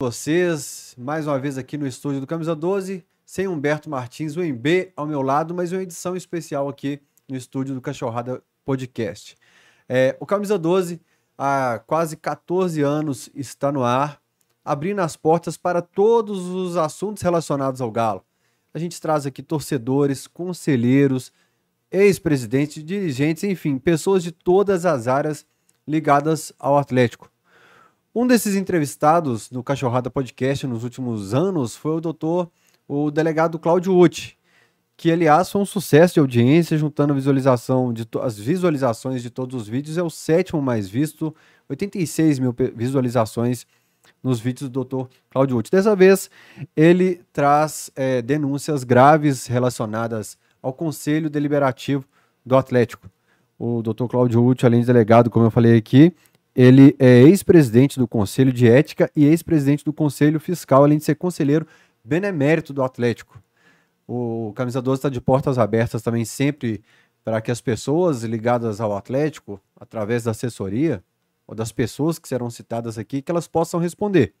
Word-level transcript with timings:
vocês, 0.00 0.94
mais 0.96 1.26
uma 1.26 1.40
vez 1.40 1.58
aqui 1.58 1.76
no 1.76 1.84
estúdio 1.84 2.20
do 2.20 2.26
Camisa 2.26 2.54
12, 2.54 3.04
sem 3.26 3.48
Humberto 3.48 3.90
Martins, 3.90 4.36
o 4.36 4.40
MB 4.40 4.92
ao 4.94 5.08
meu 5.08 5.22
lado, 5.22 5.52
mas 5.52 5.72
uma 5.72 5.82
edição 5.82 6.14
especial 6.14 6.68
aqui 6.68 7.00
no 7.28 7.36
estúdio 7.36 7.74
do 7.74 7.80
Cachorrada 7.80 8.40
Podcast. 8.64 9.36
É, 9.88 10.16
o 10.20 10.24
Camisa 10.24 10.56
12, 10.56 11.00
há 11.36 11.82
quase 11.84 12.16
14 12.16 12.80
anos, 12.80 13.28
está 13.34 13.72
no 13.72 13.82
ar, 13.82 14.22
abrindo 14.64 15.00
as 15.00 15.16
portas 15.16 15.56
para 15.56 15.82
todos 15.82 16.46
os 16.46 16.76
assuntos 16.76 17.20
relacionados 17.20 17.80
ao 17.80 17.90
Galo. 17.90 18.24
A 18.72 18.78
gente 18.78 19.00
traz 19.00 19.26
aqui 19.26 19.42
torcedores, 19.42 20.28
conselheiros, 20.28 21.32
ex-presidentes, 21.90 22.84
dirigentes, 22.84 23.42
enfim, 23.42 23.78
pessoas 23.78 24.22
de 24.22 24.30
todas 24.30 24.86
as 24.86 25.08
áreas 25.08 25.44
ligadas 25.84 26.52
ao 26.56 26.78
Atlético. 26.78 27.28
Um 28.20 28.26
desses 28.26 28.56
entrevistados 28.56 29.48
no 29.48 29.62
Cachorrada 29.62 30.10
Podcast 30.10 30.66
nos 30.66 30.82
últimos 30.82 31.34
anos 31.34 31.76
foi 31.76 31.92
o 31.92 32.00
doutor, 32.00 32.50
o 32.88 33.12
delegado 33.12 33.60
Cláudio 33.60 33.96
Uti, 33.96 34.36
que 34.96 35.12
aliás 35.12 35.52
foi 35.52 35.60
um 35.60 35.64
sucesso 35.64 36.14
de 36.14 36.18
audiência, 36.18 36.76
juntando 36.76 37.12
a 37.12 37.14
visualização 37.14 37.92
de 37.92 38.04
as 38.20 38.36
visualizações 38.36 39.22
de 39.22 39.30
todos 39.30 39.62
os 39.62 39.68
vídeos, 39.68 39.96
é 39.96 40.02
o 40.02 40.10
sétimo 40.10 40.60
mais 40.60 40.88
visto, 40.88 41.32
86 41.68 42.40
mil 42.40 42.52
visualizações 42.74 43.64
nos 44.20 44.40
vídeos 44.40 44.68
do 44.68 44.84
Dr. 44.84 45.06
Cláudio 45.30 45.56
Uti. 45.56 45.70
Dessa 45.70 45.94
vez, 45.94 46.28
ele 46.76 47.20
traz 47.32 47.88
é, 47.94 48.20
denúncias 48.20 48.82
graves 48.82 49.46
relacionadas 49.46 50.36
ao 50.60 50.72
Conselho 50.72 51.30
Deliberativo 51.30 52.04
do 52.44 52.56
Atlético. 52.56 53.08
O 53.56 53.80
Dr. 53.80 54.06
Cláudio 54.08 54.44
Uti, 54.44 54.66
além 54.66 54.80
de 54.80 54.88
delegado, 54.88 55.30
como 55.30 55.46
eu 55.46 55.52
falei 55.52 55.76
aqui, 55.76 56.12
ele 56.58 56.96
é 56.98 57.20
ex-presidente 57.20 58.00
do 58.00 58.08
Conselho 58.08 58.52
de 58.52 58.68
Ética 58.68 59.08
e 59.14 59.24
ex-presidente 59.24 59.84
do 59.84 59.92
Conselho 59.92 60.40
Fiscal, 60.40 60.82
além 60.82 60.98
de 60.98 61.04
ser 61.04 61.14
conselheiro 61.14 61.64
benemérito 62.04 62.72
do 62.72 62.82
Atlético. 62.82 63.40
O 64.08 64.52
Camisa 64.56 64.82
12 64.82 64.98
está 64.98 65.08
de 65.08 65.20
portas 65.20 65.56
abertas 65.56 66.02
também 66.02 66.24
sempre 66.24 66.82
para 67.22 67.40
que 67.40 67.52
as 67.52 67.60
pessoas 67.60 68.24
ligadas 68.24 68.80
ao 68.80 68.96
Atlético, 68.96 69.60
através 69.78 70.24
da 70.24 70.32
assessoria, 70.32 71.00
ou 71.46 71.54
das 71.54 71.70
pessoas 71.70 72.18
que 72.18 72.26
serão 72.26 72.50
citadas 72.50 72.98
aqui, 72.98 73.22
que 73.22 73.30
elas 73.30 73.46
possam 73.46 73.78
responder. 73.78 74.34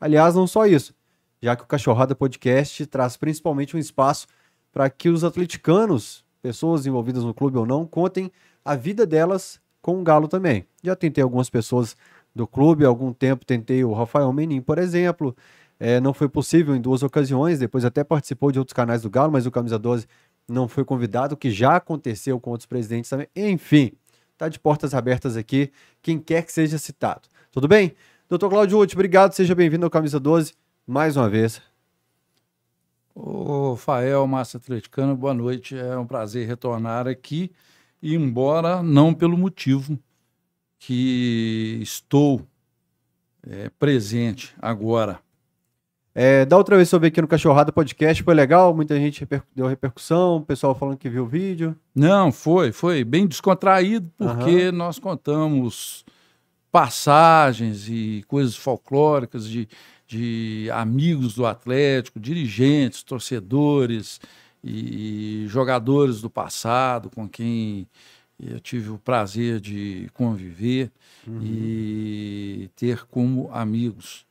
Aliás, 0.00 0.34
não 0.34 0.46
só 0.46 0.64
isso, 0.64 0.94
já 1.42 1.54
que 1.54 1.64
o 1.64 1.66
Cachorrada 1.66 2.14
Podcast 2.14 2.86
traz 2.86 3.18
principalmente 3.18 3.76
um 3.76 3.78
espaço 3.78 4.26
para 4.72 4.88
que 4.88 5.10
os 5.10 5.24
atleticanos, 5.24 6.24
pessoas 6.40 6.86
envolvidas 6.86 7.22
no 7.22 7.34
clube 7.34 7.58
ou 7.58 7.66
não, 7.66 7.86
contem 7.86 8.32
a 8.64 8.74
vida 8.74 9.04
delas 9.04 9.60
com 9.80 10.00
o 10.00 10.02
Galo 10.02 10.28
também. 10.28 10.64
Já 10.82 10.94
tentei 10.94 11.22
algumas 11.22 11.50
pessoas 11.50 11.96
do 12.34 12.46
clube, 12.46 12.84
há 12.84 12.88
algum 12.88 13.12
tempo 13.12 13.44
tentei 13.44 13.84
o 13.84 13.92
Rafael 13.92 14.32
Menin, 14.32 14.60
por 14.60 14.78
exemplo. 14.78 15.36
É, 15.78 15.98
não 16.00 16.12
foi 16.12 16.28
possível 16.28 16.76
em 16.76 16.80
duas 16.80 17.02
ocasiões, 17.02 17.58
depois 17.58 17.84
até 17.84 18.04
participou 18.04 18.52
de 18.52 18.58
outros 18.58 18.74
canais 18.74 19.02
do 19.02 19.10
Galo, 19.10 19.32
mas 19.32 19.46
o 19.46 19.50
Camisa 19.50 19.78
12 19.78 20.06
não 20.46 20.68
foi 20.68 20.84
convidado, 20.84 21.34
o 21.34 21.36
que 21.36 21.50
já 21.50 21.76
aconteceu 21.76 22.38
com 22.38 22.50
outros 22.50 22.66
presidentes 22.66 23.08
também. 23.08 23.28
Enfim, 23.34 23.92
tá 24.36 24.48
de 24.48 24.58
portas 24.58 24.94
abertas 24.94 25.36
aqui, 25.36 25.72
quem 26.02 26.18
quer 26.18 26.44
que 26.44 26.52
seja 26.52 26.76
citado. 26.76 27.22
Tudo 27.50 27.66
bem? 27.66 27.94
Doutor 28.28 28.50
Claudio 28.50 28.78
Uti, 28.78 28.94
obrigado, 28.94 29.32
seja 29.32 29.54
bem-vindo 29.54 29.86
ao 29.86 29.90
Camisa 29.90 30.20
12 30.20 30.52
mais 30.86 31.16
uma 31.16 31.28
vez. 31.28 31.62
Ô, 33.14 33.76
Fael, 33.76 34.26
Massa 34.26 34.58
Atleticano, 34.58 35.16
boa 35.16 35.34
noite. 35.34 35.76
É 35.76 35.96
um 35.96 36.06
prazer 36.06 36.46
retornar 36.46 37.06
aqui 37.06 37.50
e 38.02 38.14
embora 38.14 38.82
não 38.82 39.12
pelo 39.12 39.36
motivo 39.36 39.98
que 40.78 41.78
estou 41.82 42.42
é, 43.46 43.70
presente 43.78 44.54
agora. 44.60 45.18
É, 46.12 46.44
da 46.44 46.56
outra 46.56 46.76
vez 46.76 46.90
eu 46.90 46.98
vi 46.98 47.06
aqui 47.06 47.20
no 47.20 47.28
Cachorrada 47.28 47.70
Podcast, 47.70 48.22
foi 48.22 48.34
legal, 48.34 48.74
muita 48.74 48.96
gente 48.96 49.20
reper 49.20 49.42
deu 49.54 49.66
repercussão, 49.66 50.42
pessoal 50.42 50.74
falando 50.74 50.96
que 50.96 51.08
viu 51.08 51.22
o 51.22 51.26
vídeo. 51.26 51.76
Não, 51.94 52.32
foi, 52.32 52.72
foi 52.72 53.04
bem 53.04 53.26
descontraído, 53.26 54.10
porque 54.18 54.68
uhum. 54.68 54.72
nós 54.72 54.98
contamos 54.98 56.04
passagens 56.72 57.88
e 57.88 58.24
coisas 58.26 58.56
folclóricas 58.56 59.48
de, 59.48 59.68
de 60.06 60.68
amigos 60.72 61.34
do 61.34 61.46
Atlético, 61.46 62.18
dirigentes, 62.18 63.02
torcedores, 63.02 64.20
e 64.62 65.44
jogadores 65.48 66.20
do 66.20 66.28
passado 66.28 67.10
com 67.10 67.28
quem 67.28 67.86
eu 68.38 68.58
tive 68.60 68.90
o 68.90 68.98
prazer 68.98 69.60
de 69.60 70.08
conviver 70.14 70.90
uhum. 71.26 71.40
e 71.42 72.70
ter 72.74 73.04
como 73.06 73.50
amigos. 73.52 74.26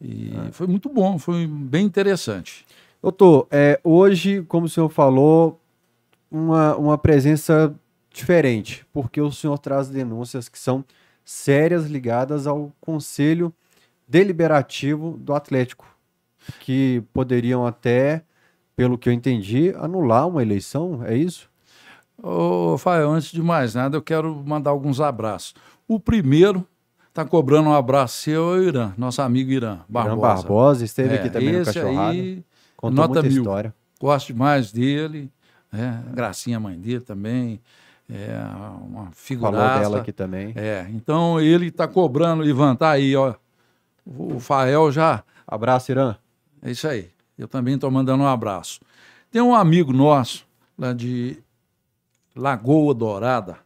E 0.00 0.32
foi 0.52 0.66
muito 0.66 0.88
bom, 0.88 1.18
foi 1.18 1.46
bem 1.46 1.84
interessante. 1.84 2.66
Doutor, 3.02 3.46
é, 3.50 3.78
hoje, 3.84 4.42
como 4.48 4.66
o 4.66 4.68
senhor 4.68 4.88
falou, 4.88 5.60
uma, 6.30 6.76
uma 6.76 6.98
presença 6.98 7.74
diferente, 8.12 8.84
porque 8.92 9.20
o 9.20 9.30
senhor 9.30 9.58
traz 9.58 9.88
denúncias 9.88 10.48
que 10.48 10.58
são 10.58 10.84
sérias 11.24 11.86
ligadas 11.86 12.46
ao 12.46 12.72
Conselho 12.80 13.52
Deliberativo 14.08 15.16
do 15.18 15.32
Atlético, 15.32 15.86
que 16.60 17.02
poderiam 17.12 17.64
até 17.66 18.24
pelo 18.80 18.96
que 18.96 19.10
eu 19.10 19.12
entendi, 19.12 19.74
anular 19.76 20.26
uma 20.26 20.40
eleição, 20.40 21.04
é 21.04 21.14
isso? 21.14 21.50
Ô, 22.16 22.78
Fael, 22.78 23.10
antes 23.10 23.30
de 23.30 23.42
mais 23.42 23.74
nada, 23.74 23.94
eu 23.94 24.00
quero 24.00 24.34
mandar 24.34 24.70
alguns 24.70 25.02
abraços. 25.02 25.54
O 25.86 26.00
primeiro 26.00 26.66
está 27.10 27.22
cobrando 27.22 27.68
um 27.68 27.74
abraço 27.74 28.22
seu 28.22 28.42
ao 28.42 28.62
Irã, 28.62 28.94
nosso 28.96 29.20
amigo 29.20 29.50
Irã 29.50 29.80
Barbosa. 29.86 30.16
Irã 30.16 30.34
Barbosa, 30.34 30.84
esteve 30.86 31.14
é, 31.14 31.18
aqui 31.18 31.28
também 31.28 31.58
no 31.58 31.64
Cachorrada. 31.66 32.10
Aí, 32.12 32.42
contou 32.74 32.96
nota 32.96 33.12
muita 33.20 33.28
mil. 33.28 33.42
história. 33.42 33.74
Gosto 34.00 34.28
demais 34.28 34.72
dele, 34.72 35.30
é, 35.70 36.14
Gracinha, 36.14 36.58
mãe 36.58 36.78
dele 36.78 37.00
também. 37.00 37.60
É 38.10 38.34
uma 38.80 39.10
figuraça. 39.12 39.58
Falou 39.58 39.80
dela 39.80 39.98
aqui 39.98 40.10
também. 40.10 40.54
É, 40.56 40.86
então 40.88 41.38
ele 41.38 41.66
está 41.66 41.86
cobrando, 41.86 42.46
Ivan, 42.48 42.74
tá 42.74 42.92
aí, 42.92 43.14
ó. 43.14 43.34
O 44.06 44.40
Fael 44.40 44.90
já. 44.90 45.22
Abraço, 45.46 45.92
Irã. 45.92 46.16
É 46.62 46.70
isso 46.70 46.88
aí. 46.88 47.10
Eu 47.40 47.48
também 47.48 47.74
estou 47.74 47.90
mandando 47.90 48.22
um 48.22 48.26
abraço. 48.26 48.80
Tem 49.30 49.40
um 49.40 49.54
amigo 49.54 49.94
nosso, 49.94 50.46
lá 50.78 50.92
de 50.92 51.38
Lagoa 52.36 52.92
Dourada. 52.92 53.56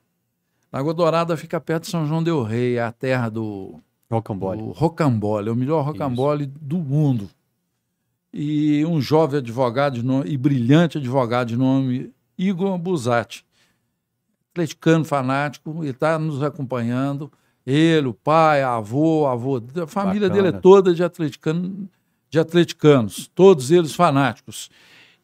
Lagoa 0.73 0.95
Dourada 0.95 1.37
fica 1.37 1.61
perto 1.61 1.85
de 1.85 1.91
São 1.91 2.07
João 2.07 2.23
Del 2.23 2.45
Rei, 2.45 2.77
é 2.77 2.83
a 2.83 2.93
terra 2.93 3.29
do 3.29 3.81
Rocambole. 4.09 4.63
Do 4.63 4.71
Rocambole, 4.71 5.49
é 5.49 5.53
o 5.53 5.57
melhor 5.57 5.85
rocambole 5.85 6.45
Isso. 6.45 6.53
do 6.61 6.79
mundo. 6.79 7.29
E 8.33 8.85
um 8.87 9.01
jovem 9.01 9.39
advogado 9.39 10.01
nome, 10.05 10.31
e 10.31 10.37
brilhante 10.37 10.99
advogado 10.99 11.49
de 11.49 11.57
nome 11.57 12.13
Igor 12.39 12.79
Busatti, 12.79 13.45
atleticano 14.53 15.05
fanático, 15.05 15.79
ele 15.81 15.91
está 15.91 16.17
nos 16.17 16.45
acompanhando. 16.45 17.31
Ele, 17.67 18.07
o 18.09 18.15
pai, 18.15 18.63
a 18.63 18.77
avô, 18.77 19.27
a 19.27 19.33
avô, 19.33 19.57
a 19.83 19.87
família 19.87 20.29
Bacana. 20.29 20.45
dele 20.45 20.57
é 20.57 20.61
toda 20.61 20.95
de 20.95 21.03
atleticano 21.03 21.89
de 22.35 22.41
atleticanos, 22.41 23.31
todos 23.33 23.71
eles 23.71 23.95
fanáticos. 23.95 24.69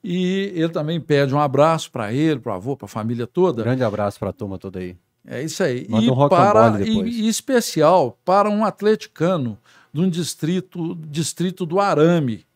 E 0.03 0.53
ele 0.55 0.69
também 0.69 1.01
pede 1.01 1.35
um 1.35 1.41
abraço 1.41 1.91
para 1.91 2.13
ele, 2.13 2.39
para 2.39 2.53
o 2.53 2.55
avô, 2.55 2.77
para 2.77 2.87
a 2.87 2.89
família 2.89 3.27
toda. 3.27 3.65
Grande 3.65 3.83
abraço 3.83 4.19
para 4.19 4.31
a 4.31 4.33
turma 4.33 4.59
toda 4.59 4.79
aí. 4.79 4.97
É 5.27 5.43
isso 5.43 5.63
aí. 5.63 5.87
Manda 5.89 6.05
e 6.05 6.11
um 6.11 6.29
para 6.29 6.81
e, 6.81 7.25
e, 7.25 7.29
especial 7.29 8.17
para 8.25 8.49
um 8.49 8.65
atleticano 8.65 9.59
de 9.93 10.01
um 10.01 10.09
distrito, 10.09 10.95
distrito 10.95 11.67
do 11.67 11.81
Arame, 11.81 12.47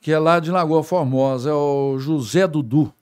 que 0.00 0.12
é 0.12 0.18
lá 0.18 0.38
de 0.38 0.50
Lagoa 0.50 0.84
Formosa, 0.84 1.50
é 1.50 1.52
o 1.52 1.98
José 1.98 2.46
Dudu. 2.46 2.92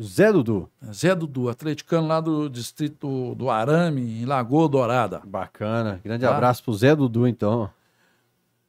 Zé 0.00 0.32
Dudu. 0.32 0.68
Zé 0.92 1.14
Dudu, 1.14 1.48
atleticano 1.48 2.06
lá 2.06 2.20
do 2.20 2.48
distrito 2.48 3.34
do 3.34 3.50
Arame, 3.50 4.22
em 4.22 4.24
Lagoa 4.24 4.68
Dourada. 4.68 5.20
Bacana. 5.24 6.00
Grande 6.02 6.24
tá? 6.24 6.34
abraço 6.34 6.62
para 6.62 6.70
o 6.70 6.74
Zé 6.74 6.94
Dudu, 6.96 7.26
então. 7.26 7.68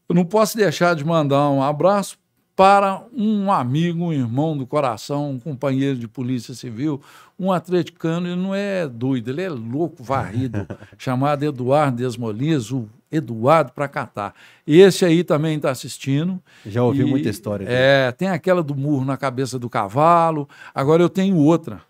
Eu 0.08 0.16
não 0.16 0.26
posso 0.26 0.56
deixar 0.56 0.96
de 0.96 1.04
mandar 1.04 1.50
um 1.50 1.64
abraço 1.64 2.18
para 2.56 3.04
um 3.12 3.52
amigo, 3.52 4.06
um 4.06 4.14
irmão 4.14 4.58
do 4.58 4.66
coração, 4.66 5.32
um 5.32 5.40
companheiro 5.40 5.98
de 5.98 6.08
polícia 6.08 6.54
civil, 6.54 7.02
um 7.38 7.52
atleticano, 7.52 8.28
ele 8.28 8.42
não 8.42 8.56
é 8.56 8.88
doido, 8.88 9.30
ele 9.30 9.42
é 9.42 9.50
louco, 9.50 10.02
varrido, 10.02 10.66
chamado 10.98 11.44
Eduardo 11.44 11.98
Desmolias, 11.98 12.72
o 12.72 12.88
Eduardo 13.12 13.74
para 13.74 13.90
catar. 13.90 14.34
Esse 14.66 15.04
aí 15.04 15.24
também 15.24 15.58
está 15.58 15.70
assistindo. 15.70 16.42
Já 16.66 16.82
ouvi 16.82 17.02
e, 17.02 17.06
muita 17.06 17.30
história. 17.30 17.66
Dele. 17.66 17.78
É, 17.78 18.12
tem 18.14 18.30
aquela 18.30 18.64
do 18.64 18.74
murro 18.74 19.04
na 19.04 19.18
cabeça 19.18 19.60
do 19.60 19.70
cavalo, 19.70 20.48
agora 20.74 21.04
eu 21.04 21.10
tenho 21.10 21.36
outra. 21.36 21.82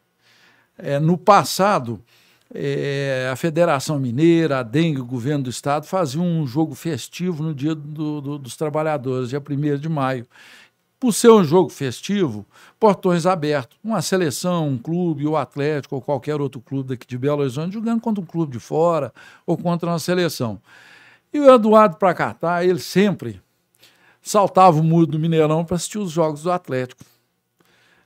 É, 0.78 1.00
no 1.00 1.18
passado, 1.18 2.02
é, 2.57 3.30
a 3.31 3.36
Federação 3.36 4.00
Mineira, 4.00 4.60
a 4.60 4.63
Dengue, 4.63 5.02
o 5.02 5.06
governo 5.06 5.44
do 5.44 5.50
estado, 5.50 5.86
faziam 5.86 6.25
um 6.25 6.48
jogo 6.48 6.74
festivo 6.74 7.44
no 7.44 7.54
dia 7.54 7.75
do, 7.75 8.22
do, 8.22 8.38
dos 8.38 8.56
trabalhadores, 8.56 9.30
dia 9.30 9.40
1 9.40 9.78
de 9.78 9.90
maio. 9.90 10.25
Por 10.98 11.13
ser 11.13 11.30
um 11.30 11.44
jogo 11.44 11.69
festivo, 11.69 12.46
portões 12.80 13.25
abertos. 13.25 13.78
Uma 13.84 14.02
seleção, 14.02 14.69
um 14.69 14.78
clube, 14.78 15.28
o 15.28 15.36
Atlético 15.36 15.96
ou 15.96 16.02
qualquer 16.02 16.40
outro 16.40 16.62
clube 16.62 16.90
daqui 16.90 17.06
de 17.06 17.18
Belo 17.18 17.42
Horizonte 17.42 17.74
jogando 17.74 18.00
contra 18.00 18.24
um 18.24 18.25
clube 18.25 18.54
de 18.54 18.60
fora 18.60 19.13
ou 19.46 19.58
contra 19.58 19.90
uma 19.90 20.00
seleção. 20.00 20.60
E 21.34 21.40
o 21.40 21.54
Eduardo 21.54 21.98
Pracatá, 21.98 22.63
ele 22.63 22.80
sempre 22.80 23.42
saltava 24.22 24.80
o 24.80 24.84
muro 24.84 25.06
do 25.06 25.19
Mineirão 25.19 25.66
para 25.66 25.75
assistir 25.75 26.00
os 26.00 26.12
jogos 26.12 26.44
do 26.44 26.51
Atlético. 26.51 27.04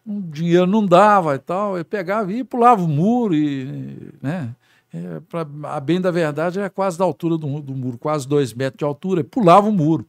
O 0.10 0.22
dinheiro 0.22 0.66
não 0.66 0.84
dava 0.84 1.36
e 1.36 1.38
tal, 1.38 1.76
ele 1.78 1.84
pegava 1.84 2.34
e 2.34 2.44
pulava 2.44 2.82
o 2.82 2.88
muro 2.88 3.36
e, 3.36 4.12
né? 4.20 4.56
É, 4.92 5.20
pra, 5.30 5.46
a 5.76 5.80
bem 5.80 6.02
da 6.02 6.10
verdade, 6.10 6.60
é 6.60 6.68
quase 6.68 6.98
da 6.98 7.06
altura 7.06 7.38
do, 7.38 7.62
do 7.62 7.76
muro, 7.76 7.96
quase 7.96 8.28
dois 8.28 8.52
metros 8.52 8.80
de 8.80 8.84
altura, 8.84 9.24
pulava 9.24 9.70
o 9.70 9.72
muro. 9.72 10.08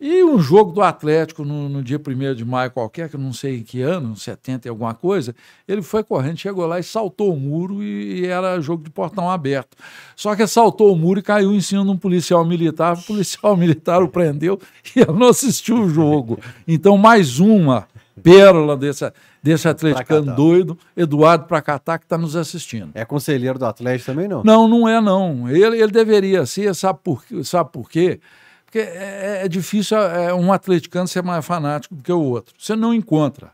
E 0.00 0.24
um 0.24 0.40
jogo 0.40 0.72
do 0.72 0.82
Atlético 0.82 1.44
no, 1.44 1.68
no 1.68 1.80
dia 1.80 2.00
1 2.04 2.34
de 2.34 2.44
maio 2.44 2.72
qualquer, 2.72 3.08
que 3.08 3.14
eu 3.14 3.20
não 3.20 3.32
sei 3.32 3.58
em 3.58 3.62
que 3.62 3.82
ano, 3.82 4.16
70 4.16 4.66
e 4.66 4.68
alguma 4.68 4.94
coisa, 4.94 5.32
ele 5.68 5.82
foi 5.82 6.02
correndo, 6.02 6.38
chegou 6.38 6.66
lá 6.66 6.80
e 6.80 6.82
saltou 6.82 7.32
o 7.32 7.38
muro 7.38 7.84
e, 7.84 8.22
e, 8.22 8.26
era 8.26 8.60
jogo 8.60 8.82
de 8.82 8.90
portão 8.90 9.30
aberto. 9.30 9.76
Só 10.16 10.34
que 10.34 10.44
saltou 10.46 10.92
o 10.92 10.96
muro 10.96 11.20
e 11.20 11.22
caiu 11.22 11.54
em 11.54 11.60
cima 11.60 11.84
de 11.84 11.90
um 11.90 11.96
policial 11.96 12.44
militar, 12.44 12.96
o 12.96 13.02
policial 13.02 13.54
militar 13.58 14.02
o 14.02 14.08
prendeu 14.08 14.58
e 14.96 15.00
ele 15.00 15.12
não 15.12 15.28
assistiu 15.28 15.82
o 15.82 15.88
jogo. 15.88 16.40
Então, 16.66 16.96
mais 16.96 17.38
uma 17.38 17.86
pérola 18.22 18.76
desse, 18.76 19.12
desse 19.42 19.68
atleticano 19.68 20.34
doido, 20.34 20.78
Eduardo 20.96 21.44
Pracatá, 21.44 21.98
que 21.98 22.04
está 22.04 22.18
nos 22.18 22.36
assistindo. 22.36 22.90
É 22.94 23.04
conselheiro 23.04 23.58
do 23.58 23.66
Atlético 23.66 24.12
também, 24.12 24.28
não? 24.28 24.42
Não, 24.44 24.68
não 24.68 24.88
é 24.88 25.00
não. 25.00 25.48
Ele, 25.48 25.80
ele 25.80 25.92
deveria 25.92 26.46
ser, 26.46 26.74
sabe 26.74 26.98
por, 27.02 27.22
sabe 27.44 27.70
por 27.70 27.90
quê? 27.90 28.20
Porque 28.64 28.78
é, 28.78 29.40
é 29.44 29.48
difícil 29.48 29.98
é, 29.98 30.32
um 30.32 30.52
atleticano 30.52 31.08
ser 31.08 31.22
mais 31.22 31.44
fanático 31.44 31.94
do 31.94 32.02
que 32.02 32.12
o 32.12 32.20
outro. 32.20 32.54
Você 32.56 32.76
não 32.76 32.94
encontra. 32.94 33.50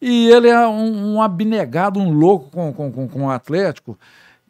E 0.00 0.28
ele 0.28 0.48
é 0.48 0.66
um, 0.66 1.14
um 1.14 1.22
abnegado, 1.22 1.98
um 1.98 2.12
louco 2.12 2.50
com, 2.50 2.72
com, 2.72 3.08
com 3.08 3.24
o 3.24 3.30
Atlético, 3.30 3.98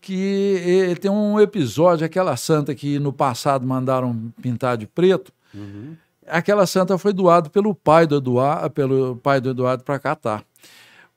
que 0.00 0.96
tem 1.00 1.10
um 1.10 1.40
episódio, 1.40 2.06
aquela 2.06 2.36
santa 2.36 2.74
que 2.74 2.98
no 2.98 3.12
passado 3.12 3.66
mandaram 3.66 4.32
pintar 4.40 4.76
de 4.76 4.86
preto, 4.86 5.32
uhum. 5.54 5.96
Aquela 6.28 6.66
santa 6.66 6.98
foi 6.98 7.12
doada 7.12 7.50
pelo 7.50 7.74
pai 7.74 8.06
do 8.06 8.16
Eduardo, 8.16 8.70
pelo 8.70 9.16
pai 9.16 9.40
do 9.40 9.50
Eduardo 9.50 9.84
para 9.84 9.98
Catar. 9.98 10.44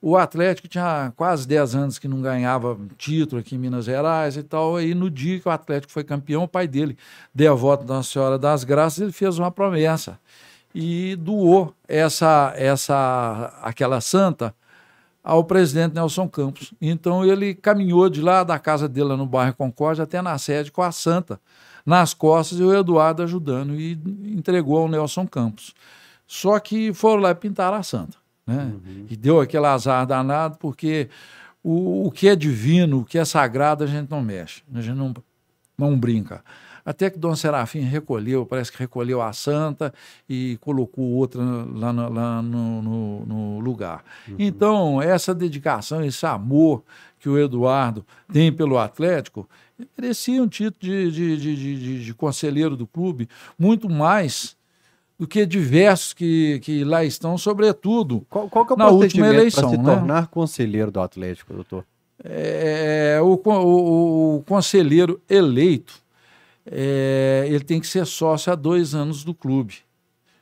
O 0.01 0.15
Atlético 0.15 0.67
tinha 0.67 1.11
quase 1.15 1.45
10 1.45 1.75
anos 1.75 1.99
que 1.99 2.07
não 2.07 2.21
ganhava 2.21 2.77
título 2.97 3.41
aqui 3.41 3.55
em 3.55 3.57
Minas 3.57 3.85
Gerais 3.85 4.37
e 4.37 4.43
tal. 4.43 4.81
E 4.81 4.95
no 4.95 5.09
dia 5.09 5.39
que 5.39 5.47
o 5.47 5.51
Atlético 5.51 5.91
foi 5.91 6.05
campeão, 6.05 6.43
o 6.43 6.47
pai 6.47 6.67
dele 6.67 6.97
deu 7.35 7.51
a 7.51 7.55
voto 7.55 7.83
da 7.83 7.95
Nossa 7.95 8.09
Senhora 8.09 8.39
das 8.39 8.63
Graças, 8.63 8.99
ele 9.01 9.11
fez 9.11 9.37
uma 9.37 9.51
promessa 9.51 10.17
e 10.73 11.15
doou 11.17 11.73
essa, 11.87 12.53
essa 12.55 13.53
aquela 13.61 13.99
santa 13.99 14.55
ao 15.21 15.43
presidente 15.43 15.95
Nelson 15.95 16.29
Campos. 16.29 16.73
Então 16.81 17.25
ele 17.25 17.53
caminhou 17.53 18.09
de 18.09 18.21
lá 18.21 18.43
da 18.43 18.57
casa 18.57 18.87
dele 18.87 19.15
no 19.17 19.25
bairro 19.25 19.55
Concórdia 19.55 20.03
até 20.03 20.21
na 20.21 20.37
sede 20.37 20.71
com 20.71 20.81
a 20.81 20.91
santa 20.93 21.39
nas 21.89 22.13
costas 22.13 22.59
e 22.59 22.63
o 22.63 22.71
Eduardo 22.71 23.23
ajudando 23.23 23.73
e 23.73 23.99
entregou 24.25 24.77
ao 24.77 24.87
Nelson 24.87 25.25
Campos. 25.25 25.73
Só 26.27 26.59
que 26.59 26.93
foram 26.93 27.23
lá 27.23 27.31
e 27.31 27.35
pintaram 27.35 27.77
a 27.77 27.83
santa. 27.83 28.15
Né? 28.45 28.71
Uhum. 28.71 29.05
E 29.09 29.15
deu 29.15 29.41
aquele 29.41 29.65
azar 29.65 30.05
danado, 30.05 30.57
porque 30.59 31.09
o, 31.63 32.05
o 32.05 32.11
que 32.11 32.27
é 32.27 32.35
divino, 32.35 32.99
o 32.99 33.05
que 33.05 33.17
é 33.17 33.25
sagrado, 33.25 33.83
a 33.83 33.87
gente 33.87 34.09
não 34.09 34.21
mexe, 34.21 34.61
a 34.71 34.81
gente 34.81 34.95
não, 34.95 35.11
não 35.75 35.99
brinca. 35.99 36.43
Até 36.85 37.09
que 37.09 37.17
Dom 37.17 37.35
Serafim 37.35 37.79
recolheu, 37.79 38.45
parece 38.45 38.71
que 38.71 38.77
recolheu 38.77 39.21
a 39.21 39.33
santa 39.33 39.91
e 40.27 40.57
colocou 40.61 41.05
outra 41.05 41.41
lá 41.41 41.91
no, 41.91 42.13
lá 42.13 42.41
no, 42.41 42.81
no, 42.81 43.25
no 43.25 43.59
lugar. 43.59 44.03
Uhum. 44.27 44.35
Então, 44.37 45.01
essa 45.01 45.33
dedicação, 45.33 46.03
esse 46.03 46.25
amor 46.25 46.83
que 47.19 47.27
o 47.27 47.37
Eduardo 47.37 48.05
tem 48.31 48.51
pelo 48.51 48.77
Atlético, 48.77 49.49
merecia 49.97 50.41
um 50.41 50.47
título 50.47 50.77
de, 50.79 51.11
de, 51.11 51.37
de, 51.37 51.55
de, 51.55 52.05
de 52.05 52.13
conselheiro 52.13 52.75
do 52.75 52.87
clube, 52.87 53.27
muito 53.57 53.89
mais 53.89 54.57
do 55.17 55.27
que 55.27 55.45
diversos 55.45 56.13
que, 56.13 56.59
que 56.63 56.83
lá 56.83 57.03
estão, 57.03 57.37
sobretudo 57.37 58.25
qual, 58.29 58.49
qual 58.49 58.65
que 58.65 58.71
é 58.71 58.75
o 58.75 58.77
na 58.77 58.89
última 58.89 59.27
eleição. 59.27 59.63
Para 59.63 59.71
se 59.71 59.77
né? 59.77 59.83
tornar 59.83 60.27
conselheiro 60.27 60.89
do 60.91 61.01
Atlético, 61.01 61.53
doutor? 61.53 61.85
É, 62.23 63.19
o, 63.21 63.39
o, 63.45 64.37
o 64.37 64.43
conselheiro 64.43 65.21
eleito 65.29 66.01
é, 66.69 67.45
ele 67.47 67.63
tem 67.63 67.79
que 67.79 67.87
ser 67.87 68.05
sócio 68.05 68.51
há 68.51 68.55
dois 68.55 68.93
anos 68.93 69.23
do 69.23 69.33
clube, 69.33 69.75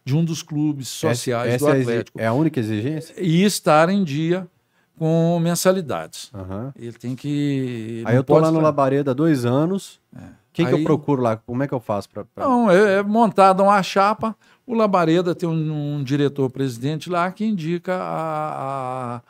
de 0.04 0.16
um 0.16 0.24
dos 0.24 0.44
clubes 0.44 0.88
sociais 0.88 1.56
essa, 1.56 1.69
essa 1.69 1.75
do 1.75 1.81
Atlético. 1.81 2.19
É 2.19 2.28
a 2.28 2.33
única 2.33 2.60
exigência? 2.60 3.16
E 3.18 3.44
estar 3.44 3.90
em 3.90 4.04
dia 4.04 4.48
com 4.97 5.39
mensalidades. 5.39 6.31
Uhum. 6.33 6.71
Ele 6.75 6.94
tem 6.94 7.15
que. 7.15 8.03
Aí 8.05 8.15
eu 8.15 8.23
tô 8.23 8.38
lá 8.38 8.51
no 8.51 8.59
Labareda 8.59 9.11
há 9.11 9.13
dois 9.13 9.45
anos. 9.45 10.01
É. 10.15 10.21
Quem 10.51 10.65
Aí, 10.65 10.73
que 10.73 10.79
eu 10.79 10.83
procuro 10.83 11.21
lá? 11.21 11.38
Como 11.38 11.61
é 11.61 11.67
que 11.67 11.73
eu 11.73 11.79
faço 11.79 12.09
para. 12.09 12.25
Pra... 12.25 12.44
Não, 12.44 12.69
é, 12.69 12.95
é 12.95 13.03
montada 13.03 13.61
uma 13.61 13.81
chapa. 13.83 14.35
O 14.65 14.73
Labareda 14.73 15.35
tem 15.35 15.47
um, 15.47 15.97
um 15.97 16.03
diretor-presidente 16.03 17.09
lá 17.09 17.31
que 17.31 17.45
indica 17.45 17.95
a, 17.95 19.21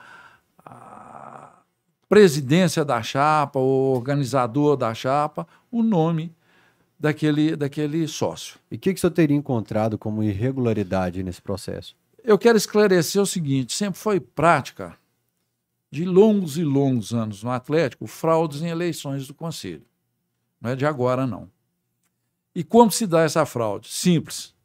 a, 0.65 0.65
a, 0.65 1.49
presidência 2.09 2.83
da 2.83 3.03
chapa, 3.03 3.59
o 3.59 3.93
organizador 3.93 4.77
da 4.77 4.93
chapa, 4.93 5.45
o 5.69 5.83
nome 5.83 6.33
daquele, 6.97 7.55
daquele 7.55 8.07
sócio. 8.07 8.57
E 8.71 8.77
o 8.77 8.79
que, 8.79 8.93
que 8.93 8.97
o 8.97 9.01
senhor 9.01 9.11
teria 9.11 9.37
encontrado 9.37 9.97
como 9.97 10.23
irregularidade 10.23 11.21
nesse 11.21 11.41
processo? 11.41 11.93
Eu 12.23 12.37
quero 12.37 12.57
esclarecer 12.57 13.21
o 13.21 13.25
seguinte: 13.25 13.75
sempre 13.75 13.99
foi 13.99 14.19
prática 14.19 14.95
de 15.89 16.05
longos 16.05 16.57
e 16.57 16.63
longos 16.63 17.13
anos 17.13 17.43
no 17.43 17.51
Atlético 17.51 18.07
fraudes 18.07 18.61
em 18.61 18.67
eleições 18.67 19.27
do 19.27 19.33
Conselho. 19.33 19.85
Não 20.59 20.71
é 20.71 20.75
de 20.75 20.85
agora, 20.85 21.25
não. 21.25 21.49
E 22.53 22.63
como 22.63 22.91
se 22.91 23.05
dá 23.05 23.21
essa 23.21 23.45
fraude? 23.45 23.87
Simples 23.87 24.55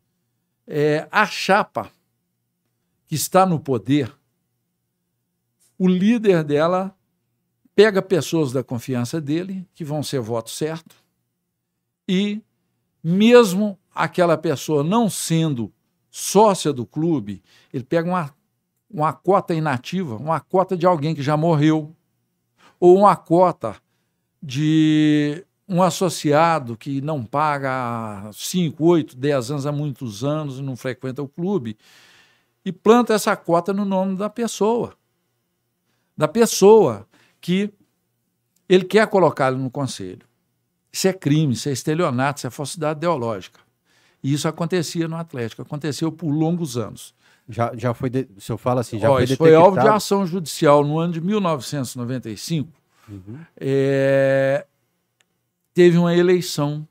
é, 0.66 1.08
a 1.10 1.26
chapa 1.26 1.90
que 3.06 3.14
está 3.14 3.44
no 3.44 3.60
poder, 3.60 4.12
o 5.78 5.88
líder 5.88 6.44
dela 6.44 6.96
pega 7.74 8.00
pessoas 8.00 8.52
da 8.52 8.62
confiança 8.62 9.20
dele, 9.20 9.66
que 9.74 9.84
vão 9.84 10.02
ser 10.02 10.20
voto 10.20 10.50
certo, 10.50 10.96
e 12.08 12.40
mesmo 13.02 13.78
aquela 13.94 14.38
pessoa 14.38 14.84
não 14.84 15.10
sendo 15.10 15.72
sócia 16.10 16.72
do 16.72 16.86
clube, 16.86 17.42
ele 17.72 17.84
pega 17.84 18.08
uma, 18.08 18.34
uma 18.92 19.12
cota 19.12 19.54
inativa, 19.54 20.16
uma 20.16 20.38
cota 20.40 20.76
de 20.76 20.84
alguém 20.84 21.14
que 21.14 21.22
já 21.22 21.36
morreu, 21.36 21.96
ou 22.78 22.98
uma 22.98 23.16
cota 23.16 23.76
de 24.42 25.44
um 25.68 25.82
associado 25.82 26.76
que 26.76 27.00
não 27.00 27.24
paga 27.24 28.28
5, 28.32 28.84
8, 28.84 29.16
10 29.16 29.50
anos 29.50 29.66
há 29.66 29.72
muitos 29.72 30.22
anos 30.22 30.58
e 30.58 30.62
não 30.62 30.76
frequenta 30.76 31.22
o 31.22 31.28
clube, 31.28 31.78
e 32.64 32.70
planta 32.70 33.14
essa 33.14 33.34
cota 33.34 33.72
no 33.72 33.84
nome 33.84 34.16
da 34.16 34.28
pessoa. 34.28 34.94
Da 36.16 36.28
pessoa 36.28 37.08
que 37.40 37.72
ele 38.68 38.84
quer 38.84 39.06
colocá-lo 39.06 39.58
no 39.58 39.70
conselho. 39.70 40.26
Isso 40.92 41.08
é 41.08 41.12
crime, 41.12 41.54
isso 41.54 41.68
é 41.68 41.72
estelionato, 41.72 42.38
isso 42.38 42.46
é 42.46 42.50
falsidade 42.50 42.98
ideológica. 42.98 43.60
E 44.22 44.32
isso 44.32 44.46
acontecia 44.46 45.08
no 45.08 45.16
Atlético, 45.16 45.62
aconteceu 45.62 46.12
por 46.12 46.30
longos 46.30 46.76
anos. 46.76 47.14
Já, 47.52 47.72
já 47.76 47.92
foi, 47.92 48.08
de, 48.08 48.26
o 48.36 48.40
senhor 48.40 48.56
fala 48.56 48.80
assim, 48.80 48.98
já 48.98 49.10
Ó, 49.10 49.14
foi 49.14 49.24
isso 49.24 49.32
detectado... 49.34 49.50
foi 49.50 49.54
alvo 49.54 49.80
de 49.80 49.88
ação 49.88 50.26
judicial 50.26 50.82
no 50.84 50.98
ano 50.98 51.12
de 51.12 51.20
1995. 51.20 52.68
Uhum. 53.08 53.38
É, 53.56 54.66
teve 55.74 55.98
uma 55.98 56.14
eleição 56.14 56.86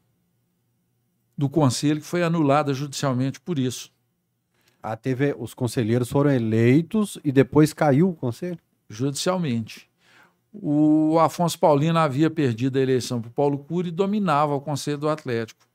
do 1.36 1.50
conselho 1.50 2.00
que 2.00 2.06
foi 2.06 2.22
anulada 2.22 2.74
judicialmente 2.74 3.40
por 3.40 3.58
isso. 3.58 3.92
A 4.84 4.96
TV, 4.96 5.36
os 5.38 5.54
conselheiros 5.54 6.10
foram 6.10 6.32
eleitos 6.32 7.18
e 7.24 7.32
depois 7.32 7.74
caiu 7.74 8.10
o 8.10 8.14
conselho? 8.14 8.60
Judicialmente. 8.90 9.90
O 10.54 11.18
Afonso 11.20 11.58
Paulino 11.58 11.98
havia 11.98 12.30
perdido 12.30 12.78
a 12.78 12.82
eleição 12.82 13.22
para 13.22 13.30
o 13.30 13.34
Paulo 13.34 13.58
Cury 13.58 13.90
e 13.90 13.92
dominava 13.92 14.54
o 14.54 14.62
conselho 14.62 14.98
do 14.98 15.10
Atlético. 15.10 15.66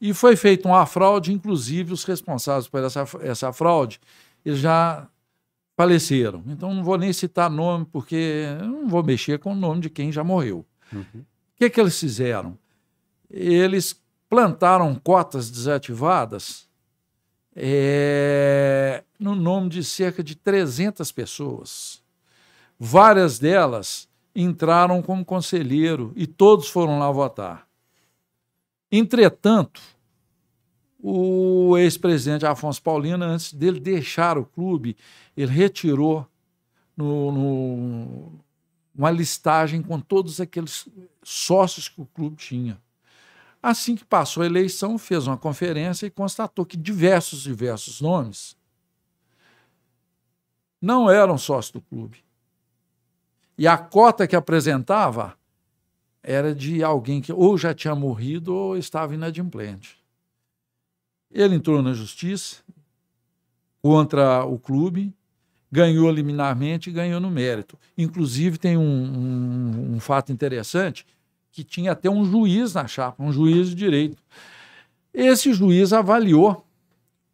E 0.00 0.14
foi 0.14 0.34
feita 0.36 0.66
uma 0.66 0.86
fraude, 0.86 1.32
inclusive 1.32 1.92
os 1.92 2.04
responsáveis 2.04 2.66
por 2.66 2.82
essa, 2.82 3.04
essa 3.20 3.52
fraude, 3.52 4.00
eles 4.44 4.60
já 4.60 5.08
faleceram. 5.76 6.42
Então 6.46 6.74
não 6.74 6.84
vou 6.84 6.98
nem 6.98 7.12
citar 7.12 7.50
nome, 7.50 7.86
porque 7.86 8.46
não 8.60 8.88
vou 8.88 9.02
mexer 9.02 9.38
com 9.38 9.52
o 9.52 9.56
nome 9.56 9.80
de 9.80 9.90
quem 9.90 10.12
já 10.12 10.22
morreu. 10.22 10.66
Uhum 10.92 11.24
que, 11.60 11.68
que 11.68 11.78
eles 11.78 12.00
fizeram? 12.00 12.58
Eles 13.28 14.02
plantaram 14.30 14.94
cotas 14.94 15.50
desativadas 15.50 16.66
é, 17.54 19.04
no 19.18 19.34
nome 19.34 19.68
de 19.68 19.84
cerca 19.84 20.24
de 20.24 20.34
300 20.34 21.12
pessoas. 21.12 22.02
Várias 22.78 23.38
delas 23.38 24.08
entraram 24.34 25.02
como 25.02 25.22
conselheiro 25.22 26.12
e 26.16 26.26
todos 26.26 26.68
foram 26.68 26.98
lá 26.98 27.10
votar. 27.10 27.68
Entretanto, 28.90 29.82
o 31.02 31.76
ex-presidente 31.78 32.44
Afonso 32.44 32.82
Paulino, 32.82 33.24
antes 33.24 33.52
dele 33.52 33.80
deixar 33.80 34.36
o 34.36 34.44
clube, 34.44 34.96
ele 35.36 35.50
retirou 35.50 36.26
no, 36.96 37.32
no, 37.32 38.32
uma 38.94 39.10
listagem 39.10 39.82
com 39.82 39.98
todos 39.98 40.40
aqueles 40.40 40.88
sócios 41.22 41.88
que 41.88 42.00
o 42.00 42.06
clube 42.06 42.36
tinha. 42.36 42.80
Assim 43.62 43.94
que 43.94 44.04
passou 44.04 44.42
a 44.42 44.46
eleição, 44.46 44.98
fez 44.98 45.26
uma 45.26 45.36
conferência 45.36 46.06
e 46.06 46.10
constatou 46.10 46.64
que 46.64 46.76
diversos, 46.76 47.42
diversos 47.42 48.00
nomes 48.00 48.56
não 50.80 51.10
eram 51.10 51.36
sócios 51.36 51.72
do 51.72 51.80
clube. 51.80 52.24
E 53.58 53.66
a 53.66 53.76
cota 53.76 54.26
que 54.26 54.34
apresentava 54.34 55.36
era 56.22 56.54
de 56.54 56.82
alguém 56.82 57.20
que 57.20 57.32
ou 57.32 57.58
já 57.58 57.74
tinha 57.74 57.94
morrido 57.94 58.54
ou 58.54 58.76
estava 58.76 59.14
inadimplente. 59.14 59.99
Ele 61.32 61.54
entrou 61.54 61.80
na 61.82 61.92
justiça 61.92 62.56
contra 63.82 64.44
o 64.44 64.58
clube, 64.58 65.14
ganhou 65.70 66.10
liminarmente 66.10 66.90
e 66.90 66.92
ganhou 66.92 67.20
no 67.20 67.30
mérito. 67.30 67.78
Inclusive, 67.96 68.58
tem 68.58 68.76
um, 68.76 68.82
um, 68.82 69.94
um 69.94 70.00
fato 70.00 70.32
interessante 70.32 71.06
que 71.52 71.64
tinha 71.64 71.92
até 71.92 72.10
um 72.10 72.24
juiz 72.24 72.74
na 72.74 72.86
chapa, 72.86 73.22
um 73.22 73.32
juiz 73.32 73.68
de 73.68 73.74
direito. 73.74 74.22
Esse 75.12 75.52
juiz 75.52 75.92
avaliou 75.92 76.64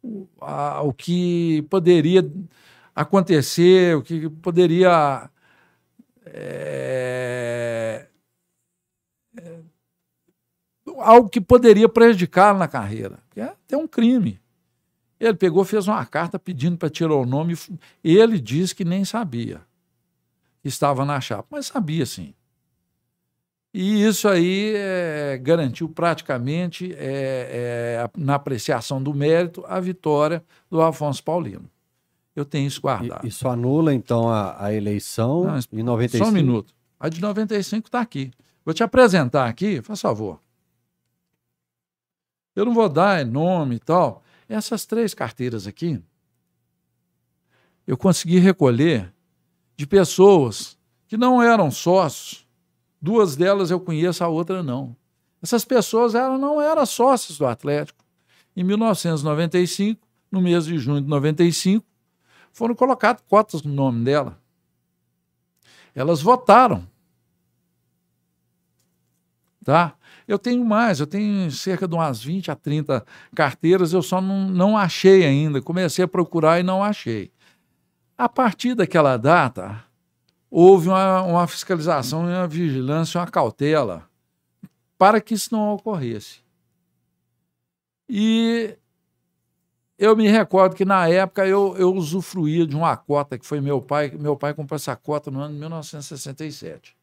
o, 0.01 0.27
a, 0.41 0.81
o 0.81 0.93
que 0.93 1.63
poderia 1.69 2.29
acontecer, 2.95 3.95
o 3.95 4.01
que 4.01 4.29
poderia 4.29 5.29
é, 6.25 7.06
algo 11.01 11.29
que 11.29 11.41
poderia 11.41 11.87
prejudicar 11.87 12.57
na 12.57 12.67
carreira, 12.67 13.19
que 13.31 13.39
é 13.39 13.45
até 13.45 13.77
um 13.77 13.87
crime. 13.87 14.39
Ele 15.19 15.33
pegou, 15.33 15.63
fez 15.65 15.87
uma 15.87 16.05
carta 16.05 16.37
pedindo 16.37 16.77
para 16.77 16.89
tirar 16.89 17.15
o 17.15 17.25
nome. 17.25 17.57
Ele 18.03 18.39
disse 18.39 18.75
que 18.75 18.85
nem 18.85 19.03
sabia 19.03 19.61
que 20.61 20.67
estava 20.67 21.05
na 21.05 21.19
chapa, 21.19 21.47
mas 21.51 21.67
sabia 21.67 22.05
sim. 22.05 22.33
E 23.73 24.03
isso 24.03 24.27
aí 24.27 24.73
é, 24.75 25.37
garantiu 25.37 25.89
praticamente, 25.89 26.93
é, 26.93 27.99
é, 28.03 28.09
na 28.17 28.35
apreciação 28.35 29.01
do 29.01 29.13
mérito, 29.13 29.63
a 29.67 29.79
vitória 29.79 30.43
do 30.69 30.81
Afonso 30.81 31.23
Paulino. 31.23 31.69
Eu 32.35 32.45
tenho 32.45 32.67
isso 32.67 32.81
guardado. 32.81 33.25
E, 33.25 33.29
isso 33.29 33.47
anula, 33.47 33.93
então, 33.93 34.29
a, 34.29 34.65
a 34.65 34.73
eleição 34.73 35.43
Não, 35.43 35.59
em 35.73 35.83
95? 35.83 36.25
Só 36.25 36.31
um 36.31 36.33
minuto. 36.33 36.73
A 36.99 37.09
de 37.09 37.21
95 37.21 37.87
está 37.87 37.99
aqui. 37.99 38.31
Vou 38.63 38.73
te 38.73 38.83
apresentar 38.83 39.47
aqui, 39.47 39.81
faz 39.81 40.01
favor. 40.01 40.39
Eu 42.57 42.65
não 42.65 42.73
vou 42.73 42.89
dar 42.89 43.23
nome 43.23 43.75
e 43.75 43.79
tal. 43.79 44.23
Essas 44.49 44.83
três 44.83 45.13
carteiras 45.13 45.67
aqui, 45.67 46.01
eu 47.85 47.95
consegui 47.95 48.39
recolher 48.39 49.13
de 49.75 49.85
pessoas 49.85 50.75
que 51.07 51.15
não 51.15 51.39
eram 51.39 51.69
sócios. 51.69 52.47
Duas 52.99 53.35
delas 53.35 53.69
eu 53.69 53.79
conheço, 53.79 54.23
a 54.23 54.27
outra 54.27 54.63
não. 54.63 54.95
Essas 55.39 55.63
pessoas 55.63 56.15
eram, 56.15 56.39
não 56.39 56.59
eram 56.59 56.83
sócios 56.83 57.37
do 57.37 57.45
Atlético. 57.45 58.03
Em 58.55 58.63
1995, 58.63 60.01
no 60.31 60.41
mês 60.41 60.65
de 60.65 60.79
junho 60.79 60.99
de 60.99 61.07
95, 61.07 61.85
foram 62.51 62.73
colocadas 62.73 63.21
cotas 63.29 63.61
no 63.61 63.71
nome 63.71 64.03
dela. 64.03 64.41
Elas 65.93 66.23
votaram. 66.23 66.87
Tá? 69.63 69.96
Eu 70.27 70.37
tenho 70.37 70.65
mais, 70.65 70.99
eu 70.99 71.07
tenho 71.07 71.49
cerca 71.51 71.87
de 71.87 71.95
umas 71.95 72.21
20 72.21 72.51
a 72.51 72.55
30 72.55 73.05
carteiras, 73.33 73.93
eu 73.93 74.01
só 74.01 74.19
não, 74.19 74.49
não 74.49 74.77
achei 74.77 75.25
ainda. 75.25 75.61
Comecei 75.61 76.03
a 76.03 76.07
procurar 76.07 76.59
e 76.59 76.63
não 76.63 76.83
achei. 76.83 77.31
A 78.17 78.27
partir 78.27 78.75
daquela 78.75 79.15
data, 79.15 79.83
houve 80.49 80.89
uma, 80.89 81.21
uma 81.21 81.47
fiscalização, 81.47 82.25
uma 82.25 82.47
vigilância, 82.47 83.19
uma 83.21 83.27
cautela 83.27 84.09
para 84.97 85.21
que 85.21 85.33
isso 85.33 85.53
não 85.53 85.75
ocorresse. 85.75 86.41
E 88.09 88.77
eu 89.97 90.15
me 90.15 90.27
recordo 90.27 90.75
que 90.75 90.83
na 90.83 91.07
época 91.07 91.45
eu, 91.45 91.75
eu 91.77 91.93
usufruía 91.93 92.65
de 92.65 92.75
uma 92.75 92.97
cota 92.97 93.37
que 93.37 93.45
foi 93.45 93.61
meu 93.61 93.81
pai, 93.81 94.09
meu 94.11 94.35
pai 94.35 94.53
comprou 94.53 94.75
essa 94.75 94.95
cota 94.95 95.29
no 95.29 95.39
ano 95.39 95.53
de 95.53 95.59
1967. 95.59 96.96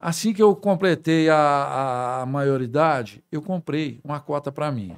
Assim 0.00 0.32
que 0.32 0.42
eu 0.42 0.54
completei 0.54 1.28
a, 1.28 2.20
a 2.22 2.26
maioridade, 2.26 3.22
eu 3.32 3.42
comprei 3.42 4.00
uma 4.04 4.20
cota 4.20 4.52
para 4.52 4.70
mim. 4.70 4.96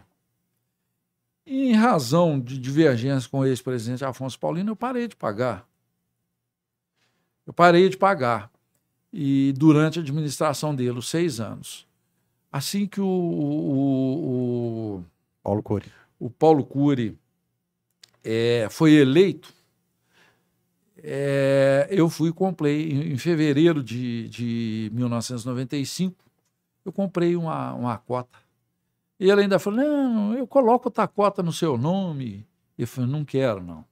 E, 1.47 1.71
em 1.71 1.73
razão 1.73 2.38
de 2.38 2.59
divergência 2.59 3.28
com 3.28 3.40
o 3.40 3.47
ex-presidente 3.47 4.04
Afonso 4.04 4.38
Paulino, 4.38 4.73
eu 4.73 4.76
parei 4.76 5.09
de 5.09 5.16
pagar. 5.16 5.66
Eu 7.47 7.52
parei 7.52 7.88
de 7.88 7.97
pagar. 7.97 8.50
E 9.12 9.52
durante 9.57 9.99
a 9.99 10.02
administração 10.02 10.75
dele, 10.75 10.99
os 10.99 11.09
seis 11.09 11.40
anos. 11.40 11.88
Assim 12.52 12.87
que 12.87 13.00
o, 13.00 13.07
o, 13.07 14.97
o 14.99 15.04
Paulo 15.42 15.62
Cury, 15.62 15.92
o 16.19 16.28
Paulo 16.28 16.64
Cury 16.64 17.19
é, 18.23 18.69
foi 18.71 18.92
eleito, 18.92 19.52
é, 21.02 21.88
eu 21.90 22.09
fui 22.09 22.33
comprei, 22.33 22.90
em, 22.90 23.16
fevereiro 23.16 23.83
de, 23.83 24.28
de 24.28 24.90
1995, 24.92 26.16
eu 26.85 26.92
comprei 26.92 27.37
uma, 27.37 27.75
uma 27.75 27.99
cota. 27.99 28.38
E 29.19 29.30
ele 29.30 29.42
ainda 29.42 29.59
falou: 29.59 29.80
não, 29.80 30.35
eu 30.35 30.47
coloco 30.47 30.88
outra 30.88 31.07
cota 31.07 31.42
no 31.42 31.52
seu 31.52 31.76
nome. 31.76 32.47
Eu 32.78 32.87
falei: 32.87 33.11
não 33.11 33.25
quero, 33.25 33.62
não. 33.62 33.85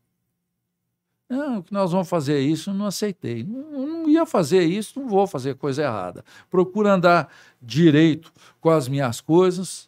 Não, 1.29 1.61
que 1.61 1.73
nós 1.73 1.93
vamos 1.93 2.09
fazer 2.09 2.41
isso, 2.41 2.73
não 2.73 2.87
aceitei. 2.87 3.45
Não, 3.45 3.87
não 3.87 4.09
ia 4.09 4.25
fazer 4.25 4.63
isso, 4.63 4.99
não 4.99 5.09
vou 5.09 5.27
fazer 5.27 5.57
coisa 5.57 5.83
errada. 5.83 6.25
Procuro 6.51 6.89
andar 6.89 7.31
direito 7.61 8.33
com 8.61 8.71
as 8.71 8.89
minhas 8.89 9.21
coisas, 9.21 9.88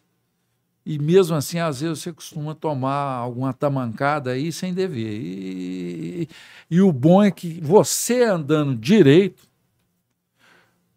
e 0.85 0.97
mesmo 0.97 1.35
assim, 1.35 1.59
às 1.59 1.81
vezes, 1.81 1.99
você 1.99 2.11
costuma 2.11 2.55
tomar 2.55 3.15
alguma 3.15 3.53
tamancada 3.53 4.31
aí 4.31 4.51
sem 4.51 4.73
dever. 4.73 5.19
E, 5.21 6.29
e 6.69 6.81
o 6.81 6.91
bom 6.91 7.21
é 7.21 7.29
que 7.29 7.61
você 7.61 8.23
andando 8.23 8.75
direito, 8.75 9.47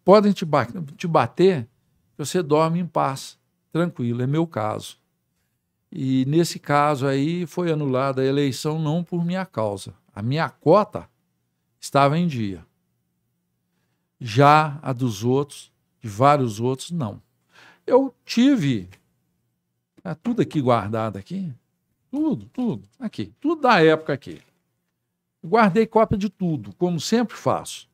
podem 0.03 0.31
te, 0.31 0.43
ba 0.43 0.67
te 0.97 1.07
bater, 1.07 1.67
você 2.17 2.41
dorme 2.41 2.79
em 2.79 2.87
paz, 2.87 3.37
tranquilo. 3.71 4.23
É 4.23 4.27
meu 4.27 4.47
caso. 4.47 4.97
E 5.91 6.25
nesse 6.25 6.59
caso 6.59 7.05
aí 7.05 7.45
foi 7.45 7.71
anulada 7.71 8.21
a 8.21 8.25
eleição 8.25 8.79
não 8.79 9.03
por 9.03 9.23
minha 9.23 9.45
causa. 9.45 9.93
A 10.13 10.21
minha 10.21 10.49
cota 10.49 11.07
estava 11.79 12.17
em 12.17 12.25
dia. 12.27 12.65
Já 14.19 14.79
a 14.81 14.91
dos 14.91 15.23
outros, 15.23 15.71
de 16.01 16.09
vários 16.09 16.59
outros, 16.59 16.89
não. 16.89 17.21
Eu 17.85 18.15
tive 18.25 18.89
Está 20.05 20.13
tudo 20.13 20.43
aqui 20.43 20.61
guardado 20.61 21.17
aqui. 21.17 21.51
Tudo, 22.11 22.45
tudo. 22.53 22.87
Aqui. 22.99 23.33
Tudo 23.41 23.61
da 23.61 23.83
época 23.83 24.13
aqui. 24.13 24.39
Guardei 25.43 25.87
cópia 25.87 26.15
de 26.15 26.29
tudo, 26.29 26.75
como 26.75 26.99
sempre 26.99 27.35
faço. 27.35 27.89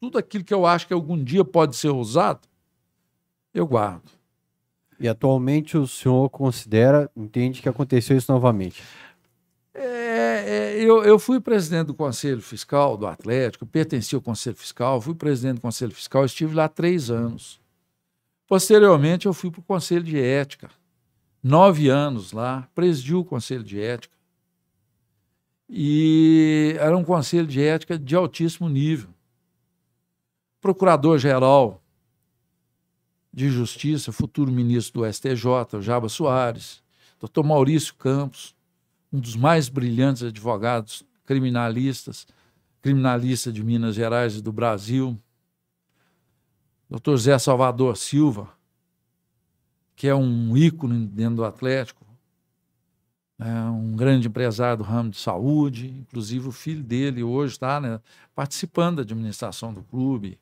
Tudo 0.00 0.16
aquilo 0.16 0.42
que 0.42 0.54
eu 0.54 0.64
acho 0.64 0.86
que 0.86 0.94
algum 0.94 1.22
dia 1.22 1.44
pode 1.44 1.76
ser 1.76 1.90
usado, 1.90 2.48
eu 3.52 3.66
guardo. 3.66 4.10
E 4.98 5.06
atualmente 5.06 5.76
o 5.76 5.86
senhor 5.86 6.30
considera, 6.30 7.10
entende 7.14 7.60
que 7.60 7.68
aconteceu 7.68 8.16
isso 8.16 8.32
novamente? 8.32 8.82
É, 9.74 9.82
é, 9.84 10.74
eu, 10.78 11.04
eu 11.04 11.18
fui 11.18 11.40
presidente 11.40 11.88
do 11.88 11.94
Conselho 11.94 12.40
Fiscal 12.40 12.96
do 12.96 13.06
Atlético, 13.06 13.66
pertenci 13.66 14.14
ao 14.14 14.22
Conselho 14.22 14.56
Fiscal, 14.56 14.98
fui 14.98 15.14
presidente 15.14 15.56
do 15.56 15.60
Conselho 15.60 15.94
Fiscal, 15.94 16.24
estive 16.24 16.54
lá 16.54 16.70
três 16.70 17.10
anos. 17.10 17.60
Posteriormente, 18.46 19.26
eu 19.26 19.34
fui 19.34 19.50
para 19.50 19.60
o 19.60 19.64
Conselho 19.64 20.02
de 20.02 20.18
Ética 20.18 20.79
nove 21.42 21.88
anos 21.88 22.32
lá, 22.32 22.68
presidiu 22.74 23.20
o 23.20 23.24
Conselho 23.24 23.64
de 23.64 23.80
Ética. 23.80 24.16
E 25.68 26.74
era 26.80 26.96
um 26.96 27.04
conselho 27.04 27.46
de 27.46 27.62
ética 27.62 27.96
de 27.96 28.16
altíssimo 28.16 28.68
nível. 28.68 29.08
Procurador-geral 30.60 31.80
de 33.32 33.48
Justiça, 33.48 34.10
futuro 34.10 34.50
ministro 34.50 35.02
do 35.02 35.12
STJ, 35.12 35.80
Jaba 35.80 36.08
Soares, 36.08 36.82
doutor 37.20 37.44
Maurício 37.44 37.94
Campos, 37.94 38.56
um 39.12 39.20
dos 39.20 39.36
mais 39.36 39.68
brilhantes 39.68 40.24
advogados 40.24 41.04
criminalistas, 41.24 42.26
criminalista 42.82 43.52
de 43.52 43.62
Minas 43.62 43.94
Gerais 43.94 44.36
e 44.36 44.42
do 44.42 44.52
Brasil, 44.52 45.16
doutor 46.88 47.16
Zé 47.16 47.38
Salvador 47.38 47.96
Silva, 47.96 48.48
que 50.00 50.08
é 50.08 50.14
um 50.14 50.56
ícone 50.56 51.06
dentro 51.08 51.36
do 51.36 51.44
Atlético, 51.44 52.06
é 53.38 53.52
um 53.68 53.94
grande 53.94 54.28
empresário 54.28 54.78
do 54.78 54.82
ramo 54.82 55.10
de 55.10 55.18
saúde, 55.18 55.88
inclusive 55.88 56.48
o 56.48 56.52
filho 56.52 56.82
dele 56.82 57.22
hoje 57.22 57.52
está 57.52 57.78
né, 57.78 58.00
participando 58.34 58.96
da 58.96 59.02
administração 59.02 59.74
do 59.74 59.82
clube. 59.82 60.38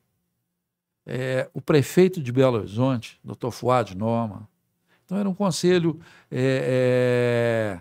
É, 1.04 1.50
o 1.52 1.60
prefeito 1.60 2.22
de 2.22 2.30
Belo 2.30 2.58
Horizonte, 2.58 3.18
doutor 3.24 3.50
Fuad 3.50 3.96
Norma. 3.96 4.48
Então 5.04 5.18
era 5.18 5.28
um 5.28 5.34
conselho 5.34 5.98
é, 6.30 7.80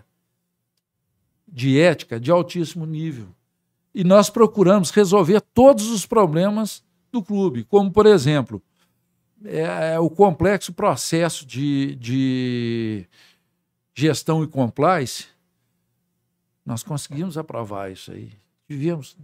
de 1.46 1.78
ética 1.78 2.18
de 2.18 2.32
altíssimo 2.32 2.86
nível. 2.86 3.28
E 3.94 4.02
nós 4.02 4.28
procuramos 4.28 4.90
resolver 4.90 5.40
todos 5.54 5.92
os 5.92 6.04
problemas 6.04 6.82
do 7.12 7.22
clube, 7.22 7.62
como, 7.62 7.92
por 7.92 8.04
exemplo, 8.04 8.60
é, 9.44 9.94
é 9.94 9.98
o 9.98 10.10
complexo 10.10 10.72
processo 10.72 11.46
de, 11.46 11.94
de 11.96 13.06
gestão 13.94 14.42
e 14.42 14.46
compliance, 14.46 15.26
nós 16.64 16.82
conseguimos 16.82 17.38
aprovar 17.38 17.90
isso 17.90 18.12
aí. 18.12 18.32
Tivemos 18.66 19.16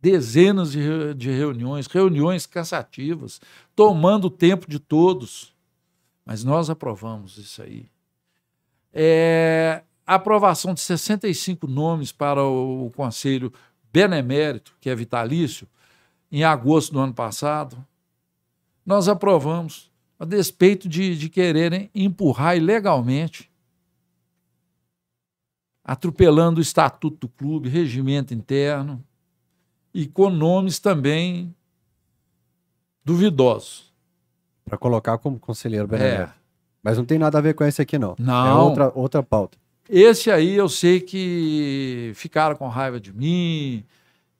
dezenas 0.00 0.72
de, 0.72 1.14
de 1.14 1.30
reuniões, 1.30 1.86
reuniões 1.86 2.46
cansativas, 2.46 3.40
tomando 3.76 4.26
o 4.26 4.30
tempo 4.30 4.68
de 4.68 4.78
todos, 4.78 5.54
mas 6.24 6.42
nós 6.42 6.70
aprovamos 6.70 7.36
isso 7.36 7.62
aí. 7.62 7.86
É, 8.92 9.82
a 10.06 10.14
aprovação 10.14 10.74
de 10.74 10.80
65 10.80 11.66
nomes 11.66 12.12
para 12.12 12.42
o, 12.42 12.86
o 12.86 12.90
Conselho 12.90 13.52
Benemérito, 13.92 14.74
que 14.80 14.88
é 14.88 14.94
vitalício, 14.94 15.68
em 16.32 16.44
agosto 16.44 16.92
do 16.92 17.00
ano 17.00 17.12
passado, 17.14 17.76
nós 18.84 19.08
aprovamos, 19.08 19.90
a 20.18 20.24
despeito 20.24 20.88
de, 20.88 21.16
de 21.16 21.28
quererem 21.28 21.90
empurrar 21.94 22.56
ilegalmente 22.56 23.50
atropelando 25.90 26.58
o 26.58 26.62
estatuto 26.62 27.26
do 27.26 27.28
clube, 27.28 27.68
regimento 27.68 28.32
interno, 28.32 29.02
e 29.92 30.06
com 30.06 30.30
nomes 30.30 30.78
também 30.78 31.54
duvidosos. 33.04 33.92
Para 34.64 34.78
colocar 34.78 35.18
como 35.18 35.38
conselheiro 35.38 35.88
benemérito. 35.88 36.30
É. 36.30 36.34
Mas 36.82 36.96
não 36.96 37.04
tem 37.04 37.18
nada 37.18 37.38
a 37.38 37.40
ver 37.40 37.54
com 37.54 37.64
esse 37.64 37.82
aqui, 37.82 37.98
não. 37.98 38.14
Não. 38.18 38.46
É 38.46 38.54
outra, 38.54 38.92
outra 38.94 39.22
pauta. 39.22 39.58
Esse 39.88 40.30
aí 40.30 40.54
eu 40.54 40.68
sei 40.68 41.00
que 41.00 42.12
ficaram 42.14 42.54
com 42.54 42.68
raiva 42.68 43.00
de 43.00 43.12
mim 43.12 43.84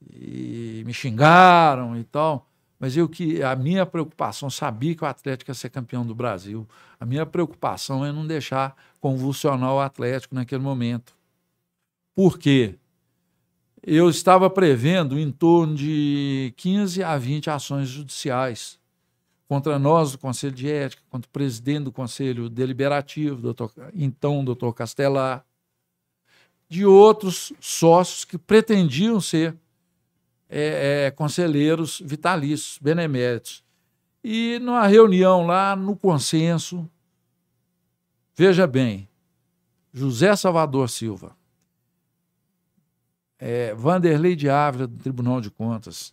e 0.09 0.85
me 0.87 0.95
xingaram 0.95 1.97
e 1.97 2.05
tal. 2.05 2.49
Mas 2.81 2.97
eu 2.97 3.07
que 3.07 3.43
a 3.43 3.55
minha 3.55 3.85
preocupação, 3.85 4.49
sabia 4.49 4.95
que 4.95 5.05
o 5.05 5.07
Atlético 5.07 5.51
ia 5.51 5.55
ser 5.55 5.69
campeão 5.69 6.05
do 6.05 6.15
Brasil. 6.15 6.67
A 6.99 7.05
minha 7.05 7.27
preocupação 7.27 8.05
é 8.07 8.11
não 8.11 8.27
deixar 8.27 8.75
convulsionar 8.99 9.75
o 9.75 9.81
Atlético 9.81 10.35
naquele 10.35 10.63
momento. 10.63 11.13
Por 12.15 12.39
quê? 12.39 12.77
Eu 13.83 14.09
estava 14.09 14.49
prevendo 14.49 15.19
em 15.19 15.31
torno 15.31 15.75
de 15.75 16.55
15 16.57 17.03
a 17.03 17.19
20 17.19 17.51
ações 17.51 17.89
judiciais 17.89 18.79
contra 19.47 19.79
nós 19.79 20.13
do 20.13 20.19
Conselho 20.19 20.55
de 20.55 20.71
Ética, 20.71 21.03
contra 21.11 21.29
o 21.29 21.33
presidente 21.33 21.85
do 21.85 21.93
Conselho 21.93 22.49
Deliberativo, 22.49 23.43
doutor, 23.43 23.73
então 23.95 24.45
doutor 24.45 24.73
Castelar, 24.73 25.45
de 26.69 26.87
outros 26.87 27.53
sócios 27.61 28.25
que 28.25 28.39
pretendiam 28.39 29.21
ser 29.21 29.55
é, 30.51 31.07
é, 31.07 31.11
conselheiros 31.13 32.03
vitalícios, 32.05 32.77
beneméritos. 32.83 33.63
E 34.23 34.59
numa 34.61 34.87
reunião 34.87 35.47
lá, 35.47 35.77
no 35.77 35.97
consenso, 35.97 36.91
veja 38.35 38.67
bem, 38.67 39.09
José 39.93 40.35
Salvador 40.35 40.91
Silva, 40.91 41.37
é, 43.39 43.73
Vanderlei 43.75 44.35
de 44.35 44.51
Ávila, 44.51 44.87
do 44.87 44.99
Tribunal 44.99 45.41
de 45.41 45.51
Contas, 45.51 46.13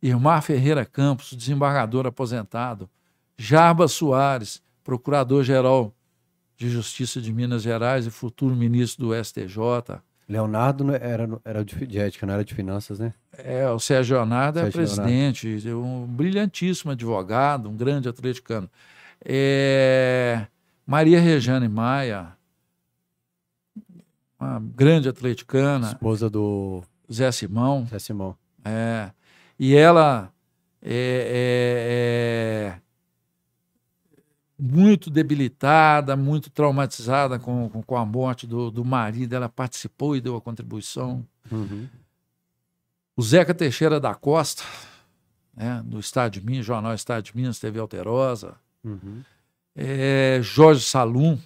Irmar 0.00 0.42
Ferreira 0.42 0.86
Campos, 0.86 1.32
desembargador 1.34 2.06
aposentado, 2.06 2.88
Jarba 3.36 3.88
Soares, 3.88 4.62
procurador-geral 4.84 5.94
de 6.56 6.70
Justiça 6.70 7.20
de 7.20 7.32
Minas 7.32 7.62
Gerais 7.62 8.06
e 8.06 8.10
futuro 8.10 8.54
ministro 8.54 9.08
do 9.08 9.24
STJ. 9.24 10.00
Leonardo 10.28 10.94
era, 10.94 11.28
era 11.44 11.64
de 11.64 11.98
ética, 11.98 12.26
não 12.26 12.34
era 12.34 12.44
de 12.44 12.54
finanças, 12.54 12.98
né? 12.98 13.12
É, 13.36 13.68
o 13.68 13.78
Sérgio 13.78 14.16
Leonardo 14.16 14.58
é 14.58 14.70
presidente, 14.70 15.46
Leonardo. 15.46 15.82
um 15.82 16.06
brilhantíssimo 16.06 16.92
advogado, 16.92 17.68
um 17.68 17.76
grande 17.76 18.08
atleticano. 18.08 18.70
É, 19.24 20.46
Maria 20.86 21.20
Rejane 21.20 21.68
Maia, 21.68 22.32
uma 24.38 24.60
grande 24.60 25.08
atleticana. 25.08 25.88
Esposa 25.88 26.30
do 26.30 26.82
Zé 27.12 27.30
Simão. 27.30 27.86
Zé 27.86 27.98
Simão. 27.98 28.36
É. 28.64 29.10
E 29.58 29.76
ela 29.76 30.32
é, 30.82 32.70
é, 32.70 32.78
é 32.78 32.83
muito 34.66 35.10
debilitada, 35.10 36.16
muito 36.16 36.48
traumatizada 36.48 37.38
com, 37.38 37.68
com, 37.68 37.82
com, 37.82 37.96
a 37.96 38.06
morte 38.06 38.46
do, 38.46 38.70
do 38.70 38.82
marido. 38.82 39.34
Ela 39.34 39.48
participou 39.48 40.16
e 40.16 40.22
deu 40.22 40.36
a 40.36 40.40
contribuição. 40.40 41.22
Uhum. 41.52 41.86
O 43.14 43.22
Zeca 43.22 43.52
Teixeira 43.52 44.00
da 44.00 44.14
Costa, 44.14 44.62
né, 45.54 45.82
do 45.84 46.00
Estado 46.00 46.32
de 46.32 46.40
Minas, 46.40 46.64
Jornal 46.64 46.94
Estado 46.94 47.24
de 47.24 47.36
Minas, 47.36 47.58
TV 47.58 47.78
Alterosa. 47.78 48.54
Uhum. 48.82 49.22
É, 49.76 50.40
Jorge 50.42 50.82
Salum, 50.82 51.38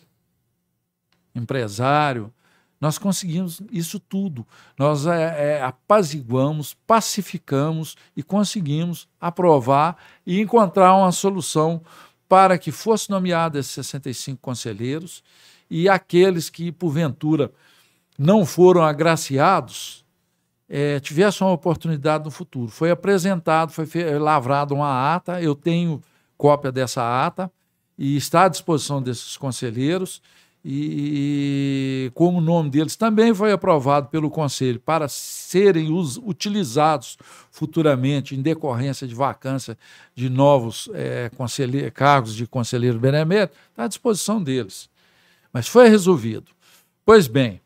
empresário. 1.35 2.33
Nós 2.81 2.98
conseguimos 2.98 3.61
isso 3.72 3.98
tudo. 3.98 4.46
Nós 4.78 5.07
é, 5.07 5.57
é, 5.57 5.62
apaziguamos, 5.62 6.74
pacificamos 6.87 7.96
e 8.16 8.22
conseguimos 8.22 9.09
aprovar 9.20 9.96
e 10.24 10.40
encontrar 10.40 10.94
uma 10.94 11.11
solução 11.11 11.83
para 12.29 12.59
que 12.59 12.71
fosse 12.71 13.11
nomeado 13.11 13.59
esses 13.59 13.73
65 13.73 14.38
conselheiros 14.41 15.23
e 15.71 15.88
aqueles 15.88 16.51
que, 16.51 16.71
porventura, 16.71 17.51
não 18.19 18.45
foram 18.45 18.83
agraciados, 18.83 20.05
é, 20.69 21.01
tivessem 21.01 21.47
uma 21.47 21.53
oportunidade 21.53 22.25
no 22.25 22.31
futuro. 22.31 22.71
Foi 22.71 22.91
apresentado, 22.91 23.73
foi 23.73 23.87
lavrada 24.19 24.75
uma 24.75 25.14
ata, 25.14 25.41
eu 25.41 25.55
tenho 25.55 26.03
cópia 26.37 26.71
dessa 26.71 27.27
ata 27.27 27.51
e 27.97 28.17
está 28.17 28.45
à 28.45 28.49
disposição 28.49 29.03
desses 29.03 29.37
conselheiros 29.37 30.21
e 30.64 32.11
como 32.14 32.38
o 32.38 32.40
nome 32.40 32.68
deles 32.68 32.97
também 32.97 33.33
foi 33.33 33.53
aprovado 33.53 34.09
pelo 34.09 34.31
Conselho 34.31 34.81
para 34.81 35.09
serem 35.09 35.88
utilizados 35.92 37.16
futuramente 37.51 38.35
em 38.35 38.42
decorrência 38.42 39.07
de 39.07 39.14
vacância 39.14 39.79
de 40.14 40.29
novos 40.29 40.90
é, 40.92 41.31
cargos 41.94 42.35
de 42.35 42.47
conselheiro 42.47 42.99
benemérito, 42.99 43.57
está 43.71 43.85
à 43.85 43.88
disposição 43.88 44.42
deles. 44.42 44.90
Mas 45.53 45.68
foi 45.68 45.88
resolvido. 45.88 46.51
Pois 47.05 47.27
bem, 47.27 47.61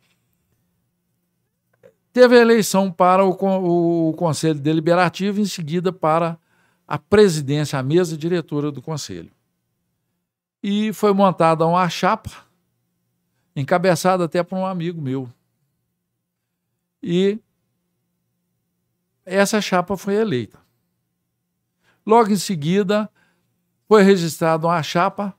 teve 2.12 2.38
a 2.38 2.40
eleição 2.40 2.92
para 2.92 3.24
o, 3.24 3.30
o 4.08 4.12
Conselho 4.12 4.60
Deliberativo, 4.60 5.40
em 5.40 5.46
seguida 5.46 5.92
para 5.92 6.38
a 6.86 6.98
presidência, 6.98 7.78
a 7.78 7.82
mesa 7.82 8.16
diretora 8.16 8.70
do 8.70 8.82
Conselho. 8.82 9.30
E 10.62 10.92
foi 10.92 11.12
montada 11.12 11.66
uma 11.66 11.88
chapa 11.88 12.41
encabeçado 13.54 14.22
até 14.22 14.42
por 14.42 14.56
um 14.56 14.66
amigo 14.66 15.00
meu. 15.00 15.28
E 17.02 17.38
essa 19.24 19.60
chapa 19.60 19.96
foi 19.96 20.14
eleita. 20.14 20.58
Logo 22.04 22.30
em 22.30 22.36
seguida, 22.36 23.10
foi 23.88 24.02
registrada 24.02 24.66
uma 24.66 24.82
chapa 24.82 25.34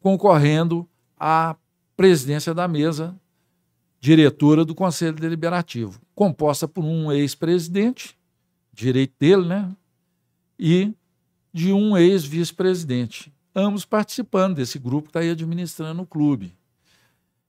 concorrendo 0.00 0.88
à 1.18 1.56
presidência 1.96 2.52
da 2.52 2.68
mesa 2.68 3.18
diretora 4.00 4.64
do 4.64 4.74
Conselho 4.74 5.16
Deliberativo, 5.16 5.98
composta 6.14 6.68
por 6.68 6.84
um 6.84 7.10
ex-presidente, 7.10 8.14
direito 8.70 9.14
dele, 9.18 9.46
né? 9.46 9.74
E 10.58 10.92
de 11.52 11.72
um 11.72 11.96
ex-vice-presidente, 11.96 13.32
ambos 13.54 13.86
participando 13.86 14.56
desse 14.56 14.78
grupo 14.78 15.04
que 15.04 15.10
está 15.10 15.20
aí 15.20 15.30
administrando 15.30 16.02
o 16.02 16.06
clube. 16.06 16.54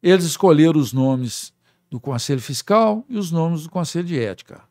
Eles 0.06 0.24
escolheram 0.24 0.80
os 0.80 0.94
nomes 0.94 1.52
do 1.90 2.00
Conselho 2.00 2.40
Fiscal 2.40 3.04
e 3.10 3.18
os 3.18 3.32
nomes 3.32 3.64
do 3.64 3.72
Conselho 3.72 4.06
de 4.06 4.20
Ética. 4.20 4.62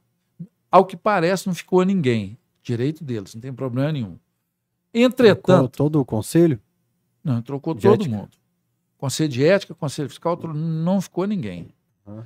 Ao 0.71 0.85
que 0.85 0.97
parece, 0.97 1.49
não 1.49 1.55
ficou 1.55 1.83
ninguém. 1.85 2.39
Direito 2.63 3.03
deles, 3.03 3.35
não 3.35 3.41
tem 3.41 3.53
problema 3.53 3.91
nenhum. 3.91 4.17
Entretanto. 4.95 5.43
Trocou 5.43 5.69
todo 5.69 6.01
o 6.01 6.05
conselho? 6.05 6.61
Não, 7.25 7.43
trocou 7.43 7.75
de 7.75 7.83
todo 7.83 8.03
ética. 8.03 8.17
mundo. 8.17 8.31
Conselho 8.97 9.29
de 9.29 9.45
Ética, 9.45 9.75
Conselho 9.75 10.09
Fiscal, 10.09 10.39
não 10.55 11.01
ficou 11.01 11.27
ninguém. 11.27 11.67
Uhum. 12.07 12.23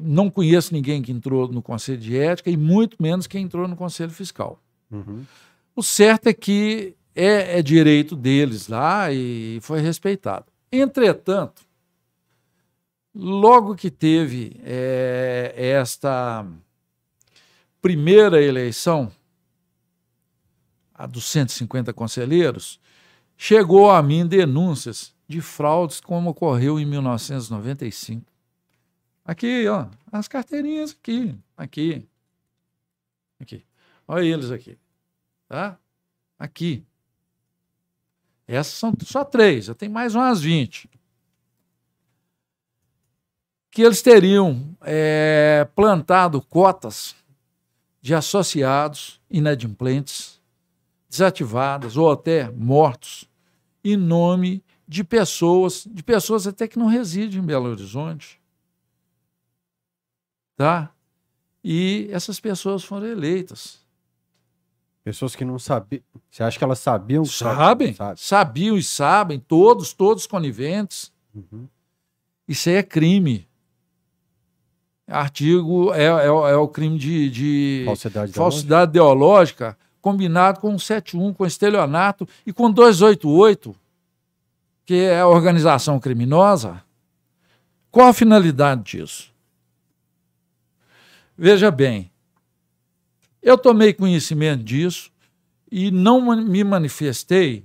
Não 0.00 0.30
conheço 0.30 0.72
ninguém 0.72 1.02
que 1.02 1.12
entrou 1.12 1.46
no 1.46 1.60
Conselho 1.60 1.98
de 1.98 2.16
Ética 2.16 2.50
e 2.50 2.56
muito 2.56 2.96
menos 2.98 3.26
quem 3.26 3.44
entrou 3.44 3.68
no 3.68 3.76
Conselho 3.76 4.10
Fiscal. 4.10 4.58
Uhum. 4.90 5.26
O 5.74 5.82
certo 5.82 6.28
é 6.28 6.32
que 6.32 6.94
é, 7.14 7.58
é 7.58 7.62
direito 7.62 8.16
deles 8.16 8.66
lá 8.66 9.12
e 9.12 9.58
foi 9.60 9.82
respeitado. 9.82 10.46
Entretanto, 10.72 11.65
Logo 13.18 13.74
que 13.74 13.90
teve 13.90 14.60
é, 14.62 15.54
esta 15.56 16.46
primeira 17.80 18.42
eleição, 18.42 19.10
a 20.94 21.06
dos 21.06 21.24
150 21.24 21.94
conselheiros, 21.94 22.78
chegou 23.34 23.90
a 23.90 24.02
mim 24.02 24.26
denúncias 24.26 25.14
de 25.26 25.40
fraudes 25.40 25.98
como 25.98 26.28
ocorreu 26.28 26.78
em 26.78 26.84
1995. 26.84 28.30
Aqui, 29.24 29.66
ó, 29.66 29.86
as 30.12 30.28
carteirinhas 30.28 30.90
aqui, 30.90 31.34
aqui, 31.56 32.06
aqui. 33.40 33.64
Olha 34.06 34.26
eles 34.26 34.50
aqui, 34.50 34.78
tá? 35.48 35.78
Aqui. 36.38 36.84
Essas 38.46 38.74
são 38.74 38.92
só 39.04 39.24
três, 39.24 39.68
eu 39.68 39.74
tenho 39.74 39.90
mais 39.90 40.14
umas 40.14 40.42
20. 40.42 40.90
Que 43.76 43.82
eles 43.82 44.00
teriam 44.00 44.74
é, 44.80 45.68
plantado 45.76 46.40
cotas 46.40 47.14
de 48.00 48.14
associados 48.14 49.20
inadimplentes, 49.30 50.40
desativadas 51.06 51.94
ou 51.94 52.10
até 52.10 52.50
mortos, 52.52 53.28
em 53.84 53.94
nome 53.94 54.64
de 54.88 55.04
pessoas, 55.04 55.86
de 55.86 56.02
pessoas 56.02 56.46
até 56.46 56.66
que 56.66 56.78
não 56.78 56.86
residem 56.86 57.38
em 57.38 57.44
Belo 57.44 57.68
Horizonte. 57.68 58.40
Tá? 60.56 60.90
E 61.62 62.08
essas 62.10 62.40
pessoas 62.40 62.82
foram 62.82 63.06
eleitas. 63.06 63.84
Pessoas 65.04 65.36
que 65.36 65.44
não 65.44 65.58
sabiam. 65.58 66.02
Você 66.30 66.42
acha 66.42 66.56
que 66.56 66.64
elas 66.64 66.78
sabiam? 66.78 67.26
Sabem, 67.26 67.92
sabe? 67.92 68.20
sabiam 68.20 68.78
e 68.78 68.82
sabem, 68.82 69.38
todos, 69.38 69.92
todos 69.92 70.26
coniventes. 70.26 71.12
Uhum. 71.34 71.68
Isso 72.48 72.70
aí 72.70 72.76
é 72.76 72.82
crime. 72.82 73.46
Artigo 75.08 75.92
é, 75.94 76.04
é, 76.04 76.26
é 76.26 76.56
o 76.56 76.66
crime 76.66 76.98
de, 76.98 77.30
de 77.30 77.82
falsidade, 77.86 78.32
falsidade 78.32 78.90
ideológica. 78.90 79.64
ideológica, 79.64 79.78
combinado 80.00 80.60
com 80.60 80.76
171, 80.78 81.32
com 81.32 81.46
estelionato 81.46 82.28
e 82.44 82.52
com 82.52 82.70
288, 82.70 83.74
que 84.84 84.94
é 84.94 85.20
a 85.20 85.28
organização 85.28 86.00
criminosa. 86.00 86.82
Qual 87.90 88.08
a 88.08 88.12
finalidade 88.12 88.82
disso? 88.82 89.32
Veja 91.38 91.70
bem, 91.70 92.10
eu 93.42 93.56
tomei 93.56 93.92
conhecimento 93.92 94.64
disso 94.64 95.10
e 95.70 95.90
não 95.90 96.34
me 96.36 96.64
manifestei 96.64 97.64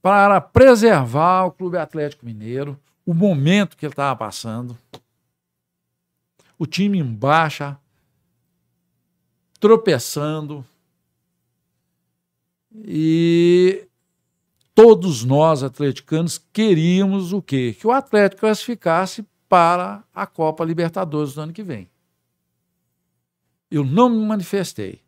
para 0.00 0.40
preservar 0.40 1.44
o 1.44 1.50
Clube 1.50 1.76
Atlético 1.76 2.24
Mineiro, 2.24 2.78
o 3.04 3.12
momento 3.12 3.76
que 3.76 3.84
ele 3.84 3.92
estava 3.92 4.14
passando, 4.16 4.78
o 6.58 6.66
time 6.66 6.98
em 6.98 7.04
baixa, 7.04 7.78
tropeçando, 9.58 10.64
e 12.84 13.88
todos 14.74 15.24
nós 15.24 15.62
atleticanos 15.62 16.38
queríamos 16.52 17.32
o 17.32 17.40
quê? 17.40 17.74
Que 17.78 17.86
o 17.86 17.92
Atlético 17.92 18.40
classificasse 18.40 19.24
para 19.48 20.04
a 20.14 20.26
Copa 20.26 20.64
Libertadores 20.64 21.34
do 21.34 21.40
ano 21.40 21.52
que 21.52 21.62
vem. 21.62 21.88
Eu 23.70 23.84
não 23.84 24.08
me 24.08 24.24
manifestei. 24.26 25.00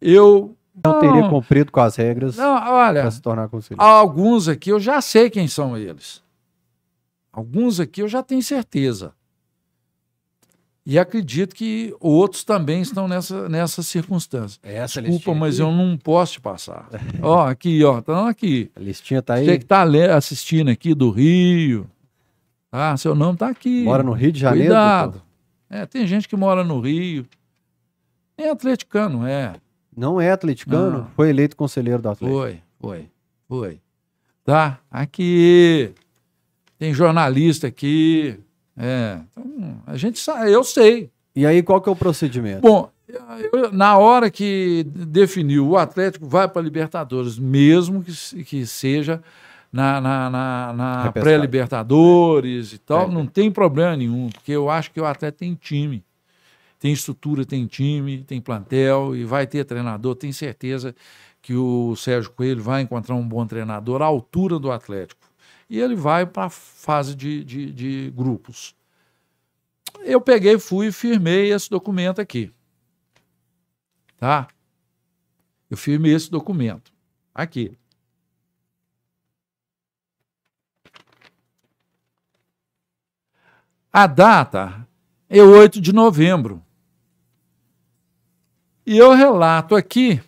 Eu 0.00 0.56
não 0.84 1.00
teria 1.00 1.28
cumprido 1.28 1.72
com 1.72 1.80
as 1.80 1.96
regras 1.96 2.36
não, 2.36 2.56
para 2.60 3.10
se 3.10 3.20
tornar 3.20 3.48
conselheiro. 3.48 3.82
Alguns 3.82 4.46
aqui 4.46 4.70
eu 4.70 4.78
já 4.78 5.00
sei 5.00 5.28
quem 5.30 5.48
são 5.48 5.76
eles. 5.76 6.22
Alguns 7.32 7.80
aqui 7.80 8.02
eu 8.02 8.08
já 8.08 8.22
tenho 8.22 8.42
certeza. 8.42 9.14
E 10.86 11.00
acredito 11.00 11.52
que 11.52 11.92
outros 11.98 12.44
também 12.44 12.80
estão 12.80 13.08
nessa, 13.08 13.48
nessa 13.48 13.82
circunstância. 13.82 14.60
Essa 14.62 15.02
Desculpa, 15.02 15.34
mas 15.34 15.58
eu 15.58 15.72
não 15.72 15.98
posso 15.98 16.34
te 16.34 16.40
passar. 16.40 16.88
ó, 17.20 17.48
aqui, 17.48 17.82
ó, 17.82 17.98
estão 17.98 18.28
aqui. 18.28 18.70
A 18.76 18.78
listinha 18.78 19.20
tá 19.20 19.34
aí. 19.34 19.46
Você 19.46 19.58
que 19.58 19.64
está 19.64 19.82
assistindo 20.16 20.70
aqui 20.70 20.94
do 20.94 21.10
Rio. 21.10 21.90
Ah, 22.70 22.96
seu 22.96 23.16
nome 23.16 23.32
está 23.34 23.48
aqui. 23.48 23.82
Mora 23.82 24.04
no 24.04 24.12
Rio 24.12 24.30
de 24.30 24.38
Janeiro? 24.38 24.68
Cuidado. 24.68 25.10
Doutor? 25.10 25.26
É, 25.68 25.86
tem 25.86 26.06
gente 26.06 26.28
que 26.28 26.36
mora 26.36 26.62
no 26.62 26.78
Rio. 26.78 27.26
Nem 28.38 28.48
atleticano, 28.48 29.26
é. 29.26 29.54
Não 29.96 30.20
é 30.20 30.30
atleticano? 30.30 30.98
Não. 30.98 31.10
Foi 31.16 31.30
eleito 31.30 31.56
conselheiro 31.56 32.00
do 32.00 32.10
Atlético. 32.10 32.38
Foi, 32.38 32.60
foi, 32.78 33.10
foi. 33.48 33.80
Tá, 34.44 34.78
aqui. 34.88 35.90
Tem 36.78 36.94
jornalista 36.94 37.66
aqui. 37.66 38.38
É. 38.76 39.20
Então, 39.32 39.82
a 39.86 39.96
gente 39.96 40.18
sabe, 40.18 40.52
eu 40.52 40.62
sei. 40.62 41.10
E 41.34 41.46
aí, 41.46 41.62
qual 41.62 41.80
que 41.80 41.88
é 41.88 41.92
o 41.92 41.96
procedimento? 41.96 42.62
Bom, 42.62 42.90
eu, 43.52 43.72
na 43.72 43.96
hora 43.98 44.30
que 44.30 44.84
definiu 44.84 45.68
o 45.68 45.76
Atlético 45.76 46.26
vai 46.26 46.48
para 46.48 46.60
a 46.60 46.64
Libertadores, 46.64 47.38
mesmo 47.38 48.02
que, 48.02 48.44
que 48.44 48.66
seja 48.66 49.22
na, 49.72 50.00
na, 50.00 50.30
na, 50.30 50.72
na 50.72 51.12
pré-Libertadores 51.12 52.72
e 52.72 52.78
tal, 52.78 53.08
é. 53.08 53.10
não 53.10 53.26
tem 53.26 53.50
problema 53.50 53.96
nenhum, 53.96 54.30
porque 54.30 54.52
eu 54.52 54.70
acho 54.70 54.90
que 54.90 55.00
o 55.00 55.04
atleta 55.04 55.38
tem 55.38 55.54
time. 55.54 56.04
Tem 56.78 56.92
estrutura, 56.92 57.44
tem 57.44 57.66
time, 57.66 58.22
tem 58.22 58.40
plantel 58.40 59.16
e 59.16 59.24
vai 59.24 59.46
ter 59.46 59.64
treinador. 59.64 60.14
Tenho 60.14 60.32
certeza 60.32 60.94
que 61.40 61.54
o 61.54 61.94
Sérgio 61.96 62.30
Coelho 62.32 62.62
vai 62.62 62.82
encontrar 62.82 63.14
um 63.14 63.26
bom 63.26 63.46
treinador 63.46 64.02
à 64.02 64.04
altura 64.04 64.58
do 64.58 64.70
Atlético. 64.70 65.25
E 65.68 65.78
ele 65.80 65.96
vai 65.96 66.24
para 66.24 66.44
a 66.44 66.50
fase 66.50 67.14
de, 67.14 67.42
de, 67.44 67.72
de 67.72 68.10
grupos. 68.10 68.74
Eu 70.00 70.20
peguei, 70.20 70.58
fui 70.58 70.88
e 70.88 70.92
firmei 70.92 71.52
esse 71.52 71.68
documento 71.68 72.20
aqui. 72.20 72.52
Tá? 74.16 74.48
Eu 75.68 75.76
firmei 75.76 76.14
esse 76.14 76.30
documento. 76.30 76.92
Aqui. 77.34 77.76
A 83.92 84.06
data 84.06 84.86
é 85.28 85.42
8 85.42 85.80
de 85.80 85.92
novembro. 85.92 86.62
E 88.84 88.96
eu 88.96 89.12
relato 89.14 89.74
aqui 89.74 90.22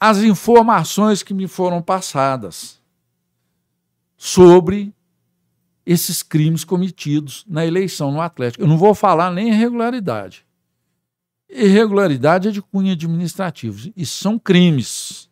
as 0.00 0.18
informações 0.18 1.22
que 1.22 1.32
me 1.32 1.46
foram 1.46 1.80
passadas 1.80 2.82
sobre 4.24 4.90
esses 5.84 6.22
crimes 6.22 6.64
cometidos 6.64 7.44
na 7.46 7.66
eleição 7.66 8.10
no 8.10 8.22
Atlético. 8.22 8.64
Eu 8.64 8.66
não 8.66 8.78
vou 8.78 8.94
falar 8.94 9.30
nem 9.30 9.50
irregularidade. 9.50 10.46
Irregularidade 11.46 12.48
é 12.48 12.50
de 12.50 12.62
cunho 12.62 12.90
administrativo. 12.92 13.92
E 13.94 14.06
são 14.06 14.38
crimes. 14.38 15.28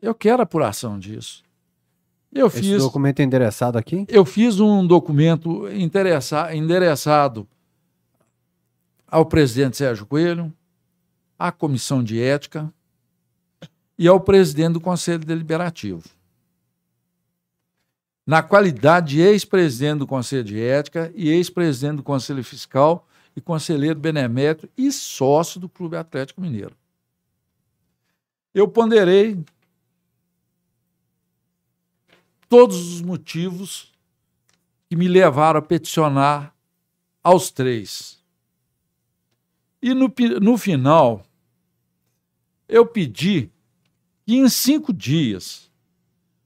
Eu 0.00 0.14
quero 0.14 0.40
apuração 0.40 1.00
disso. 1.00 1.42
Eu 2.32 2.46
Esse 2.46 2.60
fiz, 2.60 2.80
documento 2.80 3.18
é 3.18 3.24
endereçado 3.24 3.76
aqui? 3.76 4.06
Eu 4.08 4.24
fiz 4.24 4.60
um 4.60 4.86
documento 4.86 5.68
endereçado 5.68 7.48
ao 9.08 9.26
presidente 9.26 9.76
Sérgio 9.76 10.06
Coelho, 10.06 10.54
à 11.36 11.50
comissão 11.50 12.04
de 12.04 12.22
ética 12.22 12.72
e 13.98 14.08
ao 14.08 14.20
presidente 14.20 14.74
do 14.74 14.80
Conselho 14.80 15.24
Deliberativo. 15.24 16.02
Na 18.26 18.42
qualidade 18.42 19.16
de 19.16 19.20
ex-presidente 19.20 19.98
do 19.98 20.06
Conselho 20.06 20.44
de 20.44 20.60
Ética 20.60 21.12
e 21.14 21.28
ex-presidente 21.28 21.96
do 21.96 22.02
Conselho 22.02 22.42
Fiscal 22.42 23.06
e 23.34 23.40
conselheiro 23.40 23.98
benemérito 23.98 24.68
e 24.76 24.92
sócio 24.92 25.58
do 25.58 25.68
Clube 25.68 25.96
Atlético 25.96 26.40
Mineiro. 26.40 26.76
Eu 28.54 28.68
ponderei 28.68 29.42
todos 32.48 32.94
os 32.94 33.00
motivos 33.00 33.92
que 34.88 34.94
me 34.94 35.08
levaram 35.08 35.58
a 35.58 35.62
peticionar 35.62 36.54
aos 37.22 37.50
três. 37.50 38.22
E 39.80 39.94
no, 39.94 40.12
no 40.40 40.58
final, 40.58 41.24
eu 42.68 42.86
pedi 42.86 43.50
em 44.36 44.48
cinco 44.48 44.92
dias 44.92 45.70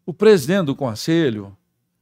o 0.05 0.13
presidente 0.13 0.67
do 0.67 0.77
conselho 0.77 1.57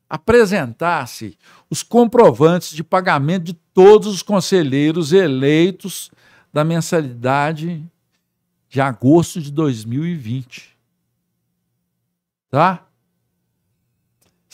apresentasse 0.08 1.38
os 1.68 1.82
comprovantes 1.82 2.70
de 2.70 2.84
pagamento 2.84 3.44
de 3.44 3.54
todos 3.72 4.06
os 4.06 4.22
conselheiros 4.22 5.12
eleitos 5.12 6.10
da 6.52 6.62
mensalidade 6.62 7.84
de 8.68 8.80
agosto 8.80 9.40
de 9.40 9.50
2020. 9.50 10.74
Tá? 12.50 12.86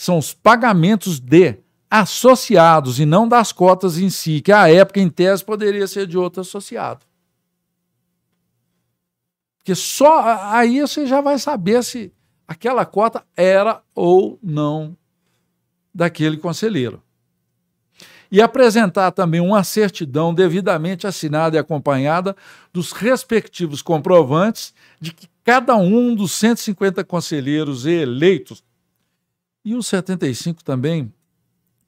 são 0.00 0.16
os 0.16 0.32
pagamentos 0.32 1.20
de 1.20 1.58
associados 1.90 2.98
e 2.98 3.04
não 3.04 3.28
das 3.28 3.52
cotas 3.52 3.98
em 3.98 4.08
si, 4.08 4.40
que 4.40 4.50
à 4.50 4.66
época, 4.66 4.98
em 4.98 5.10
tese, 5.10 5.44
poderia 5.44 5.86
ser 5.86 6.06
de 6.06 6.16
outro 6.16 6.40
associado. 6.40 7.04
Porque 9.60 9.74
só 9.74 10.22
aí 10.52 10.80
você 10.80 11.06
já 11.06 11.20
vai 11.20 11.38
saber 11.38 11.84
se 11.84 12.12
aquela 12.48 12.84
cota 12.84 13.24
era 13.36 13.82
ou 13.94 14.38
não 14.42 14.96
daquele 15.94 16.38
conselheiro. 16.38 17.02
E 18.32 18.40
apresentar 18.40 19.10
também 19.10 19.40
uma 19.40 19.62
certidão 19.62 20.32
devidamente 20.32 21.06
assinada 21.06 21.56
e 21.56 21.58
acompanhada 21.58 22.34
dos 22.72 22.92
respectivos 22.92 23.82
comprovantes 23.82 24.72
de 25.00 25.12
que 25.12 25.28
cada 25.44 25.76
um 25.76 26.14
dos 26.14 26.32
150 26.32 27.04
conselheiros 27.04 27.86
eleitos 27.86 28.64
e 29.64 29.74
os 29.74 29.86
75 29.88 30.64
também 30.64 31.12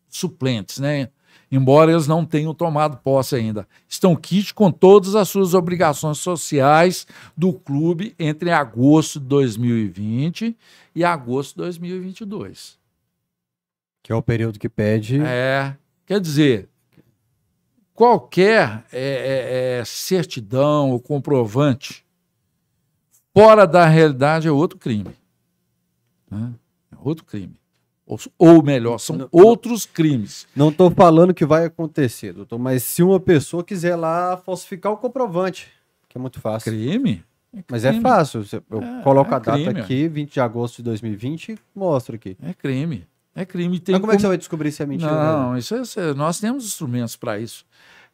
suplentes, 0.08 0.78
né? 0.78 1.08
Embora 1.52 1.92
eles 1.92 2.08
não 2.08 2.24
tenham 2.24 2.54
tomado 2.54 2.96
posse 2.96 3.36
ainda. 3.36 3.68
Estão 3.86 4.16
quites 4.16 4.52
com 4.52 4.72
todas 4.72 5.14
as 5.14 5.28
suas 5.28 5.52
obrigações 5.52 6.16
sociais 6.16 7.06
do 7.36 7.52
clube 7.52 8.14
entre 8.18 8.50
agosto 8.50 9.20
de 9.20 9.26
2020 9.26 10.56
e 10.94 11.04
agosto 11.04 11.56
de 11.56 11.62
2022. 11.64 12.78
Que 14.02 14.10
é 14.10 14.14
o 14.14 14.22
período 14.22 14.58
que 14.58 14.68
pede. 14.68 15.20
É, 15.20 15.76
quer 16.06 16.18
dizer, 16.18 16.70
qualquer 17.94 18.84
é, 18.90 19.76
é, 19.76 19.80
é 19.80 19.84
certidão 19.84 20.90
ou 20.90 20.98
comprovante 20.98 22.02
fora 23.34 23.66
da 23.66 23.84
realidade 23.84 24.48
é 24.48 24.50
outro 24.50 24.78
crime. 24.78 25.14
Né? 26.30 26.54
É 26.90 26.96
outro 26.98 27.26
crime. 27.26 27.61
Ou, 28.06 28.18
ou 28.38 28.62
melhor, 28.62 28.98
são 28.98 29.16
não, 29.16 29.28
outros 29.30 29.86
crimes. 29.86 30.46
Não 30.54 30.70
estou 30.70 30.90
falando 30.90 31.32
que 31.32 31.46
vai 31.46 31.64
acontecer, 31.64 32.32
doutor, 32.32 32.58
mas 32.58 32.82
se 32.82 33.02
uma 33.02 33.20
pessoa 33.20 33.62
quiser 33.62 33.96
lá 33.96 34.36
falsificar 34.36 34.92
o 34.92 34.96
comprovante, 34.96 35.68
que 36.08 36.18
é 36.18 36.20
muito 36.20 36.40
fácil. 36.40 36.72
Crime? 36.72 37.24
É 37.56 37.62
mas 37.70 37.84
é 37.84 37.92
fácil. 38.00 38.44
Eu 38.70 38.82
é, 38.82 39.02
coloco 39.02 39.30
é 39.32 39.36
a 39.36 39.38
data 39.38 39.58
crime. 39.58 39.80
aqui, 39.80 40.08
20 40.08 40.32
de 40.32 40.40
agosto 40.40 40.76
de 40.76 40.82
2020, 40.84 41.58
mostro 41.74 42.16
aqui. 42.16 42.36
É 42.42 42.52
crime. 42.52 43.06
É 43.34 43.44
crime. 43.44 43.78
Tem 43.78 43.92
mas 43.92 44.00
como, 44.00 44.08
como, 44.08 44.12
é 44.12 44.16
que 44.16 44.22
você 44.22 44.28
vai 44.28 44.38
descobrir 44.38 44.72
se 44.72 44.82
é 44.82 44.86
mentira? 44.86 45.10
Não, 45.10 45.56
isso 45.56 45.74
é, 45.74 46.14
nós 46.14 46.40
temos 46.40 46.64
instrumentos 46.64 47.16
para 47.16 47.38
isso. 47.38 47.64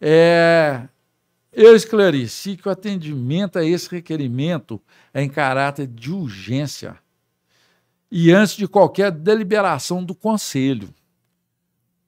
É, 0.00 0.82
eu 1.52 1.74
esclareci 1.74 2.56
que 2.56 2.68
o 2.68 2.70
atendimento 2.70 3.58
a 3.58 3.64
esse 3.64 3.90
requerimento 3.90 4.80
é 5.12 5.22
em 5.22 5.28
caráter 5.28 5.86
de 5.86 6.12
urgência 6.12 6.96
e 8.10 8.32
antes 8.32 8.56
de 8.56 8.66
qualquer 8.66 9.10
deliberação 9.10 10.02
do 10.02 10.14
Conselho. 10.14 10.88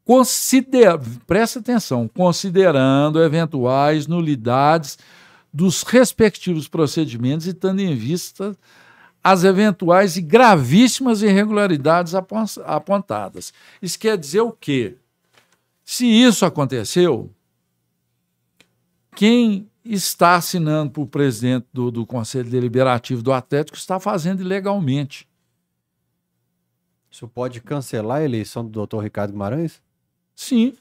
Consider... 0.04 0.98
Presta 1.26 1.58
atenção, 1.58 2.08
considerando 2.08 3.22
eventuais 3.22 4.06
nulidades 4.06 4.98
dos 5.52 5.82
respectivos 5.82 6.68
procedimentos 6.68 7.46
e 7.46 7.54
tendo 7.54 7.80
em 7.80 7.94
vista 7.94 8.56
as 9.22 9.44
eventuais 9.44 10.16
e 10.16 10.22
gravíssimas 10.22 11.22
irregularidades 11.22 12.14
apontadas. 12.64 13.52
Isso 13.82 13.98
quer 13.98 14.16
dizer 14.16 14.40
o 14.40 14.52
quê? 14.52 14.96
Se 15.84 16.06
isso 16.06 16.46
aconteceu, 16.46 17.30
quem 19.14 19.68
está 19.84 20.36
assinando 20.36 20.92
para 20.92 21.02
o 21.02 21.06
presidente 21.06 21.66
do, 21.72 21.90
do 21.90 22.06
Conselho 22.06 22.48
Deliberativo 22.48 23.22
do 23.22 23.32
Atlético 23.32 23.76
está 23.76 24.00
fazendo 24.00 24.40
ilegalmente. 24.40 25.28
Isso 27.10 27.26
pode 27.26 27.60
cancelar 27.60 28.18
a 28.18 28.24
eleição 28.24 28.64
do 28.64 28.70
doutor 28.70 29.00
Ricardo 29.00 29.32
Guimarães? 29.32 29.82
Sim. 30.34 30.74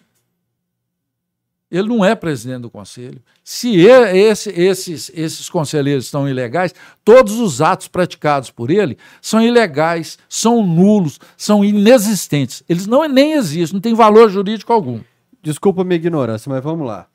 Ele 1.72 1.88
não 1.88 2.04
é 2.04 2.16
presidente 2.16 2.62
do 2.62 2.70
conselho. 2.70 3.22
Se 3.44 3.80
esse, 3.80 4.50
esses, 4.50 5.12
esses 5.14 5.50
conselheiros 5.50 6.06
estão 6.06 6.28
ilegais, 6.28 6.74
todos 7.04 7.40
os 7.40 7.62
atos 7.62 7.88
praticados 7.88 8.50
por 8.50 8.72
ele 8.72 8.98
são 9.22 9.42
ilegais, 9.42 10.18
são 10.28 10.66
nulos, 10.66 11.20
são 11.38 11.64
inexistentes. 11.64 12.64
Eles 12.68 12.88
não 12.88 13.08
nem 13.08 13.34
existem, 13.34 13.76
não 13.76 13.82
têm 13.82 13.94
valor 13.94 14.30
jurídico 14.30 14.74
algum. 14.74 15.00
Desculpa 15.44 15.82
a 15.82 15.86
minha 15.86 15.98
ignorância, 15.98 16.50
mas 16.50 16.64
vamos 16.64 16.88
lá. 16.88 17.08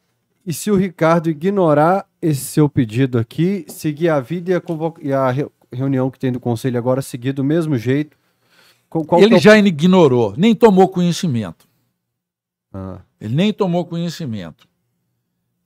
E 0.46 0.52
se 0.52 0.70
o 0.70 0.76
Ricardo 0.76 1.30
ignorar 1.30 2.06
esse 2.20 2.42
seu 2.42 2.68
pedido 2.68 3.18
aqui, 3.18 3.64
seguir 3.68 4.08
a 4.08 4.20
vida 4.20 4.52
e 4.52 4.54
a, 4.54 4.60
e 5.02 5.12
a 5.12 5.48
reunião 5.72 6.10
que 6.10 6.18
tem 6.18 6.30
do 6.30 6.38
conselho 6.38 6.78
agora 6.78 7.02
seguir 7.02 7.32
do 7.32 7.42
mesmo 7.42 7.76
jeito, 7.76 8.16
qual 9.02 9.20
ele 9.20 9.34
é 9.34 9.38
o... 9.38 9.40
já 9.40 9.58
ignorou, 9.58 10.34
nem 10.36 10.54
tomou 10.54 10.88
conhecimento. 10.88 11.66
Ah. 12.72 13.00
Ele 13.20 13.34
nem 13.34 13.52
tomou 13.52 13.86
conhecimento. 13.86 14.68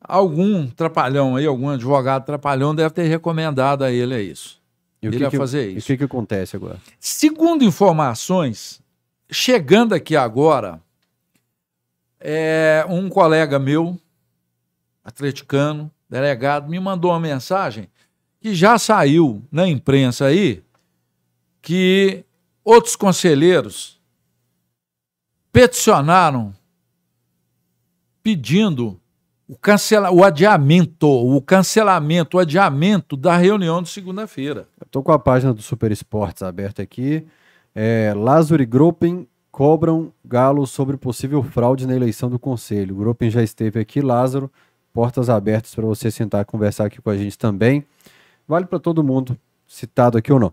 Algum 0.00 0.68
trapalhão 0.68 1.34
aí, 1.34 1.44
algum 1.44 1.68
advogado 1.68 2.24
trapalhão 2.24 2.74
deve 2.74 2.90
ter 2.90 3.08
recomendado 3.08 3.82
a 3.82 3.90
ele 3.90 4.22
isso. 4.22 4.60
E 5.02 5.06
ele 5.08 5.18
ia 5.18 5.30
que, 5.30 5.36
fazer 5.36 5.68
isso. 5.68 5.78
E 5.78 5.80
o 5.80 5.82
que, 5.82 5.96
que 5.98 6.04
acontece 6.04 6.56
agora? 6.56 6.78
Segundo 7.00 7.64
informações, 7.64 8.80
chegando 9.30 9.94
aqui 9.94 10.16
agora, 10.16 10.80
é, 12.20 12.84
um 12.88 13.08
colega 13.08 13.58
meu, 13.58 13.98
atleticano, 15.04 15.90
delegado, 16.08 16.68
me 16.68 16.78
mandou 16.78 17.10
uma 17.10 17.20
mensagem 17.20 17.88
que 18.40 18.54
já 18.54 18.78
saiu 18.78 19.42
na 19.50 19.66
imprensa 19.66 20.26
aí, 20.26 20.62
que 21.60 22.24
outros 22.68 22.94
conselheiros 22.94 23.98
peticionaram 25.50 26.54
pedindo 28.22 29.00
o, 29.48 29.56
cancela, 29.56 30.10
o 30.10 30.22
adiamento, 30.22 31.08
o 31.08 31.40
cancelamento, 31.40 32.36
o 32.36 32.40
adiamento 32.40 33.16
da 33.16 33.38
reunião 33.38 33.82
de 33.82 33.88
segunda-feira. 33.88 34.68
Estou 34.84 35.02
com 35.02 35.12
a 35.12 35.18
página 35.18 35.54
do 35.54 35.62
Super 35.62 35.90
Esportes 35.90 36.42
aberta 36.42 36.82
aqui. 36.82 37.26
É, 37.74 38.12
Lázaro 38.14 38.62
e 38.62 38.66
Gruppen 38.66 39.26
cobram 39.50 40.12
Galo 40.22 40.66
sobre 40.66 40.98
possível 40.98 41.42
fraude 41.42 41.86
na 41.86 41.96
eleição 41.96 42.28
do 42.28 42.38
Conselho. 42.38 42.94
O 42.94 42.98
Gruppen 42.98 43.30
já 43.30 43.42
esteve 43.42 43.80
aqui, 43.80 44.02
Lázaro. 44.02 44.52
Portas 44.92 45.30
abertas 45.30 45.74
para 45.74 45.86
você 45.86 46.10
sentar 46.10 46.42
e 46.42 46.44
conversar 46.44 46.84
aqui 46.84 47.00
com 47.00 47.08
a 47.08 47.16
gente 47.16 47.38
também. 47.38 47.86
Vale 48.46 48.66
para 48.66 48.78
todo 48.78 49.02
mundo, 49.02 49.38
citado 49.66 50.18
aqui 50.18 50.30
ou 50.30 50.38
não. 50.38 50.52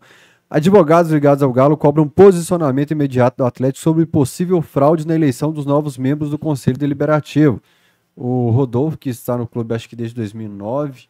Advogados 0.55 1.11
ligados 1.11 1.43
ao 1.43 1.51
Galo 1.51 1.75
cobram 1.75 2.07
posicionamento 2.07 2.91
imediato 2.91 3.35
do 3.39 3.45
Atlético 3.45 3.83
sobre 3.83 4.05
possível 4.05 4.61
fraude 4.61 5.05
na 5.05 5.13
eleição 5.13 5.51
dos 5.51 5.65
novos 5.65 5.97
membros 5.97 6.29
do 6.29 6.39
Conselho 6.39 6.77
Deliberativo. 6.77 7.61
O 8.15 8.51
Rodolfo, 8.51 8.97
que 8.97 9.09
está 9.09 9.37
no 9.37 9.45
clube 9.45 9.75
acho 9.75 9.89
que 9.89 9.97
desde 9.97 10.15
2009, 10.15 11.07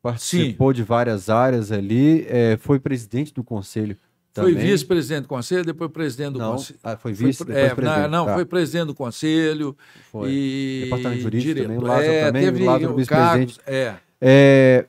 participou 0.00 0.70
Sim. 0.72 0.76
de 0.76 0.82
várias 0.82 1.28
áreas 1.28 1.70
ali, 1.70 2.24
é, 2.26 2.56
foi 2.56 2.80
presidente 2.80 3.34
do 3.34 3.44
Conselho. 3.44 3.98
Também. 4.32 4.54
Foi 4.54 4.62
vice-presidente 4.62 5.22
do 5.24 5.28
conselho, 5.28 5.64
depois 5.64 5.90
presidente 5.90 6.32
do 6.32 6.38
não, 6.38 6.52
conselho. 6.52 6.78
Ah, 6.82 6.96
foi 6.96 7.12
vice, 7.12 7.44
foi, 7.44 7.54
é, 7.54 7.68
presidente. 7.72 8.08
Não, 8.08 8.24
tá. 8.24 8.34
foi 8.34 8.44
presidente 8.46 8.86
do 8.86 8.94
conselho. 8.94 9.76
Foi. 10.10 10.30
E... 10.30 10.80
Departamento 10.84 11.20
jurídico 11.20 11.60
também, 11.60 11.78
o 11.78 11.82
Lázaro 11.82 12.12
é, 12.12 12.24
também, 12.24 12.48
o 12.48 12.64
Lázaro 12.64 12.96
vice-presidente. 12.96 13.60
É. 13.66 13.94
é 14.20 14.86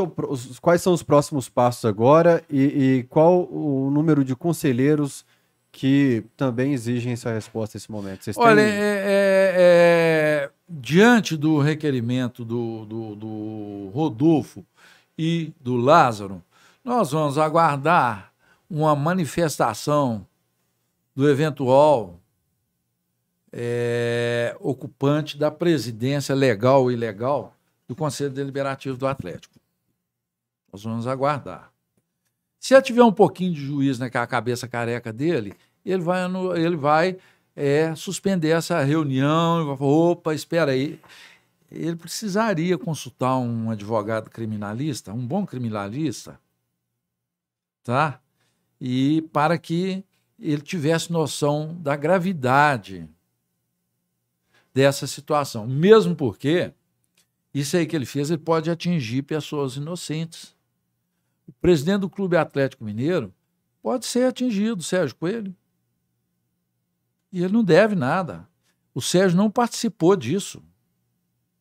é 0.00 0.02
o, 0.02 0.12
quais 0.60 0.82
são 0.82 0.92
os 0.92 1.02
próximos 1.02 1.48
passos 1.48 1.84
agora 1.84 2.42
e, 2.50 2.62
e, 2.98 3.02
qual 3.04 3.44
o 3.50 3.90
número 3.90 4.24
de 4.24 4.34
conselheiros 4.34 5.24
que 5.72 6.24
também 6.36 6.72
exigem 6.72 7.12
essa 7.12 7.32
resposta 7.32 7.76
nesse 7.76 7.90
momento? 7.90 8.24
Vocês 8.24 8.36
Olha, 8.38 8.62
têm... 8.62 8.72
é, 8.72 8.76
é, 8.76 9.54
é, 9.58 10.50
diante 10.68 11.36
do 11.36 11.58
requerimento 11.58 12.44
do, 12.44 12.84
do, 12.86 13.16
do 13.16 13.90
Rodolfo 13.92 14.64
e 15.18 15.52
do 15.60 15.76
Lázaro, 15.76 16.42
nós 16.84 17.10
vamos 17.10 17.36
aguardar 17.36 18.32
uma 18.70 18.94
manifestação 18.94 20.26
do 21.14 21.28
eventual 21.28 22.20
é, 23.52 24.54
ocupante 24.60 25.38
da 25.38 25.50
presidência 25.50 26.34
legal 26.34 26.82
ou 26.82 26.92
ilegal 26.92 27.55
do 27.86 27.94
Conselho 27.94 28.30
Deliberativo 28.30 28.96
do 28.96 29.06
Atlético. 29.06 29.58
Nós 30.72 30.82
vamos 30.82 31.06
aguardar. 31.06 31.72
Se 32.58 32.74
ele 32.74 32.82
tiver 32.82 33.02
um 33.02 33.12
pouquinho 33.12 33.52
de 33.54 33.60
juízo 33.60 34.00
naquela 34.00 34.26
cabeça 34.26 34.66
careca 34.66 35.12
dele, 35.12 35.54
ele 35.84 36.02
vai, 36.02 36.20
ele 36.56 36.76
vai 36.76 37.16
é, 37.54 37.94
suspender 37.94 38.50
essa 38.50 38.82
reunião 38.82 39.76
falar: 39.76 39.90
opa, 39.90 40.34
espera 40.34 40.72
aí. 40.72 41.00
Ele 41.70 41.96
precisaria 41.96 42.78
consultar 42.78 43.36
um 43.38 43.70
advogado 43.70 44.30
criminalista, 44.30 45.12
um 45.12 45.26
bom 45.26 45.44
criminalista, 45.44 46.38
tá? 47.82 48.20
E 48.80 49.22
para 49.32 49.58
que 49.58 50.04
ele 50.38 50.60
tivesse 50.60 51.12
noção 51.12 51.74
da 51.80 51.96
gravidade 51.96 53.08
dessa 54.72 55.06
situação. 55.06 55.66
Mesmo 55.66 56.14
porque 56.14 56.72
isso 57.60 57.76
aí 57.76 57.86
que 57.86 57.96
ele 57.96 58.06
fez, 58.06 58.30
ele 58.30 58.38
pode 58.38 58.70
atingir 58.70 59.22
pessoas 59.22 59.76
inocentes. 59.76 60.54
O 61.46 61.52
presidente 61.52 62.00
do 62.00 62.10
Clube 62.10 62.36
Atlético 62.36 62.84
Mineiro 62.84 63.32
pode 63.82 64.04
ser 64.04 64.26
atingido, 64.26 64.82
Sérgio 64.82 65.16
Coelho. 65.16 65.54
E 67.32 67.42
ele 67.42 67.52
não 67.52 67.64
deve 67.64 67.94
nada. 67.94 68.48
O 68.94 69.00
Sérgio 69.00 69.36
não 69.36 69.50
participou 69.50 70.16
disso. 70.16 70.62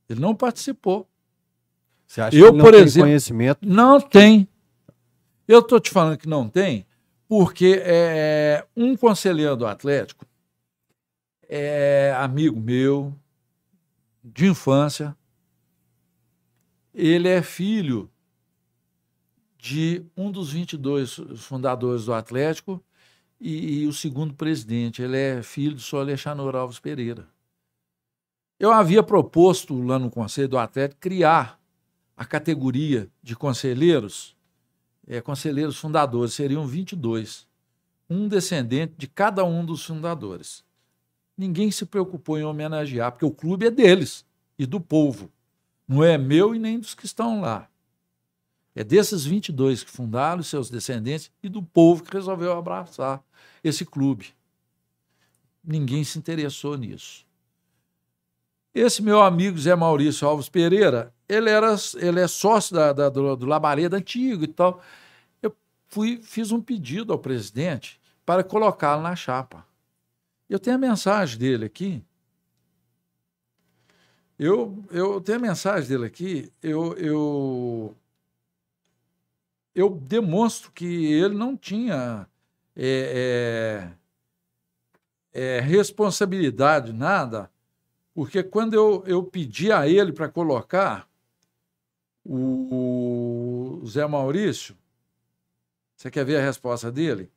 Ele 0.10 0.20
não 0.20 0.36
participou. 0.36 1.08
Você 2.08 2.22
acha 2.22 2.36
eu, 2.36 2.44
que 2.44 2.48
ele 2.50 2.58
não 2.58 2.66
por 2.66 2.74
tem 2.74 2.84
exemplo, 2.84 3.08
conhecimento? 3.08 3.60
Não 3.62 4.02
tem. 4.02 4.48
Eu 5.48 5.60
estou 5.60 5.80
te 5.80 5.92
falando 5.92 6.18
que 6.18 6.28
não 6.28 6.50
tem, 6.50 6.86
porque 7.28 7.82
é, 7.84 8.66
um 8.76 8.96
conselheiro 8.98 9.56
do 9.56 9.66
Atlético 9.66 10.26
é 11.48 12.14
amigo 12.18 12.60
meu 12.60 13.14
de 14.24 14.48
infância, 14.48 15.16
ele 16.96 17.28
é 17.28 17.42
filho 17.42 18.10
de 19.58 20.06
um 20.16 20.32
dos 20.32 20.54
22 20.54 21.20
fundadores 21.36 22.06
do 22.06 22.14
Atlético 22.14 22.82
e, 23.40 23.82
e 23.82 23.88
o 23.88 23.92
segundo 23.92 24.34
presidente. 24.34 25.02
Ele 25.02 25.18
é 25.18 25.44
filho 25.44 25.76
do 25.76 25.82
senhor 25.82 26.02
Alexandre 26.02 26.56
Alves 26.56 26.80
Pereira. 26.80 27.28
Eu 28.58 28.72
havia 28.72 29.04
proposto 29.04 29.82
lá 29.82 30.00
no 30.00 30.10
Conselho 30.10 30.48
do 30.48 30.58
Atlético 30.58 31.02
criar 31.02 31.60
a 32.16 32.24
categoria 32.24 33.10
de 33.22 33.36
conselheiros, 33.36 34.34
é, 35.06 35.20
conselheiros 35.20 35.78
fundadores, 35.78 36.34
seriam 36.34 36.66
22. 36.66 37.46
Um 38.10 38.30
descendente 38.30 38.94
de 38.98 39.08
cada 39.08 39.44
um 39.44 39.66
dos 39.66 39.84
fundadores. 39.84 40.64
Ninguém 41.38 41.70
se 41.72 41.86
preocupou 41.86 42.38
em 42.38 42.44
homenagear, 42.44 43.12
porque 43.12 43.26
o 43.26 43.32
clube 43.32 43.66
é 43.66 43.72
deles 43.72 44.26
e 44.58 44.66
do 44.66 44.80
povo. 44.80 45.30
Não 45.88 46.04
é 46.04 46.18
meu 46.18 46.56
e 46.56 46.60
nem 46.60 46.80
dos 46.80 46.94
que 46.94 47.06
estão 47.06 47.42
lá. 47.42 47.70
É 48.76 48.84
desses 48.84 49.24
22 49.24 49.84
que 49.84 49.92
fundaram, 49.92 50.44
seus 50.44 50.70
descendentes, 50.70 51.32
e 51.42 51.48
do 51.48 51.64
povo 51.64 52.04
que 52.04 52.14
resolveu 52.14 52.52
abraçar 52.52 53.24
esse 53.64 53.86
clube. 53.86 54.34
Ninguém 55.64 56.04
se 56.04 56.20
interessou 56.20 56.78
nisso. 56.78 57.26
Esse 58.74 59.02
meu 59.02 59.22
amigo 59.22 59.58
Zé 59.58 59.74
Maurício 59.74 60.28
Alves 60.28 60.50
Pereira, 60.50 61.14
ele, 61.30 61.50
era, 61.50 61.76
ele 61.96 62.20
é 62.20 62.28
sócio 62.28 62.76
da, 62.76 62.92
da 62.92 63.08
do, 63.08 63.38
do 63.38 63.46
Labareda 63.46 63.96
antigo 63.96 64.44
e 64.44 64.48
tal. 64.48 64.84
Eu 65.42 65.56
fui, 65.88 66.20
fiz 66.22 66.52
um 66.52 66.60
pedido 66.60 67.14
ao 67.14 67.20
presidente 67.20 68.00
para 68.26 68.44
colocá-lo 68.44 69.02
na 69.02 69.16
chapa. 69.16 69.66
Eu 70.50 70.60
tenho 70.60 70.76
a 70.76 70.80
mensagem 70.80 71.40
dele 71.40 71.66
aqui. 71.66 72.04
Eu, 74.38 74.84
eu 74.92 75.22
tenho 75.22 75.38
a 75.38 75.42
mensagem 75.42 75.88
dele 75.88 76.06
aqui. 76.06 76.52
Eu, 76.62 76.94
eu, 76.98 77.96
eu 79.74 79.90
demonstro 79.90 80.72
que 80.72 80.86
ele 80.86 81.36
não 81.36 81.56
tinha 81.56 82.28
é, 82.76 83.92
é, 85.34 85.58
é, 85.58 85.60
responsabilidade, 85.62 86.92
nada 86.94 87.50
porque 88.16 88.42
quando 88.42 88.74
eu, 88.74 89.04
eu 89.06 89.22
pedi 89.26 89.74
a 89.74 89.86
ele 89.90 90.14
para 90.14 90.30
colocar 90.30 91.06
o, 92.24 93.82
o 93.84 93.86
Zé 93.86 94.08
Maurício, 94.08 94.76
você 95.98 96.10
quer 96.10 96.24
ver 96.24 96.38
a 96.38 96.42
resposta 96.42 96.90
dele? 96.90 97.30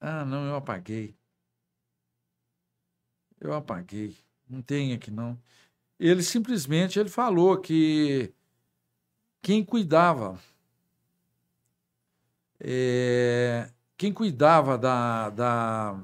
Ah, 0.00 0.24
não, 0.24 0.46
eu 0.46 0.54
apaguei. 0.54 1.16
Eu 3.40 3.52
apaguei. 3.52 4.16
Não 4.48 4.62
tem 4.62 4.92
aqui 4.92 5.10
não. 5.10 5.38
Ele 5.98 6.22
simplesmente 6.22 6.98
ele 6.98 7.08
falou 7.08 7.58
que 7.58 8.32
quem 9.42 9.64
cuidava 9.64 10.38
é, 12.60 13.70
quem 13.96 14.12
cuidava 14.12 14.76
da, 14.78 15.30
da 15.30 16.00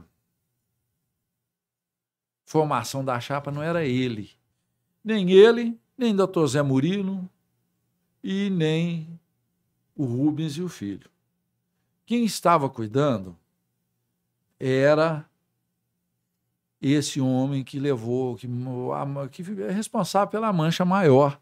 formação 2.44 3.04
da 3.04 3.18
chapa 3.20 3.50
não 3.50 3.62
era 3.62 3.84
ele. 3.84 4.30
Nem 5.04 5.30
ele, 5.30 5.78
nem 5.96 6.14
doutor 6.14 6.46
Zé 6.46 6.62
Murilo 6.62 7.28
e 8.22 8.50
nem 8.50 9.18
o 9.96 10.04
Rubens 10.04 10.56
e 10.56 10.62
o 10.62 10.68
filho. 10.68 11.10
Quem 12.06 12.24
estava 12.24 12.68
cuidando 12.68 13.36
era 14.58 15.28
esse 16.82 17.20
homem 17.20 17.62
que 17.62 17.78
levou, 17.78 18.34
que, 18.34 18.48
que 19.30 19.62
é 19.62 19.70
responsável 19.70 20.28
pela 20.28 20.52
mancha 20.52 20.84
maior 20.84 21.40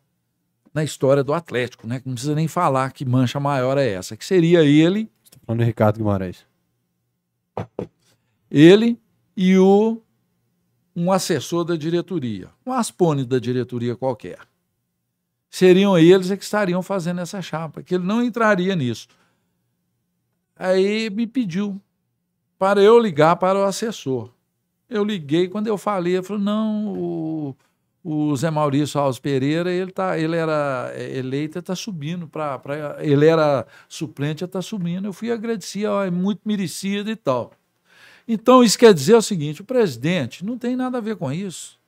na 0.72 0.84
história 0.84 1.24
do 1.24 1.32
Atlético, 1.32 1.86
né? 1.86 2.00
Não 2.04 2.12
precisa 2.12 2.34
nem 2.34 2.46
falar 2.46 2.92
que 2.92 3.04
mancha 3.04 3.40
maior 3.40 3.78
é 3.78 3.88
essa, 3.88 4.16
que 4.16 4.24
seria 4.24 4.62
ele. 4.62 5.10
Estou 5.24 5.40
falando 5.46 5.60
do 5.60 5.64
Ricardo 5.64 5.96
Guimarães. 5.96 6.46
Ele 8.50 8.98
e 9.36 9.56
o 9.56 10.02
um 10.94 11.10
assessor 11.10 11.64
da 11.64 11.76
diretoria, 11.76 12.50
um 12.66 12.72
aspone 12.72 13.24
da 13.24 13.38
diretoria 13.38 13.96
qualquer. 13.96 14.38
Seriam 15.48 15.98
eles 15.98 16.30
é 16.30 16.36
que 16.36 16.44
estariam 16.44 16.82
fazendo 16.82 17.20
essa 17.20 17.40
chapa, 17.40 17.82
que 17.82 17.94
ele 17.94 18.04
não 18.04 18.22
entraria 18.22 18.76
nisso. 18.76 19.08
Aí 20.54 21.08
me 21.10 21.26
pediu 21.26 21.80
para 22.58 22.82
eu 22.82 22.98
ligar 22.98 23.36
para 23.36 23.58
o 23.58 23.64
assessor. 23.64 24.30
Eu 24.90 25.04
liguei, 25.04 25.48
quando 25.48 25.68
eu 25.68 25.78
falei, 25.78 26.16
ele 26.16 26.22
falou: 26.24 26.42
não, 26.42 26.92
o, 26.92 27.56
o 28.02 28.36
Zé 28.36 28.50
Maurício 28.50 29.00
Alves 29.00 29.20
Pereira, 29.20 29.70
ele, 29.70 29.92
tá, 29.92 30.18
ele 30.18 30.36
era 30.36 30.92
eleito, 30.96 31.60
está 31.60 31.76
subindo 31.76 32.26
para. 32.26 32.96
Ele 32.98 33.26
era 33.26 33.66
suplente, 33.88 34.44
está 34.44 34.60
subindo. 34.60 35.06
Eu 35.06 35.12
fui 35.12 35.30
agradecer, 35.30 35.86
ó, 35.86 36.04
é 36.04 36.10
muito 36.10 36.40
merecido 36.44 37.08
e 37.08 37.14
tal. 37.14 37.52
Então, 38.26 38.64
isso 38.64 38.78
quer 38.78 38.92
dizer 38.92 39.14
o 39.14 39.22
seguinte: 39.22 39.62
o 39.62 39.64
presidente 39.64 40.44
não 40.44 40.58
tem 40.58 40.74
nada 40.74 40.98
a 40.98 41.00
ver 41.00 41.16
com 41.16 41.32
isso. 41.32 41.78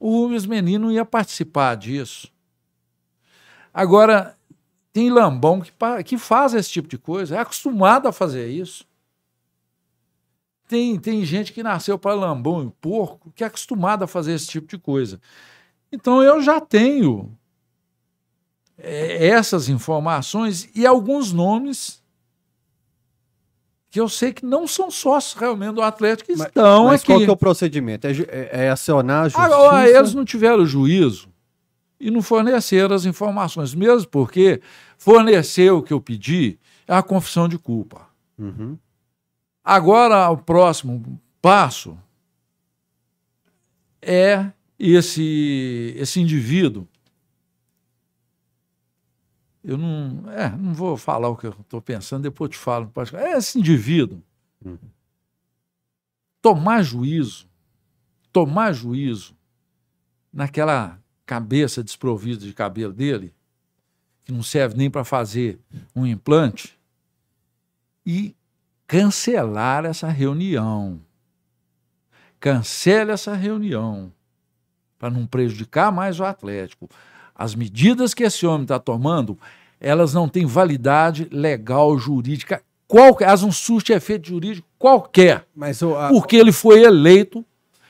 O 0.00 0.22
Rubens 0.22 0.46
Menino 0.46 0.90
ia 0.90 1.04
participar 1.04 1.74
disso. 1.74 2.32
Agora, 3.72 4.36
tem 4.92 5.10
lambão 5.10 5.60
que, 5.60 5.70
que 6.04 6.16
faz 6.16 6.54
esse 6.54 6.70
tipo 6.70 6.88
de 6.88 6.96
coisa, 6.96 7.36
é 7.36 7.38
acostumado 7.38 8.08
a 8.08 8.12
fazer 8.12 8.48
isso. 8.48 8.86
Tem, 10.66 10.98
tem 10.98 11.24
gente 11.24 11.52
que 11.52 11.62
nasceu 11.62 11.98
para 11.98 12.14
lambão 12.14 12.64
e 12.64 12.70
porco 12.80 13.32
que 13.34 13.44
é 13.44 13.46
acostumado 13.46 14.02
a 14.02 14.06
fazer 14.06 14.32
esse 14.32 14.48
tipo 14.48 14.66
de 14.66 14.78
coisa. 14.78 15.20
Então 15.92 16.22
eu 16.22 16.42
já 16.42 16.60
tenho 16.60 17.36
é, 18.78 19.28
essas 19.28 19.68
informações 19.68 20.68
e 20.74 20.86
alguns 20.86 21.32
nomes 21.32 22.02
que 23.90 24.00
eu 24.00 24.08
sei 24.08 24.32
que 24.32 24.44
não 24.44 24.66
são 24.66 24.90
sócios 24.90 25.40
realmente 25.40 25.74
do 25.74 25.82
Atlético 25.82 26.30
que 26.30 26.36
mas, 26.36 26.48
estão 26.48 26.84
mas 26.84 27.00
aqui. 27.00 27.06
qual 27.06 27.18
que 27.20 27.30
é 27.30 27.32
o 27.32 27.36
procedimento? 27.36 28.06
É, 28.06 28.10
é, 28.10 28.64
é 28.66 28.70
acionar 28.70 29.22
a 29.24 29.28
justiça? 29.28 29.46
Agora, 29.46 29.88
eles 29.88 30.12
não 30.12 30.24
tiveram 30.24 30.66
juízo 30.66 31.28
e 31.98 32.10
não 32.10 32.20
forneceram 32.20 32.94
as 32.94 33.06
informações, 33.06 33.74
mesmo 33.74 34.08
porque 34.08 34.60
fornecer 34.98 35.70
o 35.70 35.82
que 35.82 35.92
eu 35.92 36.00
pedi 36.00 36.58
é 36.86 36.94
a 36.94 37.02
confissão 37.02 37.48
de 37.48 37.58
culpa. 37.58 38.06
Uhum. 38.38 38.76
Agora, 39.68 40.30
o 40.30 40.38
próximo 40.38 41.20
passo 41.42 41.98
é 44.00 44.52
esse, 44.78 45.92
esse 45.96 46.20
indivíduo 46.20 46.86
eu 49.64 49.76
não, 49.76 50.30
é, 50.30 50.48
não 50.56 50.72
vou 50.72 50.96
falar 50.96 51.28
o 51.28 51.36
que 51.36 51.48
eu 51.48 51.50
estou 51.50 51.82
pensando, 51.82 52.22
depois 52.22 52.48
eu 52.48 52.52
te 52.52 52.58
falo. 52.58 52.92
É 53.14 53.36
esse 53.36 53.58
indivíduo 53.58 54.22
tomar 56.40 56.84
juízo, 56.84 57.48
tomar 58.32 58.72
juízo 58.72 59.36
naquela 60.32 61.02
cabeça 61.26 61.82
desprovida 61.82 62.46
de 62.46 62.52
cabelo 62.52 62.92
dele, 62.92 63.34
que 64.24 64.30
não 64.30 64.44
serve 64.44 64.76
nem 64.76 64.88
para 64.88 65.02
fazer 65.02 65.58
um 65.96 66.06
implante, 66.06 66.78
e 68.04 68.35
cancelar 68.86 69.84
essa 69.84 70.08
reunião. 70.08 71.00
Cancele 72.38 73.12
essa 73.12 73.34
reunião 73.34 74.12
para 74.98 75.10
não 75.10 75.26
prejudicar 75.26 75.90
mais 75.92 76.20
o 76.20 76.24
Atlético. 76.24 76.88
As 77.34 77.54
medidas 77.54 78.14
que 78.14 78.24
esse 78.24 78.46
homem 78.46 78.62
está 78.62 78.78
tomando, 78.78 79.38
elas 79.80 80.14
não 80.14 80.28
têm 80.28 80.46
validade 80.46 81.28
legal, 81.30 81.98
jurídica, 81.98 82.62
qualquer, 82.86 83.28
elas 83.28 83.42
não 83.42 83.52
surtem 83.52 83.96
efeito 83.96 84.28
jurídico 84.28 84.66
qualquer. 84.78 85.46
Mas 85.54 85.82
o, 85.82 85.94
a... 85.94 86.08
Porque 86.08 86.36
ele 86.36 86.52
foi 86.52 86.82
eleito, 86.82 87.44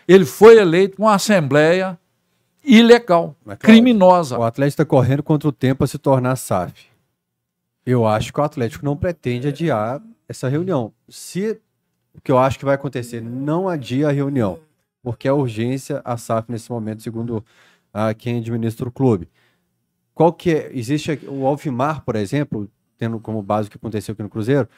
ele 0.09 0.25
foi 0.25 0.59
eleito 0.59 0.97
com 0.97 1.05
uma 1.05 1.15
assembleia 1.15 1.99
ilegal, 2.65 3.37
Mas, 3.45 3.59
criminosa. 3.59 4.39
O 4.39 4.43
Atlético 4.43 4.83
está 4.83 4.85
correndo 4.85 5.23
contra 5.23 5.49
o 5.49 5.53
tempo 5.53 5.85
a 5.85 5.87
se 5.87 5.99
tornar 5.99 6.35
SAF. 6.37 6.87
Eu 7.85 8.05
acho 8.05 8.33
que 8.33 8.41
o 8.41 8.43
Atlético 8.43 8.85
não 8.85 8.97
pretende 8.97 9.47
adiar 9.47 10.03
essa 10.29 10.49
reunião. 10.49 10.93
Se 11.09 11.61
o 12.15 12.21
que 12.21 12.33
eu 12.33 12.39
acho 12.39 12.59
que 12.59 12.65
vai 12.65 12.75
acontecer, 12.75 13.21
não 13.21 13.69
adia 13.69 14.09
a 14.09 14.13
reunião, 14.13 14.59
porque 15.03 15.29
a 15.29 15.35
urgência 15.35 16.01
a 16.05 16.17
SAF 16.17 16.51
nesse 16.51 16.71
momento, 16.71 17.03
segundo 17.03 17.45
a 17.93 18.15
quem 18.15 18.39
administra 18.39 18.89
o 18.89 18.93
clube. 18.93 19.29
Qual 20.15 20.33
que 20.33 20.51
é? 20.51 20.71
Existe 20.73 21.21
o 21.29 21.47
Alfimar, 21.47 22.03
por 22.05 22.17
exemplo, 22.17 22.71
tendo 22.97 23.21
como 23.21 23.43
base 23.43 23.69
o 23.69 23.71
que 23.71 23.77
aconteceu 23.77 24.13
aqui 24.15 24.23
no 24.23 24.31
Cruzeiro, 24.31 24.69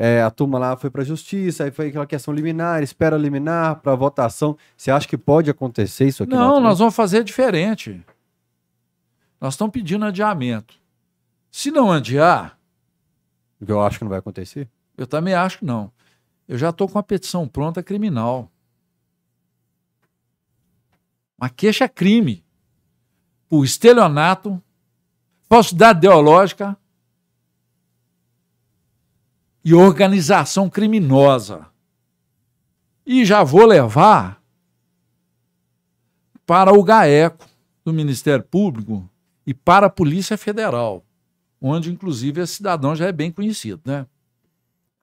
é, 0.00 0.22
a 0.22 0.30
turma 0.30 0.58
lá 0.58 0.76
foi 0.76 0.90
para 0.90 1.02
a 1.02 1.04
justiça, 1.04 1.64
aí 1.64 1.72
foi 1.72 1.88
aquela 1.88 2.06
questão 2.06 2.32
liminar, 2.32 2.82
espera 2.82 3.16
liminar 3.16 3.80
para 3.80 3.96
votação. 3.96 4.56
Você 4.76 4.92
acha 4.92 5.08
que 5.08 5.18
pode 5.18 5.50
acontecer 5.50 6.06
isso 6.06 6.22
aqui? 6.22 6.32
Não, 6.32 6.60
nós 6.60 6.78
vamos 6.78 6.94
fazer 6.94 7.24
diferente. 7.24 8.00
Nós 9.40 9.54
estamos 9.54 9.72
pedindo 9.72 10.04
adiamento. 10.04 10.74
Se 11.50 11.70
não 11.70 11.90
adiar. 11.90 12.56
Eu 13.66 13.82
acho 13.82 13.98
que 13.98 14.04
não 14.04 14.10
vai 14.10 14.20
acontecer. 14.20 14.68
Eu 14.98 15.06
também 15.06 15.32
acho 15.32 15.60
que 15.60 15.64
não. 15.64 15.92
Eu 16.48 16.58
já 16.58 16.70
estou 16.70 16.88
com 16.88 16.98
a 16.98 17.02
petição 17.02 17.46
pronta 17.46 17.82
criminal. 17.84 18.50
Uma 21.38 21.48
queixa 21.48 21.88
crime 21.88 22.44
por 23.48 23.64
estelionato, 23.64 24.60
falsidade 25.48 25.98
ideológica 25.98 26.76
e 29.64 29.72
organização 29.72 30.68
criminosa. 30.68 31.66
E 33.06 33.24
já 33.24 33.44
vou 33.44 33.64
levar 33.64 34.42
para 36.44 36.72
o 36.72 36.82
GAECO 36.82 37.46
do 37.84 37.92
Ministério 37.92 38.44
Público 38.44 39.08
e 39.46 39.54
para 39.54 39.86
a 39.86 39.90
Polícia 39.90 40.36
Federal, 40.36 41.04
onde 41.60 41.92
inclusive 41.92 42.40
esse 42.40 42.54
cidadão 42.54 42.96
já 42.96 43.06
é 43.06 43.12
bem 43.12 43.30
conhecido, 43.30 43.80
né? 43.84 44.06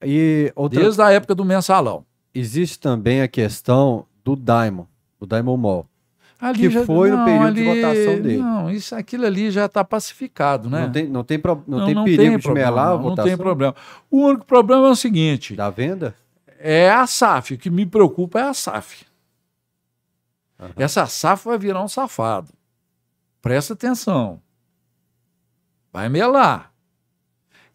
E 0.03 0.51
outra... 0.55 0.81
Desde 0.81 1.01
a 1.01 1.11
época 1.11 1.33
do 1.33 1.45
mensalão. 1.45 2.05
Existe 2.33 2.79
também 2.79 3.21
a 3.21 3.27
questão 3.27 4.05
do 4.23 4.35
Daimon, 4.35 4.85
do 5.19 5.25
Daimon 5.25 5.57
Mall. 5.57 5.87
Ali 6.39 6.59
que 6.59 6.69
já, 6.69 6.85
foi 6.85 7.09
não, 7.09 7.19
no 7.19 7.25
período 7.25 7.45
ali, 7.45 7.55
de 7.55 7.63
votação 7.63 8.21
dele. 8.21 8.37
Não, 8.37 8.69
isso, 8.69 8.93
aquilo 8.93 9.25
ali 9.25 9.49
já 9.49 9.65
está 9.65 9.83
pacificado, 9.85 10.69
né? 10.69 10.81
Não 10.81 10.91
tem, 10.91 11.07
não 11.07 11.23
tem, 11.23 11.39
pro, 11.39 11.63
não, 11.65 11.79
não 11.79 11.85
tem 11.85 11.95
não 11.95 12.03
perigo 12.03 12.23
tem 12.23 12.37
de 12.37 12.43
problema, 12.43 12.71
melar 12.71 12.87
a 12.87 12.95
votação? 12.95 13.15
Não 13.15 13.23
tem 13.23 13.37
problema. 13.37 13.75
O 14.11 14.17
único 14.17 14.45
problema 14.45 14.87
é 14.87 14.91
o 14.91 14.95
seguinte... 14.95 15.55
Da 15.55 15.69
venda? 15.69 16.13
É 16.59 16.89
a 16.89 17.07
SAF. 17.07 17.53
O 17.53 17.57
que 17.57 17.69
me 17.69 17.85
preocupa 17.85 18.39
é 18.39 18.43
a 18.43 18.53
SAF. 18.53 19.05
Uhum. 20.59 20.69
Essa 20.77 21.05
SAF 21.05 21.45
vai 21.45 21.57
virar 21.57 21.81
um 21.81 21.87
safado. 21.87 22.51
Presta 23.41 23.73
atenção. 23.73 24.41
Vai 25.93 26.09
melar. 26.09 26.74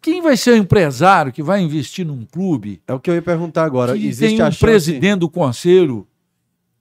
Quem 0.00 0.22
vai 0.22 0.36
ser 0.36 0.52
o 0.52 0.56
empresário 0.56 1.32
que 1.32 1.42
vai 1.42 1.60
investir 1.60 2.06
num 2.06 2.24
clube? 2.24 2.80
É 2.86 2.94
o 2.94 3.00
que 3.00 3.10
eu 3.10 3.14
ia 3.14 3.22
perguntar 3.22 3.64
agora. 3.64 3.96
Que 3.96 4.06
Existe 4.06 4.36
tem 4.36 4.46
um 4.46 4.52
presidente 4.52 5.20
do 5.20 5.28
conselho 5.28 6.06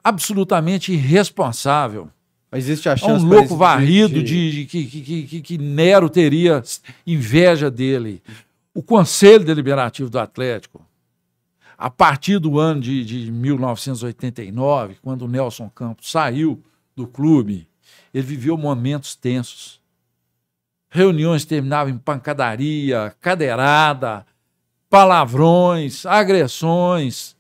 absolutamente 0.03 0.93
irresponsável. 0.93 2.09
Mas 2.51 2.67
existe 2.67 2.89
a 2.89 2.95
chance. 2.95 3.24
É 3.24 3.28
um 3.28 3.30
louco 3.30 3.55
varrido 3.55 4.24
de, 4.24 4.51
de, 4.51 4.65
que, 4.65 4.86
que, 4.86 5.24
que, 5.24 5.41
que 5.41 5.57
Nero 5.57 6.09
teria 6.09 6.63
inveja 7.05 7.70
dele. 7.70 8.24
O 8.74 8.82
Conselho 8.82 9.43
Deliberativo 9.43 10.09
do 10.09 10.17
Atlético, 10.17 10.84
a 11.78 11.89
partir 11.89 12.39
do 12.39 12.57
ano 12.57 12.82
de, 12.82 13.05
de 13.05 13.32
1989, 13.32 14.97
quando 15.01 15.24
o 15.24 15.28
Nelson 15.28 15.70
Campos 15.70 16.09
saiu 16.09 16.63
do 16.95 17.05
clube, 17.07 17.67
ele 18.13 18.26
viveu 18.26 18.57
momentos 18.57 19.15
tensos. 19.15 19.78
Reuniões 20.89 21.45
terminavam 21.45 21.93
em 21.93 21.97
pancadaria, 21.97 23.15
cadeirada, 23.19 24.25
palavrões, 24.89 26.05
agressões 26.05 27.37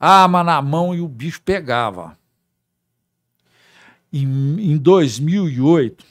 arma 0.00 0.42
na 0.42 0.62
mão 0.62 0.94
e 0.94 1.00
o 1.02 1.06
bicho 1.06 1.42
pegava. 1.42 2.18
Em, 4.10 4.24
em 4.72 4.78
2008, 4.78 6.04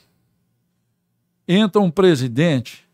entra 1.47 1.82
um 1.82 1.89
presidente 1.89 2.88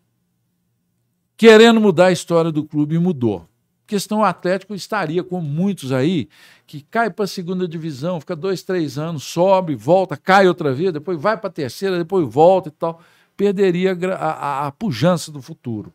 querendo 1.35 1.81
mudar 1.81 2.07
a 2.07 2.11
história 2.13 2.49
do 2.49 2.63
clube 2.63 2.95
e 2.95 2.99
mudou. 2.99 3.45
Questão 3.85 4.23
Atlético 4.23 4.73
estaria 4.73 5.23
com 5.23 5.41
muitos 5.41 5.91
aí 5.91 6.27
que 6.65 6.81
cai 6.81 7.11
para 7.11 7.25
a 7.25 7.27
segunda 7.27 7.67
divisão, 7.67 8.19
fica 8.19 8.35
dois, 8.35 8.63
três 8.63 8.97
anos, 8.97 9.23
sobe, 9.23 9.75
volta, 9.75 10.17
cai 10.17 10.47
outra 10.47 10.73
vez, 10.73 10.91
depois 10.91 11.21
vai 11.21 11.37
para 11.37 11.49
a 11.49 11.53
terceira, 11.53 11.97
depois 11.97 12.27
volta 12.27 12.69
e 12.69 12.71
tal. 12.71 12.99
Perderia 13.35 13.97
a, 14.13 14.15
a, 14.15 14.67
a 14.67 14.71
pujança 14.71 15.31
do 15.31 15.41
futuro. 15.41 15.93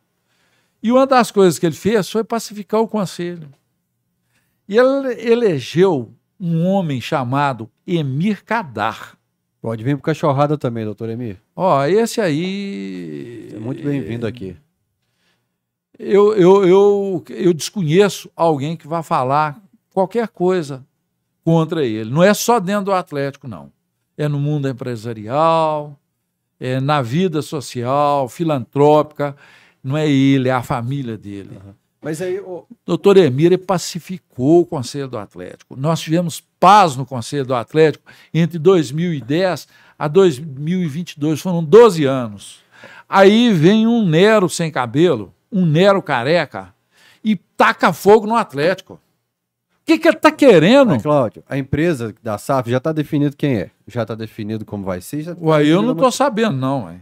E 0.82 0.90
uma 0.90 1.06
das 1.06 1.30
coisas 1.30 1.58
que 1.58 1.66
ele 1.66 1.74
fez 1.74 2.08
foi 2.10 2.24
pacificar 2.24 2.80
o 2.80 2.88
conselho. 2.88 3.48
E 4.68 4.76
ele 4.76 5.30
elegeu 5.30 6.14
um 6.38 6.64
homem 6.64 7.00
chamado 7.00 7.70
Emir 7.86 8.44
Kadar. 8.44 9.18
Pode 9.60 9.84
vir 9.84 9.96
para 9.96 10.06
cachorrada 10.06 10.56
também, 10.56 10.84
doutor 10.84 11.10
Emir. 11.10 11.38
Ó, 11.54 11.84
esse 11.84 12.20
aí. 12.20 13.50
É 13.54 13.58
muito 13.58 13.82
bem-vindo 13.82 14.26
aqui. 14.26 14.56
Eu, 15.98 16.34
eu, 16.34 16.66
eu, 16.66 17.24
eu 17.28 17.52
desconheço 17.52 18.30
alguém 18.34 18.74
que 18.74 18.88
vá 18.88 19.02
falar 19.02 19.62
qualquer 19.92 20.28
coisa 20.28 20.82
contra 21.44 21.84
ele. 21.84 22.08
Não 22.08 22.22
é 22.22 22.32
só 22.32 22.58
dentro 22.58 22.86
do 22.86 22.92
Atlético, 22.92 23.46
não. 23.46 23.70
É 24.16 24.26
no 24.26 24.38
mundo 24.38 24.66
empresarial, 24.66 25.99
é 26.60 26.78
na 26.78 27.00
vida 27.00 27.40
social, 27.40 28.28
filantrópica. 28.28 29.34
Não 29.82 29.96
é 29.96 30.08
ele, 30.08 30.50
é 30.50 30.52
a 30.52 30.62
família 30.62 31.16
dele. 31.16 31.56
Uhum. 31.64 31.72
Mas 32.02 32.22
aí. 32.22 32.38
O 32.40 32.66
doutor 32.84 33.16
Emir 33.16 33.58
pacificou 33.58 34.60
o 34.60 34.66
Conselho 34.66 35.08
do 35.08 35.18
Atlético. 35.18 35.76
Nós 35.76 36.00
tivemos 36.00 36.42
paz 36.58 36.96
no 36.96 37.06
Conselho 37.06 37.46
do 37.46 37.54
Atlético 37.54 38.04
entre 38.32 38.58
2010 38.58 39.68
a 39.98 40.08
2022. 40.08 41.40
Foram 41.40 41.64
12 41.64 42.04
anos. 42.04 42.60
Aí 43.08 43.52
vem 43.52 43.86
um 43.86 44.06
Nero 44.06 44.48
sem 44.48 44.70
cabelo, 44.70 45.34
um 45.50 45.66
Nero 45.66 46.00
careca, 46.00 46.72
e 47.24 47.36
taca 47.36 47.92
fogo 47.92 48.26
no 48.26 48.36
Atlético. 48.36 49.00
O 49.90 49.92
que, 49.92 49.98
que 49.98 50.08
ele 50.08 50.16
está 50.16 50.30
querendo? 50.30 51.02
Cláudio, 51.02 51.42
a 51.48 51.58
empresa 51.58 52.14
da 52.22 52.38
SAF 52.38 52.70
já 52.70 52.76
está 52.76 52.92
definido 52.92 53.36
quem 53.36 53.58
é. 53.58 53.70
Já 53.88 54.02
está 54.02 54.14
definido 54.14 54.64
como 54.64 54.84
vai 54.84 55.00
ser. 55.00 55.22
Já 55.22 55.34
tá 55.34 55.40
Ué, 55.42 55.66
eu 55.66 55.82
não 55.82 55.92
estou 55.92 56.12
sabendo, 56.12 56.56
não. 56.56 56.84
Ué. 56.84 57.00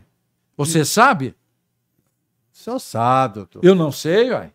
Você 0.56 0.86
sabe? 0.86 1.34
O 2.50 2.56
senhor 2.56 2.78
sabe, 2.78 3.34
doutor. 3.34 3.62
Eu 3.62 3.74
não 3.74 3.92
sei, 3.92 4.30
ué. 4.30 4.50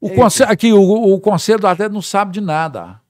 O 0.00 0.10
conselho, 0.10 0.50
aqui, 0.50 0.72
o, 0.72 0.80
o 0.80 1.18
conselho 1.18 1.58
do 1.58 1.88
não 1.90 2.02
sabe 2.02 2.32
de 2.34 2.40
nada. 2.40 3.00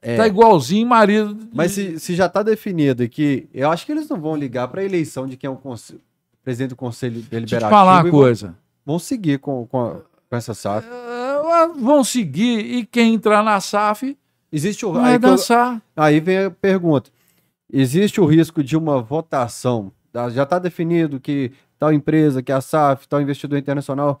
É. 0.00 0.16
Tá 0.16 0.26
igualzinho 0.26 0.86
marido. 0.86 1.36
Mas 1.52 1.72
se, 1.72 2.00
se 2.00 2.14
já 2.14 2.26
está 2.26 2.42
definido 2.42 3.06
que 3.10 3.46
eu 3.52 3.70
acho 3.70 3.84
que 3.84 3.92
eles 3.92 4.08
não 4.08 4.18
vão 4.18 4.36
ligar 4.36 4.68
para 4.68 4.80
a 4.80 4.84
eleição 4.84 5.26
de 5.26 5.36
quem 5.36 5.48
é 5.48 5.50
o 5.50 5.56
conselho, 5.56 6.00
presidente 6.42 6.70
do 6.70 6.76
conselho 6.76 7.20
deliberativo. 7.20 7.50
Deixa 7.50 7.56
eu 7.56 7.68
te 7.68 7.70
falar 7.70 8.04
uma 8.04 8.10
coisa. 8.10 8.46
Vão, 8.46 8.56
vão, 8.86 8.98
seguir 8.98 9.38
com, 9.38 9.66
com, 9.66 9.80
a, 9.84 9.94
com 10.30 10.36
essa 10.36 10.54
SAF. 10.54 10.86
Uh, 10.86 11.17
vão 11.74 12.04
seguir 12.04 12.60
e 12.60 12.86
quem 12.86 13.14
entrar 13.14 13.42
na 13.42 13.60
SAF 13.60 14.16
existe 14.52 14.84
o 14.86 14.92
vai 14.92 15.12
aí 15.12 15.18
dançar. 15.18 15.82
Eu, 15.96 16.02
aí 16.02 16.20
vem 16.20 16.38
a 16.44 16.50
pergunta: 16.50 17.10
existe 17.72 18.20
o 18.20 18.26
risco 18.26 18.62
de 18.62 18.76
uma 18.76 19.00
votação? 19.00 19.92
Tá, 20.12 20.30
já 20.30 20.44
está 20.44 20.58
definido 20.58 21.20
que 21.20 21.52
tal 21.78 21.92
empresa, 21.92 22.42
que 22.42 22.50
é 22.50 22.54
a 22.54 22.60
SAF, 22.60 23.06
tal 23.06 23.20
investidor 23.20 23.58
internacional 23.58 24.20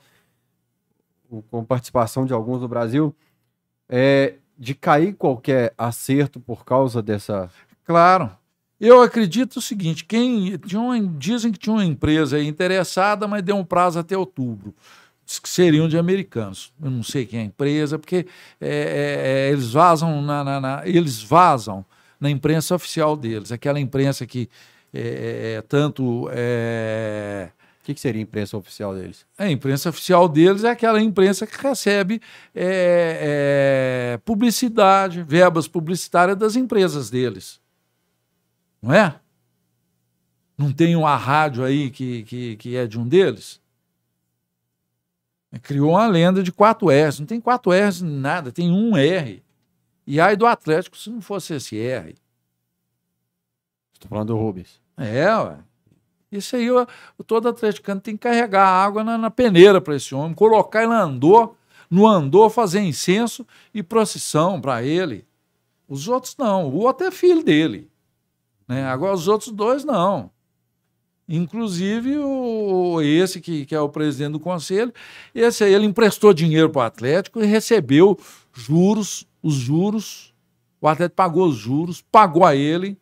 com 1.50 1.64
participação 1.64 2.24
de 2.24 2.32
alguns 2.32 2.60
do 2.60 2.68
Brasil, 2.68 3.14
é, 3.88 4.34
de 4.58 4.74
cair 4.74 5.14
qualquer 5.14 5.74
acerto 5.76 6.40
por 6.40 6.64
causa 6.64 7.02
dessa. 7.02 7.50
Claro. 7.84 8.30
Eu 8.80 9.02
acredito 9.02 9.56
o 9.56 9.62
seguinte: 9.62 10.04
quem 10.04 10.56
tinha 10.58 10.80
uma, 10.80 11.00
dizem 11.00 11.52
que 11.52 11.58
tinha 11.58 11.74
uma 11.74 11.84
empresa 11.84 12.40
interessada, 12.40 13.26
mas 13.26 13.42
deu 13.42 13.56
um 13.56 13.64
prazo 13.64 13.98
até 13.98 14.16
outubro. 14.16 14.74
Que 15.40 15.48
seriam 15.48 15.86
de 15.88 15.98
americanos. 15.98 16.72
Eu 16.82 16.90
não 16.90 17.02
sei 17.02 17.26
quem 17.26 17.40
é 17.40 17.42
a 17.42 17.46
empresa, 17.46 17.98
porque 17.98 18.26
é, 18.58 18.68
é, 18.68 19.48
é, 19.48 19.52
eles 19.52 19.72
vazam 19.72 20.22
na, 20.22 20.42
na, 20.42 20.60
na, 20.60 20.82
eles 20.86 21.22
vazam 21.22 21.84
na 22.18 22.30
imprensa 22.30 22.74
oficial 22.74 23.14
deles, 23.14 23.52
aquela 23.52 23.78
imprensa 23.78 24.26
que 24.26 24.48
é, 24.92 25.56
é 25.58 25.62
tanto 25.62 26.28
é, 26.32 27.50
que, 27.88 27.94
que 27.94 28.00
seria 28.00 28.20
a 28.20 28.22
imprensa 28.22 28.56
oficial 28.56 28.94
deles? 28.94 29.24
A 29.38 29.50
imprensa 29.50 29.88
oficial 29.88 30.28
deles 30.28 30.62
é 30.62 30.70
aquela 30.70 31.00
imprensa 31.00 31.46
que 31.46 31.56
recebe 31.56 32.20
é, 32.54 34.14
é, 34.14 34.20
publicidade, 34.26 35.22
verbas 35.22 35.66
publicitárias 35.66 36.36
das 36.36 36.54
empresas 36.54 37.08
deles. 37.08 37.58
Não 38.82 38.92
é? 38.92 39.18
Não 40.56 40.70
tem 40.70 40.96
uma 40.96 41.16
rádio 41.16 41.64
aí 41.64 41.90
que, 41.90 42.24
que, 42.24 42.56
que 42.56 42.76
é 42.76 42.86
de 42.86 42.98
um 42.98 43.08
deles? 43.08 43.58
Criou 45.62 45.92
uma 45.92 46.06
lenda 46.06 46.42
de 46.42 46.52
4 46.52 46.88
R's. 46.90 47.20
Não 47.20 47.26
tem 47.26 47.40
4 47.40 47.72
R's 47.72 48.02
nada, 48.02 48.52
tem 48.52 48.70
um 48.70 48.96
R. 48.96 49.42
E 50.06 50.20
aí 50.20 50.36
do 50.36 50.46
Atlético 50.46 50.96
se 50.96 51.10
não 51.10 51.20
fosse 51.20 51.54
esse 51.54 51.78
R. 51.78 52.14
Estou 53.92 54.08
falando 54.08 54.28
do 54.28 54.36
Rubens. 54.36 54.80
É, 54.96 55.34
ué. 55.34 55.58
Isso 56.30 56.56
aí, 56.56 56.70
o, 56.70 56.86
todo 57.26 57.48
atleticano 57.48 58.00
tem 58.00 58.14
que 58.14 58.22
carregar 58.22 58.66
água 58.66 59.02
na, 59.02 59.16
na 59.16 59.30
peneira 59.30 59.80
para 59.80 59.96
esse 59.96 60.14
homem, 60.14 60.34
colocar 60.34 60.82
ele 60.82 60.92
no 60.92 60.98
andor, 60.98 61.56
no 61.90 62.06
andor, 62.06 62.50
fazer 62.50 62.80
incenso 62.80 63.46
e 63.72 63.82
procissão 63.82 64.60
para 64.60 64.82
ele. 64.82 65.26
Os 65.88 66.06
outros 66.06 66.36
não. 66.36 66.68
O 66.68 66.80
outro 66.80 67.06
é 67.06 67.10
filho 67.10 67.42
dele. 67.42 67.90
Né? 68.66 68.84
Agora, 68.84 69.14
os 69.14 69.26
outros 69.26 69.50
dois 69.50 69.84
não. 69.84 70.30
Inclusive, 71.28 72.16
o, 72.18 73.02
esse 73.02 73.40
que, 73.40 73.66
que 73.66 73.74
é 73.74 73.80
o 73.80 73.88
presidente 73.88 74.32
do 74.32 74.40
conselho, 74.40 74.92
esse 75.34 75.64
ele 75.64 75.84
emprestou 75.84 76.32
dinheiro 76.32 76.70
para 76.70 76.80
o 76.80 76.84
Atlético 76.84 77.42
e 77.42 77.46
recebeu 77.46 78.18
juros, 78.52 79.26
os 79.42 79.54
juros. 79.54 80.32
O 80.80 80.88
Atlético 80.88 81.16
pagou 81.16 81.48
os 81.48 81.56
juros, 81.56 82.00
pagou 82.00 82.44
a 82.44 82.54
ele 82.56 82.96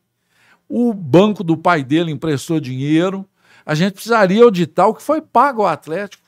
o 0.68 0.92
banco 0.92 1.44
do 1.44 1.56
pai 1.56 1.82
dele 1.82 2.10
emprestou 2.10 2.60
dinheiro. 2.60 3.26
A 3.64 3.74
gente 3.74 3.94
precisaria 3.94 4.42
auditar 4.42 4.88
o 4.88 4.94
que 4.94 5.02
foi 5.02 5.20
pago 5.20 5.62
ao 5.62 5.68
Atlético. 5.68 6.24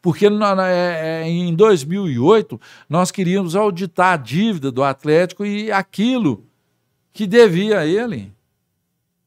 Porque 0.00 0.26
é, 0.26 1.22
é, 1.24 1.28
em 1.28 1.54
2008 1.54 2.60
nós 2.88 3.10
queríamos 3.10 3.56
auditar 3.56 4.14
a 4.14 4.16
dívida 4.16 4.70
do 4.70 4.84
Atlético 4.84 5.44
e 5.44 5.72
aquilo 5.72 6.44
que 7.12 7.26
devia 7.26 7.80
a 7.80 7.86
ele. 7.86 8.32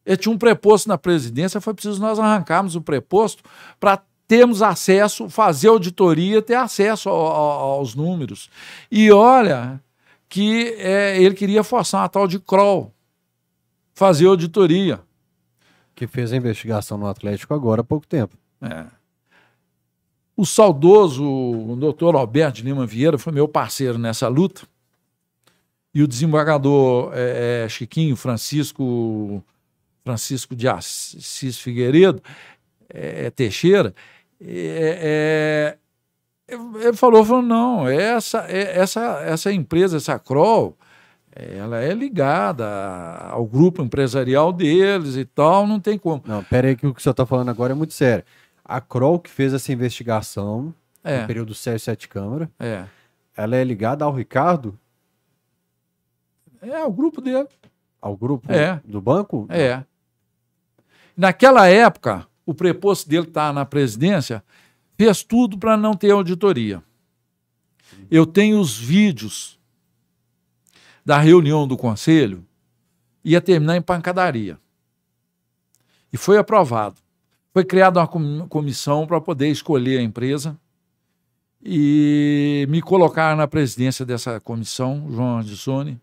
Ele 0.09 0.17
tinha 0.17 0.33
um 0.33 0.39
preposto 0.39 0.87
na 0.87 0.97
presidência, 0.97 1.61
foi 1.61 1.71
preciso 1.71 2.01
nós 2.01 2.17
arrancarmos 2.17 2.75
o 2.75 2.81
preposto 2.81 3.43
para 3.79 4.01
termos 4.27 4.63
acesso, 4.63 5.29
fazer 5.29 5.67
auditoria, 5.67 6.41
ter 6.41 6.55
acesso 6.55 7.09
ao, 7.09 7.15
ao, 7.15 7.69
aos 7.73 7.93
números. 7.93 8.49
E 8.91 9.11
olha, 9.11 9.79
que 10.27 10.73
é, 10.79 11.21
ele 11.21 11.35
queria 11.35 11.63
forçar 11.63 12.01
uma 12.01 12.09
tal 12.09 12.27
de 12.27 12.39
Kroll, 12.39 12.91
fazer 13.93 14.25
auditoria. 14.25 14.99
Que 15.93 16.07
fez 16.07 16.33
a 16.33 16.37
investigação 16.37 16.97
no 16.97 17.05
Atlético 17.05 17.53
agora 17.53 17.81
há 17.81 17.83
pouco 17.83 18.07
tempo. 18.07 18.35
É. 18.63 18.85
O 20.35 20.43
saudoso 20.43 21.23
o 21.23 21.75
doutor 21.75 22.15
Alberto 22.15 22.63
Lima 22.63 22.87
Vieira 22.87 23.19
foi 23.19 23.31
meu 23.31 23.47
parceiro 23.47 23.99
nessa 23.99 24.27
luta. 24.27 24.63
E 25.93 26.01
o 26.01 26.07
desembargador 26.07 27.11
é, 27.13 27.65
é, 27.65 27.69
Chiquinho 27.69 28.15
Francisco 28.15 29.43
Francisco 30.09 30.55
de 30.55 30.67
Assis 30.67 31.59
Figueiredo 31.59 32.19
é, 32.91 33.25
é 33.25 33.29
Teixeira, 33.29 33.93
é, 34.41 35.77
é, 36.47 36.57
ele 36.81 36.93
falou, 36.93 37.23
falou, 37.23 37.43
não, 37.43 37.87
essa, 37.87 38.39
essa, 38.49 39.21
essa 39.23 39.53
empresa, 39.53 39.97
essa 39.97 40.17
Kroll, 40.17 40.75
ela 41.31 41.79
é 41.79 41.93
ligada 41.93 42.65
ao 43.29 43.45
grupo 43.45 43.83
empresarial 43.83 44.51
deles 44.51 45.15
e 45.15 45.25
tal, 45.25 45.67
não 45.67 45.79
tem 45.79 45.95
como. 45.95 46.23
Não, 46.25 46.43
pera 46.43 46.69
aí 46.69 46.75
que 46.75 46.87
o 46.87 46.93
que 46.93 46.99
o 46.99 47.03
senhor 47.03 47.11
está 47.11 47.25
falando 47.25 47.49
agora 47.49 47.73
é 47.73 47.75
muito 47.75 47.93
sério. 47.93 48.25
A 48.65 48.81
Kroll 48.81 49.19
que 49.19 49.29
fez 49.29 49.53
essa 49.53 49.71
investigação 49.71 50.73
é. 51.03 51.21
no 51.21 51.27
período 51.27 51.53
Sérgio 51.53 51.85
Sete 51.85 52.07
Câmara, 52.07 52.49
é. 52.59 52.85
ela 53.37 53.55
é 53.55 53.63
ligada 53.63 54.03
ao 54.03 54.11
Ricardo? 54.11 54.77
É, 56.63 56.77
ao 56.77 56.91
grupo 56.91 57.21
dele. 57.21 57.47
Ao 58.01 58.17
grupo 58.17 58.51
é. 58.51 58.81
do 58.83 58.99
banco? 58.99 59.45
É. 59.49 59.83
Naquela 61.19 61.67
época, 61.67 62.25
o 62.45 62.53
preposto 62.53 63.09
dele 63.09 63.27
está 63.27 63.51
na 63.51 63.65
presidência, 63.65 64.41
fez 64.97 65.21
tudo 65.21 65.57
para 65.57 65.75
não 65.75 65.93
ter 65.93 66.11
auditoria. 66.11 66.81
Eu 68.09 68.25
tenho 68.25 68.57
os 68.57 68.79
vídeos 68.79 69.59
da 71.05 71.19
reunião 71.19 71.67
do 71.67 71.75
conselho, 71.75 72.47
ia 73.21 73.41
terminar 73.41 73.75
em 73.75 73.81
pancadaria. 73.81 74.57
E 76.13 76.15
foi 76.15 76.37
aprovado. 76.37 76.95
Foi 77.51 77.65
criada 77.65 77.99
uma 77.99 78.47
comissão 78.47 79.05
para 79.05 79.19
poder 79.19 79.49
escolher 79.49 79.99
a 79.99 80.01
empresa 80.01 80.57
e 81.61 82.65
me 82.69 82.81
colocar 82.81 83.35
na 83.35 83.45
presidência 83.45 84.05
dessa 84.05 84.39
comissão, 84.39 85.05
João 85.11 85.39
Ardissone. 85.39 85.99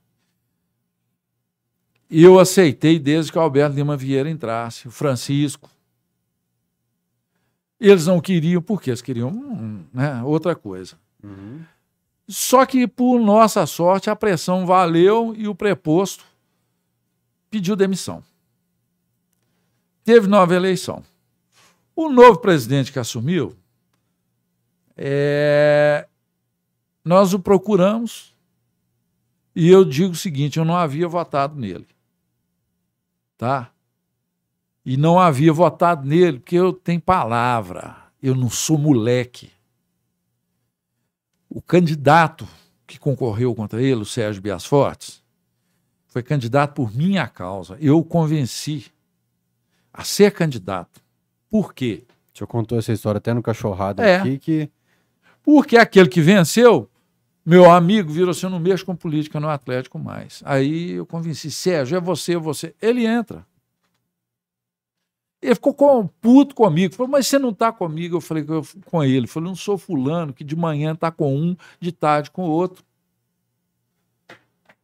E 2.09 2.23
eu 2.23 2.39
aceitei 2.39 2.99
desde 2.99 3.33
que 3.33 3.39
o 3.39 3.41
Alberto 3.41 3.75
Lima 3.75 3.97
Vieira 3.97 4.31
entrasse, 4.31 4.87
o 4.87 4.91
Francisco. 4.91 5.69
Eles 7.81 8.07
não 8.07 8.21
queriam, 8.21 8.63
porque 8.63 8.91
eles 8.91 9.03
queriam 9.03 9.29
hum, 9.29 9.85
né, 9.93 10.23
outra 10.23 10.55
coisa. 10.55 10.97
Uhum. 11.23 11.63
Só 12.29 12.65
que, 12.65 12.87
por 12.87 13.21
nossa 13.21 13.67
sorte, 13.67 14.09
a 14.09 14.17
pressão 14.17 14.65
valeu 14.65 15.35
e 15.37 15.47
o 15.49 15.55
preposto 15.55 16.25
pediu 17.51 17.77
demissão. 17.77 18.23
Teve 20.05 20.27
nova 20.27 20.55
eleição. 20.55 21.03
O 21.95 22.09
novo 22.09 22.39
presidente 22.39 22.93
que 22.93 22.99
assumiu, 22.99 23.57
é... 24.97 26.07
nós 27.05 27.35
o 27.35 27.39
procuramos 27.39 28.35
e 29.55 29.69
eu 29.69 29.85
digo 29.85 30.13
o 30.13 30.17
seguinte: 30.17 30.59
eu 30.59 30.65
não 30.65 30.77
havia 30.77 31.09
votado 31.09 31.59
nele 31.59 31.87
tá? 33.37 33.71
E 34.85 34.97
não 34.97 35.19
havia 35.19 35.53
votado 35.53 36.07
nele, 36.07 36.39
porque 36.39 36.57
eu 36.57 36.73
tenho 36.73 37.01
palavra, 37.01 37.97
eu 38.23 38.35
não 38.35 38.49
sou 38.49 38.79
moleque. 38.79 39.51
O 41.49 41.61
candidato 41.61 42.47
que 42.87 42.99
concorreu 42.99 43.55
contra 43.55 43.83
ele, 43.83 44.03
o 44.03 44.07
Sérgio 44.07 44.41
Bias 44.41 44.65
Fortes, 44.65 45.23
foi 46.07 46.23
candidato 46.23 46.75
por 46.75 46.95
minha 46.97 47.27
causa. 47.27 47.77
Eu 47.81 47.99
o 47.99 48.05
convenci 48.05 48.87
a 49.93 50.05
ser 50.05 50.33
candidato. 50.33 51.01
Por 51.51 51.75
quê? 51.75 52.05
O 52.33 52.39
senhor 52.39 52.49
contou 52.49 52.79
essa 52.79 52.93
história 52.93 53.19
até 53.19 53.35
no 53.35 53.43
cachorrado 53.43 54.03
é, 54.03 54.17
aqui 54.17 54.39
que. 54.39 54.71
Porque 55.43 55.77
aquele 55.77 56.09
que 56.09 56.21
venceu, 56.21 56.89
meu 57.47 57.71
amigo, 57.71 58.11
virou 58.11 58.31
assim: 58.31 58.47
eu 58.47 58.51
não 58.51 58.59
mexo 58.59 58.85
com 58.85 58.97
política 58.97 59.39
no 59.39 59.49
Atlético 59.49 60.01
mais. 60.01 60.43
Aí 60.45 60.91
eu 60.91 61.07
convenci, 61.07 61.49
Sérgio, 61.49 61.97
é 61.97 62.01
você, 62.01 62.35
é 62.35 62.39
você. 62.39 62.75
Ele 62.83 63.07
entra. 63.07 63.47
Ele 65.41 65.55
ficou 65.55 65.73
com, 65.73 66.09
puto 66.09 66.57
comigo. 66.57 66.95
Falou, 66.95 67.13
mas 67.13 67.29
você 67.29 67.39
não 67.39 67.51
está 67.51 67.71
comigo? 67.71 68.17
Eu 68.17 68.21
falei 68.21 68.45
com 68.87 69.05
ele. 69.05 69.27
Eu 69.27 69.29
falei, 69.29 69.49
não 69.49 69.55
sou 69.55 69.79
fulano 69.79 70.33
que 70.33 70.43
de 70.43 70.57
manhã 70.57 70.93
está 70.93 71.13
com 71.13 71.37
um, 71.37 71.57
de 71.79 71.93
tarde 71.93 72.33
com 72.33 72.49
o 72.49 72.51
outro. 72.51 72.85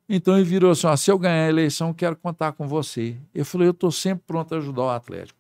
Então 0.09 0.37
ele 0.37 0.45
virou 0.45 0.71
assim: 0.71 0.87
se 0.97 1.11
eu 1.11 1.19
ganhar 1.19 1.47
a 1.47 1.49
eleição, 1.49 1.93
quero 1.93 2.15
contar 2.15 2.53
com 2.53 2.69
você. 2.69 3.17
Eu 3.35 3.45
falei, 3.45 3.67
eu 3.67 3.73
estou 3.73 3.91
sempre 3.91 4.23
pronto 4.25 4.55
a 4.55 4.59
ajudar 4.59 4.83
o 4.83 4.91
Atlético. 4.91 5.39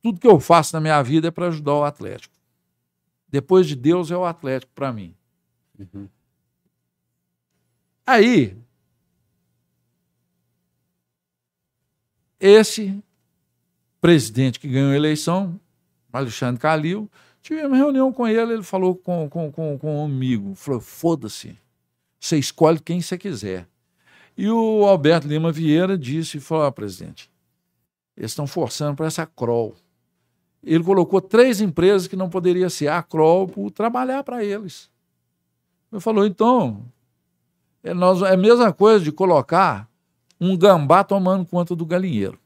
Tudo 0.00 0.20
que 0.20 0.28
eu 0.28 0.38
faço 0.38 0.76
na 0.76 0.80
minha 0.80 1.02
vida 1.02 1.26
é 1.26 1.30
para 1.32 1.48
ajudar 1.48 1.74
o 1.74 1.82
Atlético. 1.82 2.34
Depois 3.28 3.66
de 3.66 3.74
Deus 3.74 4.12
é 4.12 4.16
o 4.16 4.24
Atlético 4.24 4.70
para 4.74 4.92
mim. 4.92 5.12
Uhum. 5.76 6.06
Aí, 8.06 8.56
esse 12.40 13.02
presidente 14.00 14.58
que 14.58 14.68
ganhou 14.68 14.90
a 14.90 14.96
eleição, 14.96 15.60
Alexandre 16.12 16.60
Calil, 16.60 17.08
tivemos 17.40 17.78
reunião 17.78 18.12
com 18.12 18.26
ele, 18.26 18.54
ele 18.54 18.62
falou 18.62 18.96
com, 18.96 19.28
com, 19.28 19.52
com, 19.52 19.78
com 19.78 20.00
um 20.00 20.04
amigo, 20.04 20.54
falou, 20.54 20.80
foda-se, 20.80 21.56
você 22.18 22.36
escolhe 22.38 22.80
quem 22.80 23.00
você 23.00 23.16
quiser. 23.16 23.68
E 24.36 24.48
o 24.48 24.84
Alberto 24.84 25.28
Lima 25.28 25.52
Vieira 25.52 25.96
disse, 25.96 26.40
falou, 26.40 26.64
ah, 26.64 26.72
presidente, 26.72 27.30
eles 28.16 28.32
estão 28.32 28.46
forçando 28.46 28.96
para 28.96 29.06
essa 29.06 29.26
Kroll. 29.26 29.76
Ele 30.62 30.82
colocou 30.82 31.20
três 31.20 31.60
empresas 31.60 32.08
que 32.08 32.16
não 32.16 32.30
poderia 32.30 32.70
ser 32.70 32.88
a 32.88 33.02
Kroll 33.02 33.48
por 33.48 33.70
trabalhar 33.70 34.22
para 34.24 34.44
eles. 34.44 34.90
Ele 35.92 36.00
falou, 36.00 36.24
então, 36.24 36.84
é, 37.82 37.92
nós, 37.94 38.22
é 38.22 38.34
a 38.34 38.36
mesma 38.36 38.72
coisa 38.72 39.04
de 39.04 39.12
colocar 39.12 39.88
um 40.40 40.56
gambá 40.56 41.04
tomando 41.04 41.44
conta 41.46 41.74
do 41.74 41.86
galinheiro. 41.86 42.38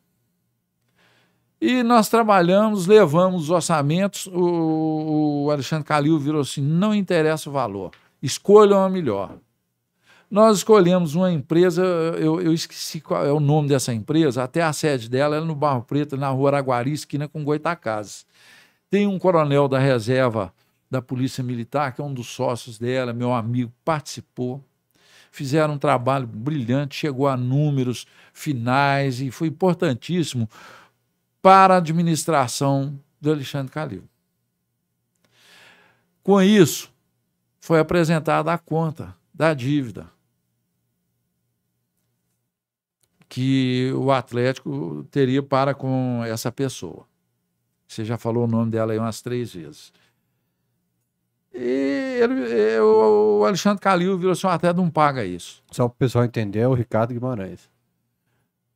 E 1.61 1.83
nós 1.83 2.09
trabalhamos, 2.09 2.87
levamos 2.87 3.45
os 3.45 3.51
orçamentos, 3.51 4.27
o, 4.27 5.45
o 5.47 5.51
Alexandre 5.51 5.87
Calil 5.87 6.19
virou 6.19 6.43
assim: 6.43 6.61
não 6.61 6.95
interessa 6.95 7.49
o 7.49 7.53
valor, 7.53 7.93
escolham 8.23 8.83
a 8.83 8.91
melhor. 8.91 9.39
Nós 10.31 10.59
escolhemos 10.59 11.15
uma 11.15 11.31
empresa, 11.31 11.83
eu, 12.19 12.41
eu, 12.41 12.53
esqueci 12.53 13.01
qual 13.01 13.25
é 13.25 13.33
o 13.33 13.39
nome 13.39 13.69
dessa 13.69 13.95
empresa, 13.95 14.43
até 14.43 14.61
a 14.61 14.73
sede 14.73 15.09
dela 15.09 15.37
é 15.37 15.41
no 15.41 15.55
Barro 15.55 15.83
Preto, 15.83 16.17
na 16.17 16.29
rua 16.31 16.51
Araguari, 16.51 16.93
esquina 16.93 17.29
com 17.29 17.45
Goitacazes. 17.45 18.27
Tem 18.91 19.07
um 19.07 19.19
coronel 19.21 19.69
da 19.69 19.79
reserva 19.79 20.53
da 20.91 21.01
Polícia 21.01 21.45
Militar, 21.45 21.95
que 21.95 22.01
é 22.01 22.05
um 22.05 22.13
dos 22.13 22.27
sócios 22.27 22.77
dela, 22.77 23.13
meu 23.13 23.33
amigo, 23.33 23.73
participou. 23.85 24.65
Fizeram 25.37 25.75
um 25.75 25.79
trabalho 25.79 26.27
brilhante, 26.27 26.97
chegou 26.97 27.29
a 27.29 27.37
números 27.37 28.07
finais 28.33 29.21
e 29.21 29.31
foi 29.31 29.49
importantíssimo 29.49 30.49
para 31.43 31.75
a 31.75 31.77
administração 31.77 32.99
do 33.21 33.33
Alexandre 33.33 33.71
Calil. 33.71 34.09
Com 36.23 36.41
isso, 36.41 36.91
foi 37.61 37.79
apresentada 37.79 38.51
a 38.51 38.57
conta 38.57 39.15
da 39.35 39.53
dívida 39.53 40.11
que 43.29 43.93
o 43.95 44.11
Atlético 44.11 45.07
teria 45.11 45.43
para 45.43 45.75
com 45.75 46.23
essa 46.25 46.51
pessoa. 46.51 47.07
Você 47.87 48.07
já 48.07 48.17
falou 48.17 48.45
o 48.45 48.51
nome 48.51 48.71
dela 48.71 48.95
aí 48.95 48.99
umas 48.99 49.21
três 49.21 49.53
vezes. 49.53 49.93
E 51.59 52.21
ele, 52.21 52.81
o 52.81 53.45
Alexandre 53.47 53.81
Calil 53.81 54.19
virou 54.19 54.33
assim, 54.33 54.47
até 54.47 54.73
não 54.73 54.91
paga 54.91 55.25
isso. 55.25 55.63
Só 55.71 55.89
para 55.89 55.95
o 55.95 55.99
pessoal 55.99 56.25
entender, 56.25 56.61
é 56.61 56.69
o 56.69 56.75
Ricardo 56.75 57.15
Guimarães. 57.15 57.71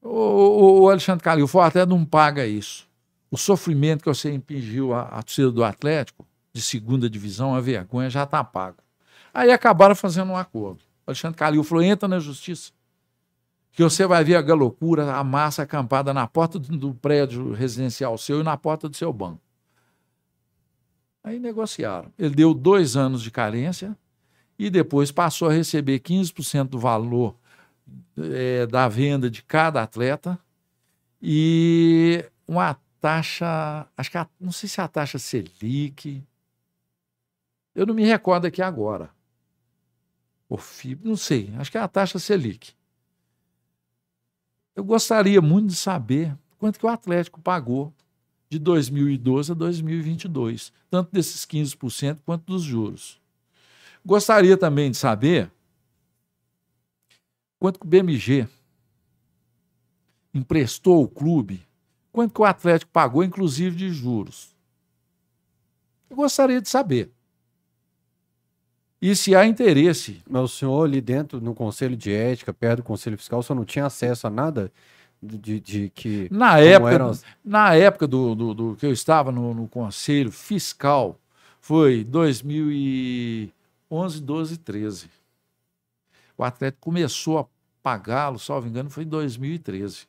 O, 0.02 0.82
o 0.82 0.88
Alexandre 0.88 1.22
Calil 1.22 1.46
falou, 1.46 1.66
até 1.66 1.84
não 1.84 2.04
paga 2.04 2.46
isso. 2.46 2.88
O 3.30 3.36
sofrimento 3.36 4.02
que 4.02 4.08
você 4.08 4.32
impingiu 4.32 4.94
à, 4.94 5.02
à 5.02 5.22
torcida 5.22 5.50
do 5.50 5.62
Atlético, 5.62 6.26
de 6.52 6.62
segunda 6.62 7.08
divisão, 7.08 7.54
a 7.54 7.60
vergonha 7.60 8.08
já 8.08 8.24
está 8.24 8.42
pago. 8.42 8.78
Aí 9.32 9.52
acabaram 9.52 9.94
fazendo 9.94 10.32
um 10.32 10.36
acordo. 10.36 10.80
O 11.06 11.10
Alexandre 11.10 11.36
Calil 11.36 11.62
falou, 11.62 11.84
entra 11.84 12.08
na 12.08 12.18
justiça, 12.18 12.72
que 13.72 13.82
você 13.82 14.06
vai 14.06 14.24
ver 14.24 14.36
a 14.36 14.54
loucura, 14.54 15.14
a 15.14 15.22
massa 15.22 15.62
acampada 15.62 16.14
na 16.14 16.26
porta 16.26 16.58
do 16.58 16.94
prédio 16.94 17.52
residencial 17.52 18.16
seu 18.16 18.40
e 18.40 18.42
na 18.42 18.56
porta 18.56 18.88
do 18.88 18.96
seu 18.96 19.12
banco. 19.12 19.40
Aí 21.22 21.38
negociaram. 21.38 22.12
Ele 22.18 22.34
deu 22.34 22.54
dois 22.54 22.96
anos 22.96 23.22
de 23.22 23.30
carência 23.30 23.96
e 24.58 24.70
depois 24.70 25.10
passou 25.10 25.48
a 25.48 25.52
receber 25.52 26.00
15% 26.00 26.68
do 26.68 26.78
valor 26.78 27.36
é, 28.16 28.66
da 28.66 28.88
venda 28.88 29.30
de 29.30 29.42
cada 29.42 29.82
atleta 29.82 30.38
e 31.20 32.24
uma 32.46 32.76
taxa, 33.00 33.86
acho 33.96 34.10
que 34.10 34.18
a, 34.18 34.28
não 34.38 34.52
sei 34.52 34.68
se 34.68 34.80
é 34.80 34.84
a 34.84 34.88
taxa 34.88 35.18
Selic, 35.18 36.22
eu 37.74 37.86
não 37.86 37.94
me 37.94 38.04
recordo 38.04 38.46
aqui 38.46 38.62
agora. 38.62 39.10
ou 40.48 40.58
FIB, 40.58 41.06
não 41.08 41.16
sei, 41.16 41.52
acho 41.58 41.70
que 41.70 41.78
é 41.78 41.80
a 41.80 41.88
taxa 41.88 42.18
Selic. 42.18 42.72
Eu 44.74 44.84
gostaria 44.84 45.40
muito 45.40 45.68
de 45.68 45.76
saber 45.76 46.36
quanto 46.58 46.78
que 46.78 46.86
o 46.86 46.88
Atlético 46.88 47.40
pagou 47.40 47.92
de 48.50 48.58
2012 48.58 49.52
a 49.52 49.54
2022, 49.54 50.72
tanto 50.90 51.12
desses 51.12 51.46
15% 51.46 52.18
quanto 52.26 52.44
dos 52.46 52.62
juros. 52.62 53.20
Gostaria 54.04 54.56
também 54.56 54.90
de 54.90 54.96
saber 54.96 55.50
quanto 57.60 57.78
que 57.78 57.86
o 57.86 57.88
BMG 57.88 58.48
emprestou 60.34 60.98
ao 60.98 61.08
clube, 61.08 61.64
quanto 62.10 62.34
que 62.34 62.40
o 62.40 62.44
Atlético 62.44 62.90
pagou, 62.90 63.22
inclusive 63.22 63.76
de 63.76 63.90
juros. 63.90 64.50
Eu 66.08 66.16
gostaria 66.16 66.60
de 66.60 66.68
saber. 66.68 67.08
E 69.00 69.14
se 69.14 69.34
há 69.34 69.46
interesse. 69.46 70.20
Mas 70.28 70.42
o 70.42 70.48
senhor 70.48 70.84
ali 70.84 71.00
dentro, 71.00 71.40
no 71.40 71.54
Conselho 71.54 71.96
de 71.96 72.12
Ética, 72.12 72.52
perto 72.52 72.78
do 72.78 72.82
Conselho 72.82 73.16
Fiscal, 73.16 73.42
só 73.42 73.54
não 73.54 73.64
tinha 73.64 73.86
acesso 73.86 74.26
a 74.26 74.30
nada 74.30 74.72
de, 75.22 75.60
de 75.60 75.90
que. 75.90 76.28
Na 76.30 76.58
época, 76.58 77.12
na 77.44 77.74
época 77.74 78.06
do, 78.06 78.34
do, 78.34 78.54
do, 78.54 78.76
que 78.76 78.86
eu 78.86 78.92
estava 78.92 79.30
no, 79.30 79.52
no 79.52 79.68
Conselho 79.68 80.32
Fiscal, 80.32 81.18
foi 81.60 82.02
2011, 82.04 83.52
12, 84.22 84.56
13. 84.58 85.10
O 86.36 86.44
Atlético 86.44 86.80
começou 86.80 87.38
a 87.38 87.46
pagá-lo, 87.82 88.38
salvo 88.38 88.66
engano, 88.66 88.88
foi 88.88 89.04
em 89.04 89.08
2013. 89.08 90.08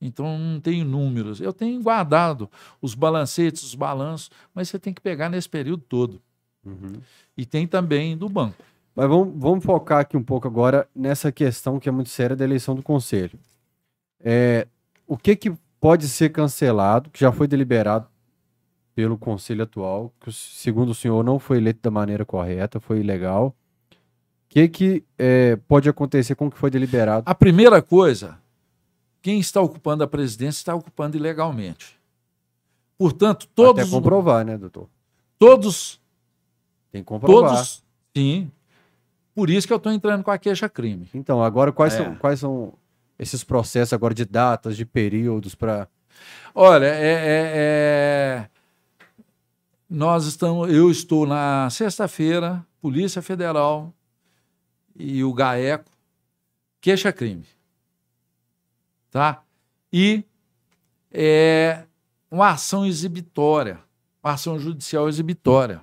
Então 0.00 0.36
não 0.36 0.60
tenho 0.60 0.84
números. 0.84 1.40
Eu 1.40 1.52
tenho 1.52 1.80
guardado 1.80 2.50
os 2.80 2.94
balancetes, 2.94 3.62
os 3.62 3.76
balanços, 3.76 4.30
mas 4.52 4.68
você 4.68 4.78
tem 4.78 4.92
que 4.92 5.00
pegar 5.00 5.28
nesse 5.28 5.48
período 5.48 5.84
todo. 5.88 6.20
Uhum. 6.64 7.00
E 7.36 7.46
tem 7.46 7.68
também 7.68 8.16
do 8.16 8.28
banco. 8.28 8.56
Mas 8.94 9.08
vamos, 9.08 9.32
vamos 9.36 9.64
focar 9.64 10.00
aqui 10.00 10.16
um 10.16 10.22
pouco 10.22 10.48
agora 10.48 10.88
nessa 10.94 11.30
questão 11.30 11.78
que 11.78 11.88
é 11.88 11.92
muito 11.92 12.10
séria 12.10 12.34
da 12.34 12.44
eleição 12.44 12.74
do 12.74 12.82
conselho. 12.82 13.38
É, 14.22 14.66
o 15.06 15.16
que, 15.16 15.34
que 15.36 15.52
pode 15.80 16.08
ser 16.08 16.30
cancelado, 16.30 17.10
que 17.10 17.20
já 17.20 17.32
foi 17.32 17.46
deliberado 17.46 18.06
pelo 18.94 19.18
conselho 19.18 19.64
atual, 19.64 20.12
que 20.20 20.32
segundo 20.32 20.90
o 20.90 20.94
senhor 20.94 21.24
não 21.24 21.38
foi 21.38 21.58
eleito 21.58 21.80
da 21.82 21.90
maneira 21.90 22.24
correta, 22.24 22.78
foi 22.78 23.00
ilegal. 23.00 23.54
O 23.90 23.94
que, 24.48 24.68
que 24.68 25.04
é, 25.18 25.56
pode 25.66 25.88
acontecer 25.88 26.34
com 26.34 26.46
o 26.46 26.50
que 26.50 26.58
foi 26.58 26.70
deliberado? 26.70 27.24
A 27.26 27.34
primeira 27.34 27.80
coisa 27.80 28.38
quem 29.22 29.38
está 29.38 29.60
ocupando 29.60 30.02
a 30.02 30.08
presidência 30.08 30.58
está 30.58 30.74
ocupando 30.74 31.16
ilegalmente. 31.16 31.96
Portanto, 32.98 33.48
todos. 33.54 33.82
Até 33.82 33.90
comprovar, 33.90 34.44
né, 34.44 34.58
doutor? 34.58 34.88
Todos. 35.38 36.00
Tem 36.90 37.02
que 37.02 37.06
comprovar. 37.06 37.50
Todos. 37.50 37.84
Sim. 38.14 38.50
Por 39.34 39.48
isso 39.48 39.66
que 39.66 39.72
eu 39.72 39.78
estou 39.78 39.92
entrando 39.92 40.24
com 40.24 40.30
a 40.30 40.36
queixa-crime. 40.36 41.08
Então, 41.14 41.42
agora, 41.42 41.72
quais, 41.72 41.94
é. 41.94 41.98
são, 41.98 42.14
quais 42.16 42.40
são 42.40 42.74
esses 43.22 43.44
processos 43.44 43.92
agora 43.92 44.14
de 44.14 44.24
datas, 44.24 44.76
de 44.76 44.84
períodos 44.84 45.54
para. 45.54 45.88
Olha, 46.54 46.86
é, 46.86 47.12
é, 47.12 47.52
é, 47.54 48.48
nós 49.88 50.26
estamos. 50.26 50.70
Eu 50.72 50.90
estou 50.90 51.26
na 51.26 51.70
sexta-feira, 51.70 52.64
Polícia 52.80 53.22
Federal 53.22 53.92
e 54.94 55.24
o 55.24 55.32
GAECO, 55.32 55.90
queixa-crime 56.80 57.46
tá? 59.12 59.44
E 59.92 60.24
é 61.12 61.84
uma 62.30 62.48
ação 62.50 62.84
exibitória, 62.84 63.78
uma 64.24 64.32
ação 64.32 64.58
judicial 64.58 65.08
exibitória. 65.08 65.82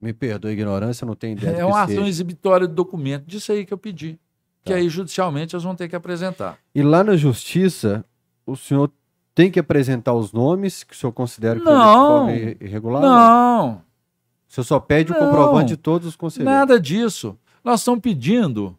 Me 0.00 0.12
perdoe 0.12 0.50
a 0.50 0.54
ignorância, 0.54 1.06
não 1.06 1.14
tem 1.14 1.32
ideia. 1.32 1.58
É 1.58 1.64
uma 1.64 1.82
ação 1.82 2.06
exibitória 2.06 2.66
de 2.66 2.74
documento, 2.74 3.26
disso 3.26 3.52
aí 3.52 3.64
que 3.64 3.72
eu 3.72 3.78
pedi. 3.78 4.18
Tá. 4.64 4.72
Que 4.72 4.72
aí 4.72 4.88
judicialmente 4.88 5.54
eles 5.54 5.62
vão 5.62 5.76
ter 5.76 5.88
que 5.88 5.94
apresentar. 5.94 6.58
E 6.74 6.82
lá 6.82 7.04
na 7.04 7.16
justiça, 7.16 8.04
o 8.46 8.56
senhor 8.56 8.90
tem 9.34 9.50
que 9.50 9.60
apresentar 9.60 10.14
os 10.14 10.32
nomes 10.32 10.82
que 10.82 10.94
o 10.94 10.96
senhor 10.96 11.12
considera 11.12 11.58
que 11.58 11.64
não, 11.64 12.26
foi 12.26 12.56
irregular? 12.60 13.02
Não. 13.02 13.82
O 14.48 14.52
senhor 14.52 14.64
só 14.64 14.80
pede 14.80 15.12
não, 15.12 15.18
o 15.18 15.20
comprovante 15.20 15.68
de 15.68 15.76
todos 15.76 16.08
os 16.08 16.16
conselheiros? 16.16 16.54
Nada 16.58 16.80
disso. 16.80 17.38
Nós 17.62 17.80
estamos 17.80 18.00
pedindo 18.00 18.78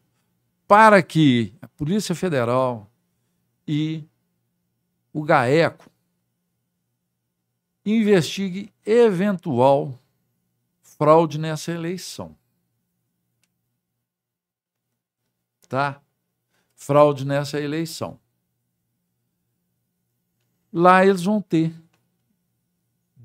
para 0.68 1.04
que 1.04 1.54
a 1.62 1.68
Polícia 1.68 2.16
Federal 2.16 2.90
e 3.68 4.04
o 5.14 5.24
GAECO 5.24 5.86
investigue 7.86 8.72
eventual 8.86 9.94
fraude 10.82 11.38
nessa 11.38 11.72
eleição. 11.72 12.36
Tá? 15.66 16.02
Fraude 16.76 17.26
nessa 17.26 17.60
eleição. 17.60 18.20
Lá 20.72 21.06
eles 21.06 21.24
vão 21.24 21.42
ter, 21.42 21.74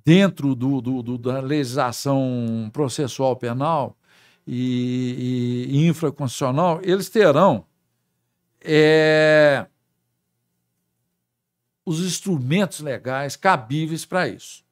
dentro 0.05 0.55
do, 0.55 0.81
do, 0.81 1.03
do 1.03 1.19
da 1.19 1.41
legislação 1.41 2.71
processual 2.73 3.37
penal, 3.37 3.97
e, 4.47 5.69
e, 5.69 5.87
infraconstitucional, 5.87 6.81
eles 6.83 7.09
terão 7.09 7.65
é, 8.61 9.67
os 11.85 12.01
instrumentos 12.01 12.81
legais 12.81 13.37
cabíveis 13.37 14.05
para 14.05 14.29
isso. 14.29 14.65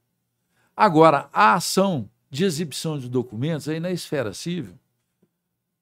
Agora, 0.76 1.28
a 1.32 1.54
ação 1.54 2.10
de 2.30 2.44
exibição 2.44 2.98
de 2.98 3.08
documentos 3.08 3.68
aí 3.68 3.80
na 3.80 3.90
esfera 3.90 4.34
civil, 4.34 4.78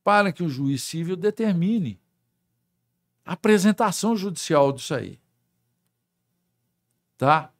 para 0.07 0.31
que 0.33 0.45
o 0.45 0.49
juiz 0.49 0.85
civil 0.85 1.17
determine 1.17 1.99
a 3.25 3.33
apresentação 3.33 4.17
judicial 4.17 4.71
disso 4.71 4.95
aí. 4.95 5.19
Tá? 7.19 7.51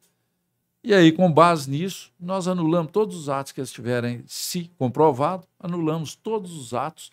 E 0.81 0.93
aí, 0.93 1.11
com 1.11 1.29
base 1.29 1.69
nisso, 1.69 2.09
nós 2.17 2.47
anulamos 2.47 2.93
todos 2.93 3.17
os 3.17 3.27
atos 3.27 3.51
que 3.51 3.59
eles 3.59 3.73
tiverem, 3.73 4.23
se 4.27 4.71
comprovado, 4.77 5.45
anulamos 5.59 6.15
todos 6.15 6.53
os 6.53 6.73
atos 6.73 7.11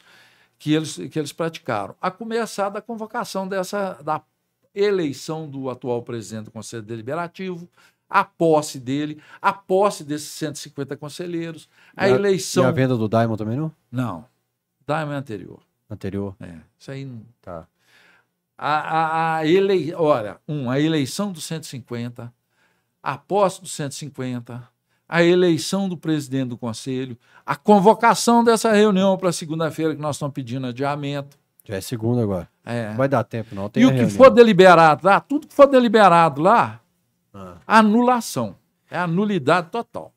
que 0.56 0.72
eles, 0.72 0.94
que 1.10 1.18
eles 1.18 1.32
praticaram. 1.32 1.96
A 2.00 2.12
começar 2.12 2.68
da 2.68 2.80
convocação 2.80 3.48
dessa, 3.48 3.94
da 4.04 4.22
eleição 4.72 5.50
do 5.50 5.68
atual 5.68 6.00
presidente 6.04 6.44
do 6.44 6.52
Conselho 6.52 6.84
Deliberativo, 6.84 7.68
a 8.08 8.22
posse 8.22 8.78
dele, 8.78 9.20
a 9.42 9.52
posse 9.52 10.04
desses 10.04 10.28
150 10.28 10.96
conselheiros, 10.96 11.68
a, 11.96 12.04
a 12.04 12.08
eleição. 12.08 12.62
E 12.62 12.66
a 12.68 12.70
venda 12.70 12.96
do 12.96 13.08
Daimon 13.08 13.36
também 13.36 13.56
não? 13.56 13.72
Não. 13.90 14.32
Daimon 14.86 15.12
é 15.12 15.16
anterior. 15.16 15.60
Anterior? 15.90 16.36
É. 16.40 16.56
Isso 16.78 16.90
aí 16.90 17.04
não. 17.04 17.22
Tá. 17.40 17.66
A, 18.56 18.74
a, 18.76 19.36
a 19.36 19.46
ele... 19.46 19.92
Olha, 19.94 20.38
um, 20.46 20.70
a 20.70 20.80
eleição 20.80 21.32
dos 21.32 21.44
150 21.44 22.32
a 23.04 23.18
posse 23.18 23.60
dos 23.60 23.72
150, 23.72 24.66
a 25.06 25.22
eleição 25.22 25.90
do 25.90 25.96
presidente 25.96 26.48
do 26.48 26.56
conselho, 26.56 27.18
a 27.44 27.54
convocação 27.54 28.42
dessa 28.42 28.72
reunião 28.72 29.18
para 29.18 29.30
segunda-feira 29.30 29.94
que 29.94 30.00
nós 30.00 30.16
estamos 30.16 30.32
pedindo 30.32 30.66
adiamento. 30.66 31.36
Já 31.64 31.76
é 31.76 31.80
segunda 31.82 32.22
agora. 32.22 32.48
É. 32.64 32.88
Não 32.88 32.96
vai 32.96 33.06
dar 33.06 33.22
tempo, 33.22 33.54
não. 33.54 33.68
Tem 33.68 33.82
e 33.82 33.86
o 33.86 33.94
que 33.94 34.06
for 34.06 34.30
deliberado 34.30 35.06
lá, 35.06 35.20
tudo 35.20 35.46
que 35.46 35.54
for 35.54 35.66
deliberado 35.66 36.40
lá, 36.40 36.80
ah. 37.34 37.56
anulação. 37.66 38.56
É 38.90 38.96
a 38.96 39.06
nulidade 39.06 39.68
total. 39.70 40.13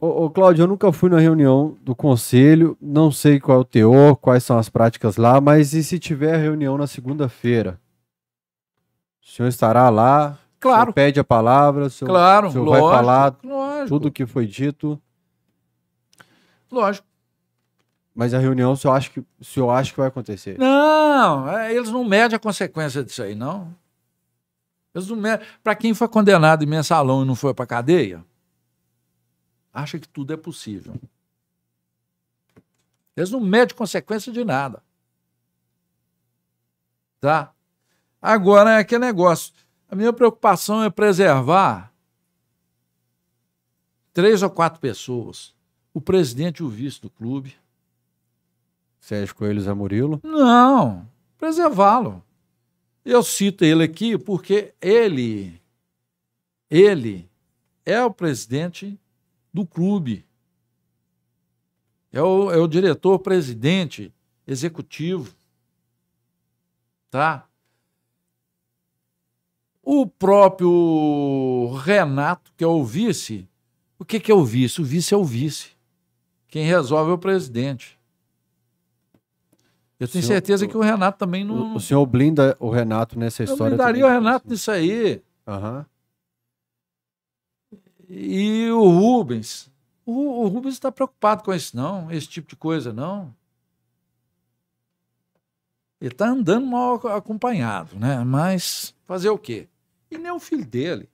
Ô, 0.00 0.24
ô, 0.24 0.30
Cláudio, 0.30 0.62
eu 0.62 0.68
nunca 0.68 0.92
fui 0.92 1.10
na 1.10 1.18
reunião 1.18 1.76
do 1.82 1.92
conselho, 1.92 2.78
não 2.80 3.10
sei 3.10 3.40
qual 3.40 3.58
é 3.58 3.60
o 3.60 3.64
teor, 3.64 4.16
quais 4.16 4.44
são 4.44 4.56
as 4.56 4.68
práticas 4.68 5.16
lá, 5.16 5.40
mas 5.40 5.74
e 5.74 5.82
se 5.82 5.98
tiver 5.98 6.36
reunião 6.36 6.78
na 6.78 6.86
segunda-feira? 6.86 7.80
O 9.20 9.26
senhor 9.26 9.48
estará 9.48 9.90
lá? 9.90 10.38
Claro. 10.60 10.92
pede 10.92 11.18
a 11.20 11.24
palavra, 11.24 11.86
o 11.86 11.90
senhor, 11.90 12.10
claro, 12.10 12.48
o 12.48 12.50
senhor 12.50 12.64
lógico, 12.64 12.88
vai 12.88 12.96
falar 12.96 13.36
lógico. 13.44 13.88
tudo 13.88 14.08
o 14.08 14.10
que 14.10 14.26
foi 14.26 14.46
dito. 14.46 15.00
Lógico. 16.70 17.06
Mas 18.14 18.34
a 18.34 18.38
reunião 18.38 18.72
o 18.72 18.76
senhor 18.76 18.94
acha 18.94 19.10
que, 19.10 19.20
o 19.20 19.44
senhor 19.44 19.70
acha 19.70 19.92
que 19.92 19.98
vai 19.98 20.08
acontecer? 20.08 20.58
Não, 20.58 21.48
é, 21.48 21.74
eles 21.74 21.90
não 21.90 22.04
medem 22.04 22.36
a 22.36 22.40
consequência 22.40 23.02
disso 23.02 23.22
aí, 23.22 23.34
não. 23.34 23.74
Eles 24.94 25.08
não 25.08 25.16
medem. 25.16 25.46
Para 25.62 25.74
quem 25.74 25.94
foi 25.94 26.08
condenado 26.08 26.62
em 26.62 26.66
mensalão 26.66 27.22
e 27.22 27.26
não 27.26 27.36
foi 27.36 27.54
para 27.54 27.66
cadeia, 27.66 28.24
acha 29.78 29.98
que 29.98 30.08
tudo 30.08 30.32
é 30.32 30.36
possível. 30.36 30.94
Eles 33.16 33.30
não 33.30 33.40
medem 33.40 33.76
consequência 33.76 34.32
de 34.32 34.44
nada. 34.44 34.82
Tá? 37.20 37.52
Agora 38.20 38.72
é 38.72 38.78
aquele 38.78 39.06
negócio. 39.06 39.52
A 39.88 39.96
minha 39.96 40.12
preocupação 40.12 40.82
é 40.82 40.90
preservar 40.90 41.92
três 44.12 44.42
ou 44.42 44.50
quatro 44.50 44.80
pessoas. 44.80 45.54
O 45.94 46.00
presidente 46.00 46.58
e 46.58 46.62
o 46.62 46.68
vice 46.68 47.00
do 47.00 47.10
clube. 47.10 47.56
Sérgio 49.00 49.34
Coelho 49.34 49.60
Zé 49.60 49.72
Murilo? 49.72 50.20
Não, 50.22 51.08
preservá-lo. 51.38 52.22
Eu 53.04 53.22
cito 53.22 53.64
ele 53.64 53.84
aqui 53.84 54.18
porque 54.18 54.74
ele, 54.80 55.60
ele 56.68 57.28
é 57.86 58.04
o 58.04 58.12
presidente 58.12 58.98
do 59.52 59.66
clube. 59.66 60.24
É 62.12 62.22
o, 62.22 62.50
é 62.50 62.56
o 62.56 62.66
diretor-presidente 62.66 64.12
executivo. 64.46 65.34
Tá? 67.10 67.46
O 69.82 70.06
próprio 70.06 71.74
Renato, 71.82 72.52
que 72.56 72.64
é 72.64 72.66
o 72.66 72.84
vice, 72.84 73.48
o 73.98 74.04
que, 74.04 74.20
que 74.20 74.30
é 74.30 74.34
o 74.34 74.44
vice? 74.44 74.80
O 74.80 74.84
vice 74.84 75.14
é 75.14 75.16
o 75.16 75.24
vice. 75.24 75.70
Quem 76.46 76.64
resolve 76.64 77.10
é 77.10 77.14
o 77.14 77.18
presidente. 77.18 77.98
Eu 79.98 80.06
tenho 80.06 80.22
senhor, 80.22 80.36
certeza 80.36 80.68
que 80.68 80.76
o 80.76 80.80
Renato 80.80 81.18
também 81.18 81.44
não. 81.44 81.74
O, 81.74 81.80
senhor 81.80 82.06
blinda 82.06 82.56
o 82.60 82.70
Renato 82.70 83.18
nessa 83.18 83.42
história? 83.42 83.72
Eu 83.72 83.76
blindaria 83.76 84.06
o 84.06 84.08
Renato 84.08 84.48
nisso 84.48 84.70
aí. 84.70 85.20
Aham. 85.46 85.78
Uhum. 85.78 85.84
E 88.08 88.70
o 88.70 88.88
Rubens. 88.88 89.70
O, 90.06 90.44
o 90.44 90.48
Rubens 90.48 90.74
está 90.74 90.90
preocupado 90.90 91.42
com 91.42 91.52
isso, 91.52 91.76
não, 91.76 92.10
esse 92.10 92.26
tipo 92.26 92.48
de 92.48 92.56
coisa, 92.56 92.92
não. 92.92 93.34
Ele 96.00 96.12
está 96.12 96.28
andando 96.28 96.66
mal 96.66 96.94
acompanhado, 97.08 97.96
né? 97.96 98.24
Mas 98.24 98.94
fazer 99.04 99.28
o 99.28 99.38
quê? 99.38 99.68
E 100.10 100.16
nem 100.16 100.30
o 100.30 100.38
filho 100.38 100.64
dele. 100.64 101.08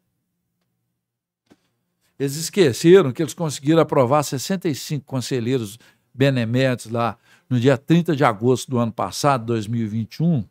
Eles 2.18 2.36
esqueceram 2.36 3.10
que 3.10 3.22
eles 3.22 3.34
conseguiram 3.34 3.80
aprovar 3.80 4.22
65 4.22 5.04
conselheiros 5.04 5.78
beneméritos 6.12 6.86
lá 6.86 7.18
no 7.50 7.58
dia 7.58 7.76
30 7.76 8.14
de 8.14 8.24
agosto 8.24 8.70
do 8.70 8.78
ano 8.78 8.92
passado, 8.92 9.46
2021, 9.46 10.44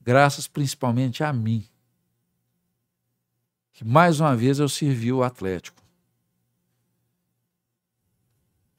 graças 0.00 0.46
principalmente 0.46 1.24
a 1.24 1.32
mim. 1.32 1.66
Que 3.74 3.84
mais 3.84 4.20
uma 4.20 4.36
vez 4.36 4.60
eu 4.60 4.68
servi 4.68 5.12
o 5.12 5.24
Atlético. 5.24 5.82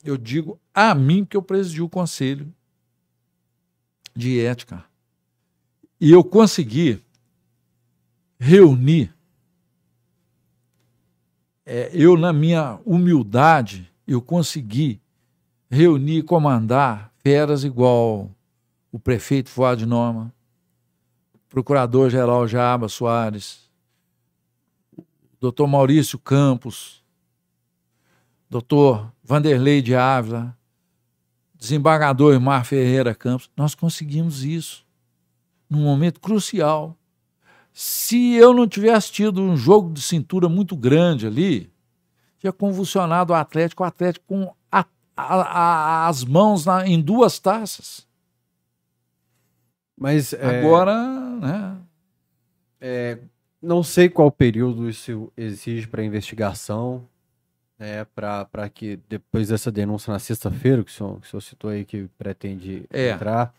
Eu 0.03 0.17
digo 0.17 0.57
a 0.73 0.95
mim 0.95 1.25
que 1.25 1.35
eu 1.35 1.41
presidi 1.41 1.81
o 1.81 1.89
conselho 1.89 2.51
de 4.15 4.39
ética. 4.39 4.85
E 5.99 6.11
eu 6.11 6.23
consegui 6.23 7.03
reunir, 8.39 9.13
é, 11.65 11.89
eu, 11.93 12.15
na 12.15 12.31
minha 12.31 12.79
humildade, 12.85 13.91
eu 14.07 14.21
consegui 14.21 15.01
reunir 15.69 16.19
e 16.19 16.23
comandar 16.23 17.11
feras 17.17 17.63
igual 17.65 18.29
o 18.91 18.99
prefeito 18.99 19.49
Fuad 19.49 19.85
Noma, 19.85 20.33
procurador-geral 21.49 22.47
Jaba 22.47 22.87
Soares, 22.87 23.64
doutor 25.45 25.67
Maurício 25.67 26.17
Campos, 26.17 27.03
doutor 28.49 29.13
Vanderlei 29.23 29.79
de 29.79 29.95
Ávila, 29.95 30.57
desembargador 31.53 32.39
Mar 32.39 32.65
Ferreira 32.65 33.13
Campos. 33.13 33.47
Nós 33.55 33.75
conseguimos 33.75 34.43
isso 34.43 34.83
num 35.69 35.83
momento 35.83 36.19
crucial. 36.19 36.97
Se 37.71 38.33
eu 38.33 38.55
não 38.55 38.67
tivesse 38.67 39.11
tido 39.11 39.39
um 39.39 39.55
jogo 39.55 39.93
de 39.93 40.01
cintura 40.01 40.49
muito 40.49 40.75
grande 40.75 41.27
ali, 41.27 41.71
tinha 42.39 42.51
convulsionado 42.51 43.31
o 43.31 43.35
Atlético, 43.35 43.83
o 43.83 43.85
Atlético 43.85 44.25
com 44.25 44.51
a, 44.71 44.83
a, 45.15 45.35
a, 45.35 46.07
as 46.07 46.23
mãos 46.23 46.65
na, 46.65 46.87
em 46.87 46.99
duas 46.99 47.37
taças. 47.37 48.07
Mas 49.95 50.33
é, 50.33 50.59
agora, 50.59 50.95
né? 51.39 51.77
É, 52.81 53.19
não 53.65 53.83
sei 53.83 54.07
qual 54.07 54.31
período 54.31 54.87
isso 54.89 55.31
exige 55.35 55.87
para 55.87 56.03
investigação, 56.03 57.03
né, 57.77 58.05
para 58.15 58.69
que 58.69 58.99
depois 59.09 59.49
dessa 59.49 59.71
denúncia 59.71 60.13
na 60.13 60.19
sexta-feira, 60.19 60.83
que, 60.83 60.93
que 60.93 61.01
o 61.01 61.23
senhor 61.23 61.41
citou 61.41 61.69
aí 61.71 61.83
que 61.83 62.07
pretende 62.17 62.85
é. 62.91 63.11
entrar, 63.11 63.53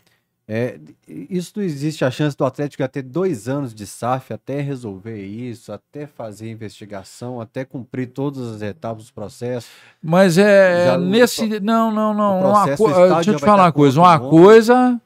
é, 0.48 0.78
isso 1.08 1.54
não 1.56 1.64
existe 1.64 2.04
a 2.04 2.10
chance 2.10 2.36
do 2.36 2.44
Atlético 2.44 2.86
ter 2.86 3.02
dois 3.02 3.48
anos 3.48 3.74
de 3.74 3.84
SAF 3.84 4.32
até 4.32 4.60
resolver 4.60 5.20
isso, 5.20 5.72
até 5.72 6.06
fazer 6.06 6.48
investigação, 6.48 7.40
até 7.40 7.64
cumprir 7.64 8.06
todas 8.10 8.54
as 8.54 8.62
etapas 8.62 9.06
do 9.06 9.12
processo. 9.12 9.68
Mas 10.00 10.38
é 10.38 10.86
Já 10.86 10.98
nesse. 10.98 11.48
No, 11.48 11.60
não, 11.60 11.90
não, 11.90 12.14
não. 12.14 12.40
Uma 12.50 12.76
co... 12.76 12.86
Deixa 13.14 13.32
eu 13.32 13.36
te 13.36 13.44
falar 13.44 13.64
uma 13.64 13.72
coisa. 13.72 14.00
Uma 14.00 14.20
coisa. 14.20 15.00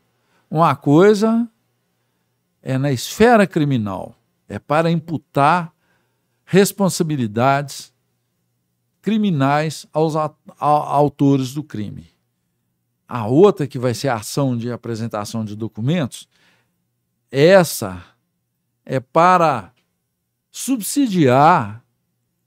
Uma 0.51 0.77
coisa 0.77 1.49
é 2.63 2.77
na 2.77 2.93
esfera 2.93 3.47
criminal. 3.47 4.15
É 4.51 4.59
para 4.59 4.91
imputar 4.91 5.73
responsabilidades 6.45 7.93
criminais 9.01 9.87
aos 9.93 10.17
a, 10.17 10.33
a, 10.59 10.67
autores 10.67 11.55
do 11.55 11.63
crime. 11.63 12.09
A 13.09 13.27
outra, 13.27 13.67
que 13.67 13.79
vai 13.79 13.95
ser 13.95 14.09
a 14.09 14.17
ação 14.17 14.57
de 14.57 14.71
apresentação 14.71 15.45
de 15.45 15.57
documentos, 15.57 16.29
essa 17.31 18.05
é 18.85 19.01
para 19.01 19.73
subsidiar 20.51 21.83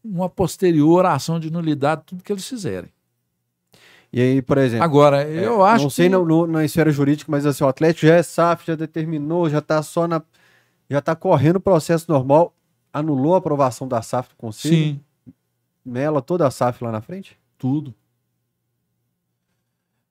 uma 0.03 0.29
posterior 0.29 1.05
ação 1.05 1.39
de 1.39 1.49
nulidade, 1.49 2.03
tudo 2.05 2.23
que 2.23 2.31
eles 2.31 2.47
fizerem. 2.47 2.91
E 4.13 4.21
aí, 4.21 4.41
por 4.43 4.59
exemplo. 4.59 4.83
Agora, 4.83 5.23
é, 5.23 5.45
eu 5.45 5.63
acho. 5.63 5.85
Não 5.85 5.89
sei 5.89 6.07
que... 6.07 6.15
no, 6.15 6.45
na 6.45 6.63
esfera 6.63 6.91
jurídica, 6.91 7.31
mas 7.31 7.47
assim, 7.47 7.63
o 7.63 7.67
Atlético 7.67 8.05
já 8.05 8.15
é 8.15 8.21
SAF, 8.21 8.67
já 8.67 8.75
determinou, 8.75 9.49
já 9.49 9.57
está 9.57 9.81
só 9.81 10.07
na. 10.07 10.21
Já 10.89 10.99
está 10.99 11.15
correndo 11.15 11.57
o 11.57 11.61
processo 11.61 12.11
normal, 12.11 12.53
anulou 12.91 13.35
a 13.35 13.37
aprovação 13.37 13.87
da 13.87 14.01
SAF 14.01 14.29
do 14.29 14.35
Conselho. 14.35 14.75
Sim 14.75 15.01
mela 15.83 16.21
toda 16.21 16.47
a 16.47 16.51
SAF 16.51 16.83
lá 16.83 16.91
na 16.91 17.01
frente? 17.01 17.37
Tudo. 17.57 17.93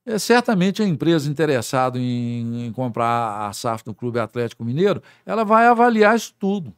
É, 0.04 0.18
certamente 0.18 0.82
a 0.82 0.86
empresa 0.86 1.30
interessada 1.30 1.98
em, 1.98 2.66
em, 2.66 2.72
comprar 2.72 3.46
a 3.48 3.52
SAF 3.52 3.84
do 3.84 3.94
Clube 3.94 4.18
Atlético 4.18 4.64
Mineiro, 4.64 5.02
ela 5.24 5.44
vai 5.44 5.66
avaliar 5.66 6.16
isso 6.16 6.34
tudo. 6.38 6.74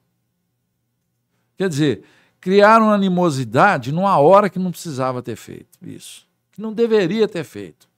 Quer 1.56 1.68
dizer, 1.68 2.04
criaram 2.40 2.90
animosidade 2.90 3.92
numa 3.92 4.18
hora 4.18 4.50
que 4.50 4.58
não 4.58 4.70
precisava 4.70 5.22
ter 5.22 5.36
feito 5.36 5.78
isso, 5.82 6.28
que 6.52 6.60
não 6.60 6.72
deveria 6.72 7.26
ter 7.26 7.44
feito. 7.44 7.88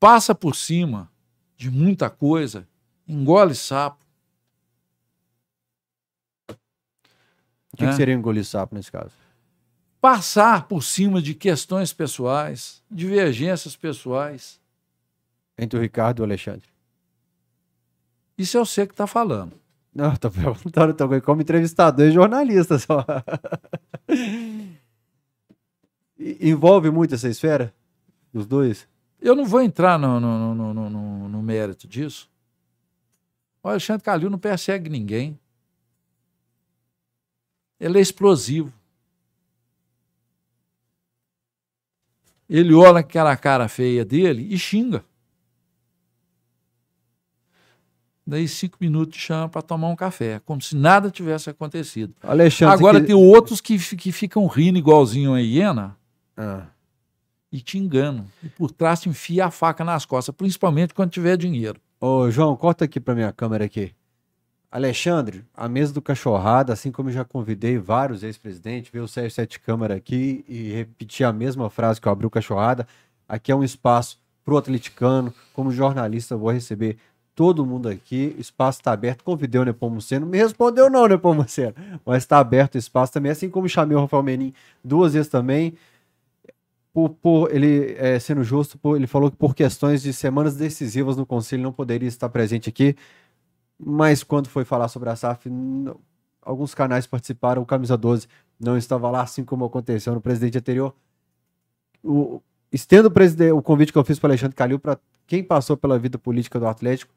Passa 0.00 0.34
por 0.34 0.56
cima 0.56 1.10
de 1.56 1.70
muita 1.70 2.08
coisa, 2.08 2.66
engole 3.06 3.54
sapo. 3.54 4.05
O 7.76 7.78
que, 7.78 7.84
é? 7.84 7.88
que 7.90 7.96
seria 7.96 8.14
engolir 8.14 8.44
sapo 8.44 8.74
nesse 8.74 8.90
caso? 8.90 9.12
passar 10.06 10.68
por 10.68 10.84
cima 10.84 11.20
de 11.20 11.34
questões 11.34 11.92
pessoais, 11.92 12.80
divergências 12.88 13.74
pessoais. 13.74 14.60
Entre 15.58 15.76
o 15.76 15.82
Ricardo 15.82 16.20
e 16.20 16.22
o 16.22 16.24
Alexandre. 16.24 16.68
Isso 18.38 18.56
é 18.56 18.60
você 18.60 18.86
que 18.86 18.92
está 18.92 19.06
falando. 19.06 19.54
Não, 19.92 20.12
estou 20.12 20.30
perguntando 20.30 20.94
também 20.94 21.20
como 21.20 21.42
entrevistador 21.42 22.06
e 22.06 22.12
jornalista 22.12 22.78
só. 22.78 23.04
Envolve 26.40 26.88
muito 26.90 27.16
essa 27.16 27.28
esfera? 27.28 27.74
Os 28.32 28.46
dois? 28.46 28.86
Eu 29.20 29.34
não 29.34 29.44
vou 29.44 29.60
entrar 29.60 29.98
no, 29.98 30.20
no, 30.20 30.54
no, 30.54 30.74
no, 30.90 31.28
no 31.28 31.42
mérito 31.42 31.88
disso. 31.88 32.30
O 33.60 33.68
Alexandre 33.68 34.04
Calil 34.04 34.30
não 34.30 34.38
persegue 34.38 34.88
ninguém. 34.88 35.36
Ele 37.78 37.98
é 37.98 38.00
explosivo. 38.00 38.72
Ele 42.48 42.72
olha 42.74 43.00
aquela 43.00 43.36
cara 43.36 43.68
feia 43.68 44.04
dele 44.04 44.46
e 44.50 44.58
xinga. 44.58 45.04
Daí 48.26 48.48
cinco 48.48 48.76
minutos 48.80 49.16
chama 49.18 49.48
para 49.48 49.62
tomar 49.62 49.88
um 49.88 49.94
café, 49.94 50.40
como 50.44 50.60
se 50.60 50.74
nada 50.74 51.10
tivesse 51.12 51.48
acontecido. 51.48 52.12
Alexandre, 52.20 52.74
Agora 52.74 53.00
que... 53.00 53.06
tem 53.06 53.14
outros 53.14 53.60
que, 53.60 53.78
que 53.96 54.10
ficam 54.10 54.46
rindo 54.48 54.78
igualzinho 54.78 55.32
a 55.32 55.40
hiena 55.40 55.96
ah. 56.36 56.66
e 57.52 57.60
te 57.60 57.78
enganam. 57.78 58.26
E 58.42 58.48
por 58.48 58.72
trás 58.72 59.00
te 59.00 59.08
enfia 59.08 59.46
a 59.46 59.50
faca 59.52 59.84
nas 59.84 60.04
costas, 60.04 60.34
principalmente 60.34 60.92
quando 60.92 61.10
tiver 61.10 61.36
dinheiro. 61.36 61.80
Ô, 62.00 62.28
João, 62.28 62.56
corta 62.56 62.84
aqui 62.84 62.98
para 62.98 63.14
minha 63.14 63.32
câmera 63.32 63.64
aqui. 63.64 63.94
Alexandre, 64.76 65.42
a 65.56 65.70
mesa 65.70 65.90
do 65.94 66.02
Cachorrada, 66.02 66.70
assim 66.70 66.92
como 66.92 67.08
eu 67.08 67.14
já 67.14 67.24
convidei 67.24 67.78
vários 67.78 68.22
ex-presidentes, 68.22 68.90
veio 68.92 69.06
o 69.06 69.08
Sérgio 69.08 69.30
Sete 69.30 69.58
Câmara 69.58 69.94
aqui 69.94 70.44
e 70.46 70.70
repetir 70.70 71.24
a 71.24 71.32
mesma 71.32 71.70
frase 71.70 71.98
que 71.98 72.06
eu 72.06 72.12
abri 72.12 72.26
o 72.26 72.30
Cachorrada. 72.30 72.86
Aqui 73.26 73.50
é 73.50 73.56
um 73.56 73.64
espaço 73.64 74.18
para 74.44 74.52
o 74.52 74.58
atleticano. 74.58 75.32
Como 75.54 75.70
jornalista, 75.70 76.36
vou 76.36 76.50
receber 76.50 76.98
todo 77.34 77.64
mundo 77.64 77.88
aqui. 77.88 78.34
O 78.36 78.40
espaço 78.42 78.80
está 78.80 78.92
aberto. 78.92 79.24
Convidei 79.24 79.58
o 79.58 79.64
Nepomuceno. 79.64 80.26
Me 80.26 80.36
respondeu 80.36 80.90
não, 80.90 81.08
Nepomuceno. 81.08 81.74
Mas 82.04 82.24
está 82.24 82.38
aberto 82.38 82.74
o 82.74 82.78
espaço 82.78 83.14
também. 83.14 83.32
Assim 83.32 83.48
como 83.48 83.66
chamei 83.70 83.96
o 83.96 84.00
Rafael 84.00 84.22
Menin 84.22 84.52
duas 84.84 85.14
vezes 85.14 85.28
também. 85.28 85.72
Por, 86.92 87.08
por 87.08 87.50
ele 87.50 87.94
é, 87.98 88.18
sendo 88.18 88.44
justo, 88.44 88.76
por, 88.76 88.96
ele 88.96 89.06
falou 89.06 89.30
que 89.30 89.38
por 89.38 89.54
questões 89.54 90.02
de 90.02 90.12
semanas 90.12 90.54
decisivas 90.54 91.16
no 91.16 91.24
Conselho 91.24 91.62
não 91.62 91.72
poderia 91.72 92.08
estar 92.08 92.28
presente 92.28 92.68
aqui. 92.68 92.94
Mas 93.78 94.22
quando 94.22 94.48
foi 94.48 94.64
falar 94.64 94.88
sobre 94.88 95.10
a 95.10 95.16
SAF, 95.16 95.50
não, 95.50 96.00
alguns 96.42 96.74
canais 96.74 97.06
participaram, 97.06 97.62
o 97.62 97.66
Camisa 97.66 97.96
12 97.96 98.26
não 98.58 98.76
estava 98.76 99.10
lá, 99.10 99.22
assim 99.22 99.44
como 99.44 99.64
aconteceu 99.64 100.14
no 100.14 100.20
presidente 100.20 100.58
anterior. 100.58 100.94
O, 102.02 102.40
estendo 102.72 103.08
o, 103.08 103.56
o 103.56 103.62
convite 103.62 103.92
que 103.92 103.98
eu 103.98 104.04
fiz 104.04 104.18
para 104.18 104.30
Alexandre 104.30 104.56
Calil 104.56 104.78
para 104.78 104.98
quem 105.26 105.42
passou 105.42 105.76
pela 105.76 105.98
vida 105.98 106.18
política 106.18 106.58
do 106.58 106.66
Atlético. 106.66 107.12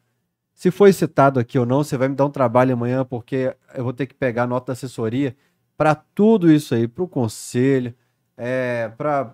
Se 0.53 0.71
foi 0.71 0.91
citado 0.91 1.39
aqui 1.39 1.57
ou 1.57 1.65
não, 1.65 1.83
você 1.83 1.95
vai 1.95 2.09
me 2.09 2.15
dar 2.15 2.25
um 2.25 2.29
trabalho 2.31 2.73
amanhã, 2.73 3.05
porque 3.05 3.55
eu 3.73 3.83
vou 3.83 3.93
ter 3.93 4.07
que 4.07 4.13
pegar 4.13 4.45
nota 4.45 4.67
da 4.67 4.73
assessoria 4.73 5.35
para 5.77 5.95
tudo 5.95 6.51
isso 6.51 6.75
aí, 6.75 6.87
para 6.87 7.03
o 7.03 7.07
conselho, 7.07 7.95
é, 8.35 8.89
para 8.97 9.33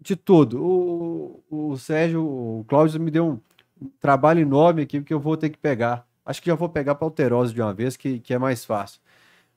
de 0.00 0.16
tudo. 0.16 0.60
O, 0.60 1.44
o 1.48 1.76
Sérgio, 1.76 2.24
o 2.24 2.64
Cláudio 2.66 3.00
me 3.00 3.10
deu 3.10 3.40
um 3.80 3.88
trabalho 4.00 4.40
enorme 4.40 4.82
aqui 4.82 5.00
que 5.02 5.14
eu 5.14 5.20
vou 5.20 5.36
ter 5.36 5.50
que 5.50 5.58
pegar. 5.58 6.04
Acho 6.24 6.40
que 6.42 6.48
já 6.48 6.54
vou 6.54 6.68
pegar 6.68 6.94
para 6.94 7.06
alterose 7.06 7.52
de 7.54 7.60
uma 7.60 7.72
vez, 7.72 7.96
que, 7.96 8.20
que 8.20 8.34
é 8.34 8.38
mais 8.38 8.64
fácil. 8.64 9.00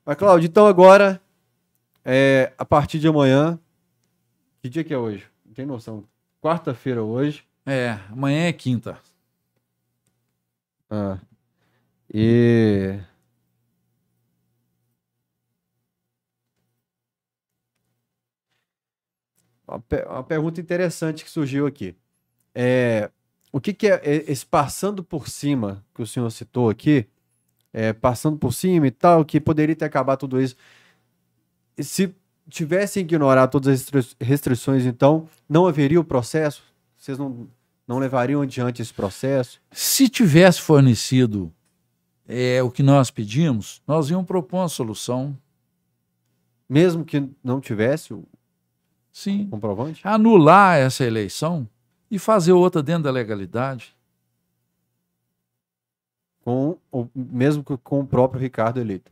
Mas, 0.04 0.16
Cláudio, 0.16 0.46
então 0.48 0.66
agora, 0.66 1.20
é, 2.04 2.52
a 2.58 2.64
partir 2.64 2.98
de 2.98 3.08
amanhã, 3.08 3.58
que 4.60 4.68
dia 4.68 4.84
que 4.84 4.94
é 4.94 4.98
hoje? 4.98 5.26
Não 5.44 5.52
tem 5.52 5.66
noção. 5.66 6.04
Quarta-feira 6.40 7.02
hoje. 7.02 7.44
É, 7.66 7.98
amanhã 8.10 8.46
é 8.46 8.52
quinta. 8.52 8.98
Ah. 10.90 11.18
E. 12.12 12.98
Uma, 19.66 19.82
uma 20.06 20.24
pergunta 20.24 20.60
interessante 20.60 21.24
que 21.24 21.30
surgiu 21.30 21.66
aqui. 21.66 21.96
É, 22.54 23.10
o 23.54 23.60
que, 23.60 23.72
que 23.72 23.86
é 23.86 24.00
esse 24.26 24.44
passando 24.44 25.04
por 25.04 25.28
cima 25.28 25.84
que 25.94 26.02
o 26.02 26.06
senhor 26.08 26.28
citou 26.30 26.68
aqui? 26.68 27.06
É, 27.72 27.92
passando 27.92 28.36
por 28.36 28.52
cima 28.52 28.88
e 28.88 28.90
tal, 28.90 29.24
que 29.24 29.40
poderia 29.40 29.76
ter 29.76 29.84
acabado 29.84 30.18
tudo 30.18 30.42
isso. 30.42 30.56
Se 31.78 32.12
tivessem 32.48 33.04
ignorado 33.04 33.52
todas 33.52 33.88
as 33.94 34.16
restrições, 34.20 34.84
então, 34.84 35.28
não 35.48 35.68
haveria 35.68 36.00
o 36.00 36.04
processo? 36.04 36.64
Vocês 36.98 37.16
não, 37.16 37.48
não 37.86 38.00
levariam 38.00 38.42
adiante 38.42 38.82
esse 38.82 38.92
processo? 38.92 39.62
Se 39.70 40.08
tivesse 40.08 40.60
fornecido 40.60 41.52
é, 42.26 42.60
o 42.60 42.72
que 42.72 42.82
nós 42.82 43.08
pedimos, 43.08 43.80
nós 43.86 44.10
íamos 44.10 44.26
propor 44.26 44.62
uma 44.62 44.68
solução. 44.68 45.38
Mesmo 46.68 47.04
que 47.04 47.24
não 47.42 47.60
tivesse 47.60 48.14
o 48.14 48.24
Sim. 49.12 49.46
comprovante? 49.48 50.00
Anular 50.02 50.76
essa 50.76 51.04
eleição 51.04 51.68
e 52.14 52.18
fazer 52.18 52.52
outra 52.52 52.80
dentro 52.80 53.04
da 53.04 53.10
legalidade. 53.10 53.94
Com 56.44 56.78
o, 56.92 57.08
mesmo 57.14 57.64
com 57.64 58.00
o 58.00 58.06
próprio 58.06 58.40
Ricardo 58.40 58.78
eleito. 58.78 59.10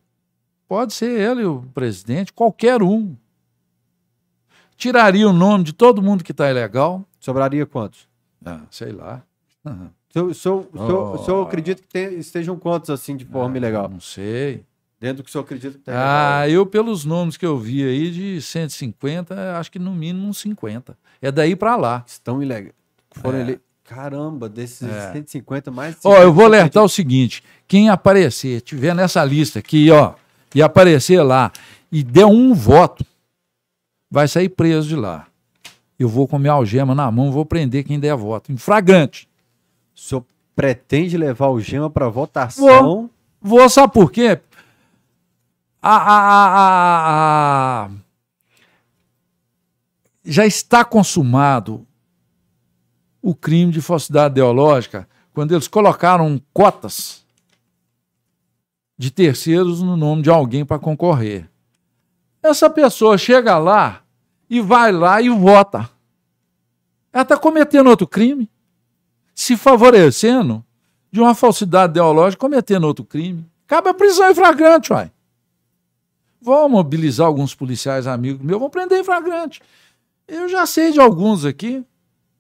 Pode 0.69 0.93
ser 0.93 1.11
ele 1.11 1.45
o 1.45 1.63
presidente, 1.75 2.33
qualquer 2.33 2.81
um. 2.81 3.17
Tiraria 4.77 5.29
o 5.29 5.33
nome 5.33 5.65
de 5.65 5.73
todo 5.73 6.01
mundo 6.01 6.23
que 6.23 6.31
está 6.31 6.49
ilegal. 6.49 7.05
Sobraria 7.19 7.67
quantos? 7.67 8.09
Ah, 8.45 8.61
sei 8.71 8.93
lá. 8.93 9.23
Uhum. 9.65 9.91
O 10.29 10.35
senhor, 10.35 10.69
o, 10.75 11.43
acredita 11.43 11.81
que 11.83 11.89
tem, 11.89 12.19
estejam 12.19 12.57
quantos 12.57 12.91
assim 12.91 13.17
de 13.17 13.25
forma 13.25 13.57
ah, 13.57 13.59
ilegal? 13.59 13.89
Não 13.89 14.01
sei. 14.01 14.65
Dentro 15.01 15.19
do 15.19 15.23
que 15.25 15.31
o 15.31 15.33
senhor 15.33 15.43
acredita 15.43 15.79
que 15.79 15.85
tem. 15.85 15.95
Ah, 15.95 16.49
eu, 16.49 16.65
pelos 16.67 17.05
nomes 17.05 17.37
que 17.37 17.47
eu 17.47 17.59
vi 17.59 17.83
aí, 17.83 18.11
de 18.11 18.41
150, 18.41 19.59
acho 19.59 19.73
que 19.73 19.79
no 19.79 19.93
mínimo 19.93 20.29
uns 20.29 20.39
50. 20.39 20.97
É 21.21 21.33
daí 21.33 21.57
para 21.57 21.75
lá. 21.77 22.05
Estão 22.07 22.43
ilegais. 22.43 22.82
Foram 23.21 23.39
é. 23.39 23.41
ele... 23.43 23.61
Caramba, 23.85 24.49
desses 24.49 24.89
é. 24.89 25.13
150, 25.13 25.71
mais. 25.71 25.97
Ó, 26.05 26.17
eu 26.17 26.33
vou 26.33 26.47
alertar 26.47 26.83
o 26.83 26.89
seguinte: 26.89 27.43
quem 27.67 27.91
aparecer, 27.91 28.61
tiver 28.63 28.95
nessa 28.95 29.23
lista 29.25 29.59
aqui, 29.59 29.91
ó, 29.91 30.15
e 30.55 30.63
aparecer 30.63 31.21
lá 31.21 31.53
e 31.91 32.03
der 32.03 32.25
um 32.25 32.55
voto, 32.55 33.05
vai 34.11 34.27
sair 34.29 34.49
preso 34.49 34.89
de 34.89 34.97
lá. 34.97 35.27
Eu 35.99 36.09
vou 36.09 36.27
com 36.27 36.39
minha 36.39 36.53
algema 36.53 36.95
na 36.95 37.11
mão, 37.11 37.33
vou 37.33 37.45
prender 37.45 37.85
quem 37.85 38.01
der 38.01 38.17
voto. 38.17 38.51
Em 38.51 38.57
flagrante. 38.57 39.29
O 39.95 40.01
senhor 40.01 40.25
pretende 40.57 41.19
levar 41.19 41.49
o 41.49 41.61
gema 41.61 41.91
para 41.91 42.09
votação? 42.09 42.83
Vou. 42.83 43.11
Vou, 43.43 43.69
sabe 43.69 43.93
por 43.93 44.11
quê? 44.11 44.41
a, 45.83 45.97
a, 45.97 47.85
a, 47.85 47.91
já 50.25 50.47
está 50.47 50.85
consumado 50.85 51.85
o 53.23 53.35
crime 53.35 53.71
de 53.71 53.81
falsidade 53.81 54.33
ideológica 54.33 55.09
quando 55.33 55.53
eles 55.53 55.69
colocaram 55.69 56.43
cotas 56.53 57.25
de 58.99 59.11
terceiros 59.11 59.81
no 59.81 59.97
nome 59.97 60.23
de 60.23 60.31
alguém 60.31 60.65
para 60.65 60.79
concorrer. 60.79 61.49
Essa 62.43 62.69
pessoa 62.69 63.17
chega 63.17 63.57
lá 63.57 64.03
e 64.51 64.61
vai 64.61 64.93
lá 64.93 65.23
e 65.23 65.29
vota. 65.29 65.89
Ela 67.13 67.23
está 67.23 67.37
cometendo 67.37 67.89
outro 67.89 68.07
crime, 68.07 68.51
se 69.35 69.57
favorecendo 69.57 70.65
de 71.11 71.21
uma 71.21 71.35
falsidade 71.35 71.93
ideológica, 71.93 72.41
cometendo 72.41 72.85
outro 72.85 73.05
crime. 73.05 73.47
Cabe 73.67 73.89
a 73.89 73.95
prisão 73.95 74.31
em 74.31 74.35
flagrante, 74.35 74.93
uai. 74.93 75.11
Vou 76.41 76.69
mobilizar 76.69 77.27
alguns 77.27 77.55
policiais 77.55 78.07
amigos 78.07 78.45
meus, 78.45 78.59
vou 78.59 78.69
prender 78.69 78.99
em 78.99 79.05
flagrante. 79.05 79.63
Eu 80.27 80.49
já 80.49 80.67
sei 80.67 80.91
de 80.91 81.01
alguns 81.01 81.45
aqui. 81.45 81.85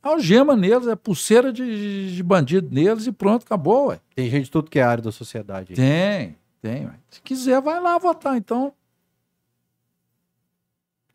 Algema 0.02 0.56
neles, 0.56 0.88
é 0.88 0.96
pulseira 0.96 1.52
de, 1.52 2.16
de 2.16 2.22
bandido 2.22 2.68
neles 2.74 3.06
e 3.06 3.12
pronto, 3.12 3.44
acabou, 3.44 3.88
ué. 3.88 4.00
Tem 4.16 4.28
gente 4.28 4.46
de 4.46 4.50
tudo 4.50 4.68
que 4.68 4.80
é 4.80 4.82
área 4.82 5.02
da 5.02 5.12
sociedade. 5.12 5.74
Tem, 5.74 6.36
tem. 6.60 6.86
Ué. 6.86 6.94
Se 7.08 7.22
quiser, 7.22 7.60
vai 7.60 7.80
lá 7.80 7.98
votar, 7.98 8.36
então. 8.36 8.72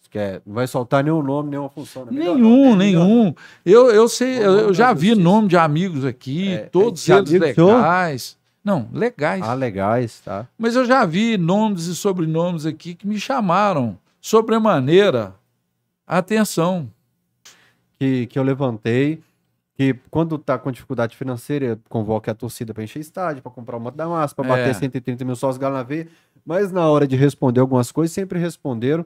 Quer, 0.10 0.42
não 0.46 0.56
vai 0.56 0.66
soltar 0.66 1.04
nenhum 1.04 1.22
nome, 1.22 1.50
nenhuma 1.50 1.70
função. 1.70 2.06
Né? 2.06 2.12
Nenhum, 2.14 2.78
né? 2.78 2.86
nenhum. 2.86 3.36
Eu, 3.66 3.92
eu 3.92 4.08
sei, 4.08 4.38
eu, 4.38 4.54
eu 4.60 4.74
já 4.74 4.94
vi 4.94 5.14
nome 5.14 5.50
de 5.50 5.58
amigos 5.58 6.06
aqui, 6.06 6.54
é, 6.54 6.60
todos 6.60 7.08
eles 7.10 7.30
legais. 7.30 8.38
Não, 8.64 8.90
legais. 8.94 9.42
Ah, 9.44 9.54
legais, 9.54 10.22
tá. 10.22 10.48
Mas 10.58 10.76
eu 10.76 10.86
já 10.86 11.06
vi 11.06 11.38
nomes 11.38 11.88
e 11.88 11.96
sobrenomes 11.96 12.66
aqui 12.66 12.96
que 12.96 13.06
me 13.06 13.20
chamaram 13.20 13.98
sobremaneira 14.22 15.36
a 16.06 16.18
atenção. 16.20 16.90
Que, 18.00 18.28
que 18.28 18.38
eu 18.38 18.44
levantei, 18.44 19.24
que 19.74 19.96
quando 20.10 20.38
tá 20.38 20.58
com 20.58 20.72
dificuldade 20.72 21.16
financeira, 21.16 21.80
convoque 21.90 22.30
a 22.30 22.36
torcida 22.36 22.74
para 22.74 22.84
encher 22.84 23.00
estádio, 23.00 23.42
para 23.42 23.52
comprar 23.52 23.78
uma 23.78 23.92
da 23.92 24.08
massa, 24.08 24.36
para 24.36 24.48
bater 24.48 24.70
é. 24.70 24.74
130 24.74 25.26
mil 25.26 25.36
sócios 25.36 25.58
galo 25.58 25.76
na 25.76 25.84
veia. 25.84 26.08
Mas 26.46 26.72
na 26.72 26.88
hora 26.88 27.08
de 27.08 27.16
responder 27.16 27.60
algumas 27.60 27.92
coisas, 27.92 28.14
sempre 28.14 28.40
responderam 28.40 29.06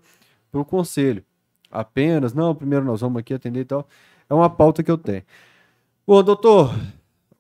para 0.52 0.62
o 0.62 0.66
conselho. 0.66 1.24
Apenas, 1.70 2.34
não, 2.34 2.54
primeiro 2.54 2.86
nós 2.86 3.02
vamos 3.02 3.20
aqui 3.20 3.34
atender 3.34 3.62
e 3.62 3.66
tal. 3.66 3.88
É 4.30 4.34
uma 4.34 4.50
pauta 4.50 4.84
que 4.84 4.92
eu 4.92 4.98
tenho. 4.98 5.24
Bom, 6.06 6.22
doutor, 6.22 6.74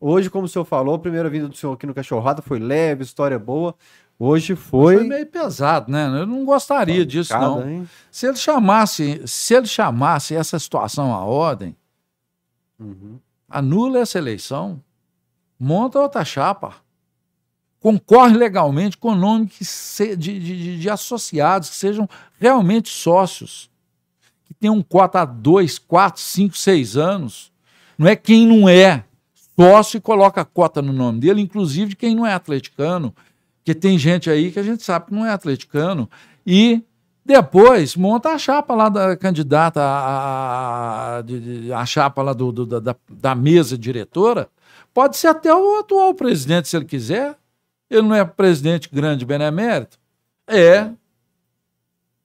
Hoje, 0.04 0.32
como 0.32 0.46
o 0.46 0.48
senhor 0.48 0.66
falou, 0.66 0.96
a 0.96 1.00
primeira 1.00 1.30
vinda 1.30 1.48
do 1.48 1.56
senhor 1.56 1.74
aqui 1.74 1.86
no 1.86 1.94
Cachorrada 1.94 2.42
foi 2.42 2.58
leve, 2.58 3.04
história 3.04 3.38
boa. 3.38 3.76
Hoje 4.24 4.56
foi. 4.56 4.98
Foi 4.98 5.08
meio 5.08 5.26
pesado, 5.26 5.92
né? 5.92 6.06
Eu 6.06 6.28
não 6.28 6.46
gostaria 6.46 7.04
disso, 7.04 7.34
não. 7.34 7.68
Hein? 7.68 7.90
Se 8.12 8.28
ele 8.28 8.38
chamasse, 8.38 9.20
se 9.26 9.56
ele 9.56 9.66
chamasse 9.66 10.36
essa 10.36 10.60
situação 10.60 11.12
à 11.12 11.26
ordem, 11.26 11.76
uhum. 12.80 13.18
anula 13.50 13.98
essa 13.98 14.20
eleição, 14.20 14.80
monta 15.60 16.00
outra 16.00 16.24
chapa. 16.24 16.76
Concorre 17.80 18.38
legalmente 18.38 18.96
com 18.96 19.10
o 19.10 19.16
nome 19.16 19.48
que 19.48 19.66
se, 19.66 20.16
de, 20.16 20.40
de, 20.40 20.80
de 20.80 20.88
associados, 20.88 21.72
que 21.72 21.76
sejam 21.76 22.08
realmente 22.40 22.90
sócios, 22.90 23.72
que 24.46 24.54
tenham 24.54 24.76
um 24.76 24.84
cota 24.84 25.22
há 25.22 25.26
dois, 25.26 25.80
quatro, 25.80 26.22
cinco, 26.22 26.56
seis 26.56 26.96
anos. 26.96 27.52
Não 27.98 28.08
é 28.08 28.16
quem 28.16 28.46
não 28.46 28.70
é 28.70 29.04
sócio 29.60 29.98
e 29.98 30.02
coloca 30.02 30.42
a 30.42 30.46
cota 30.46 30.80
no 30.80 30.94
nome 30.94 31.22
dele, 31.22 31.42
inclusive 31.42 31.90
de 31.90 31.96
quem 31.96 32.14
não 32.14 32.24
é 32.24 32.36
atleticano, 32.36 33.16
que 33.64 33.76
tem 33.76 33.98
gente 33.98 34.30
aí 34.30 34.52
que 34.52 34.60
a 34.60 34.64
gente 34.64 34.84
sabe 34.84 35.08
que 35.08 35.14
não 35.14 35.26
é 35.26 35.32
atleticano, 35.32 36.10
e 36.46 36.84
depois 37.24 37.96
monta 37.96 38.30
a 38.30 38.38
chapa 38.38 38.74
lá 38.74 38.90
da 38.90 39.16
candidata, 39.16 39.80
a, 39.82 41.20
a, 41.20 41.80
a 41.80 41.86
chapa 41.86 42.22
lá 42.22 42.34
do, 42.34 42.52
do, 42.52 42.82
da, 42.82 42.96
da 43.10 43.36
mesa 43.36 43.78
diretora, 43.78 44.50
pode 44.94 45.18
ser 45.18 45.28
até 45.28 45.54
o 45.54 45.80
atual 45.80 46.14
presidente, 46.14 46.68
se 46.68 46.76
ele 46.76 46.86
quiser. 46.86 47.38
Ele 47.90 48.04
não 48.04 48.16
é 48.16 48.24
presidente 48.24 48.90
grande 48.92 49.26
benemérito? 49.26 50.00
É. 50.48 50.90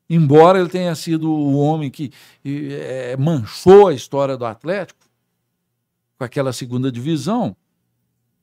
Embora 0.09 0.61
ele 0.61 0.68
tenha 0.68 0.95
sido 0.95 1.30
o 1.30 1.59
homem 1.59 1.91
que 1.91 2.12
é, 2.45 3.16
manchou 3.16 3.89
a 3.89 3.95
história 3.95 4.37
do 4.37 4.47
Atlético, 4.47 5.01
com 6.16 6.24
aquela 6.24 6.53
segunda 6.53 6.91
divisão, 6.91 7.57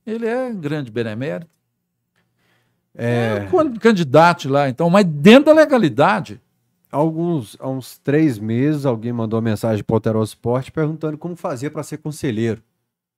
ele 0.05 0.27
é 0.27 0.51
grande 0.51 0.91
benemérito. 0.91 1.49
É... 2.95 3.47
é 3.47 3.79
candidato 3.79 4.47
lá, 4.49 4.69
então, 4.69 4.89
mas 4.89 5.05
dentro 5.05 5.45
da 5.45 5.53
legalidade. 5.53 6.39
Alguns, 6.91 7.57
há 7.59 7.67
uns 7.67 7.97
três 7.97 8.37
meses, 8.37 8.85
alguém 8.85 9.11
mandou 9.11 9.39
uma 9.39 9.49
mensagem 9.49 9.83
para 9.83 9.93
o 9.93 9.95
Alterosa 9.95 10.29
Esporte 10.29 10.71
perguntando 10.71 11.17
como 11.17 11.35
fazia 11.35 11.71
para 11.71 11.81
ser 11.81 11.97
conselheiro. 11.97 12.61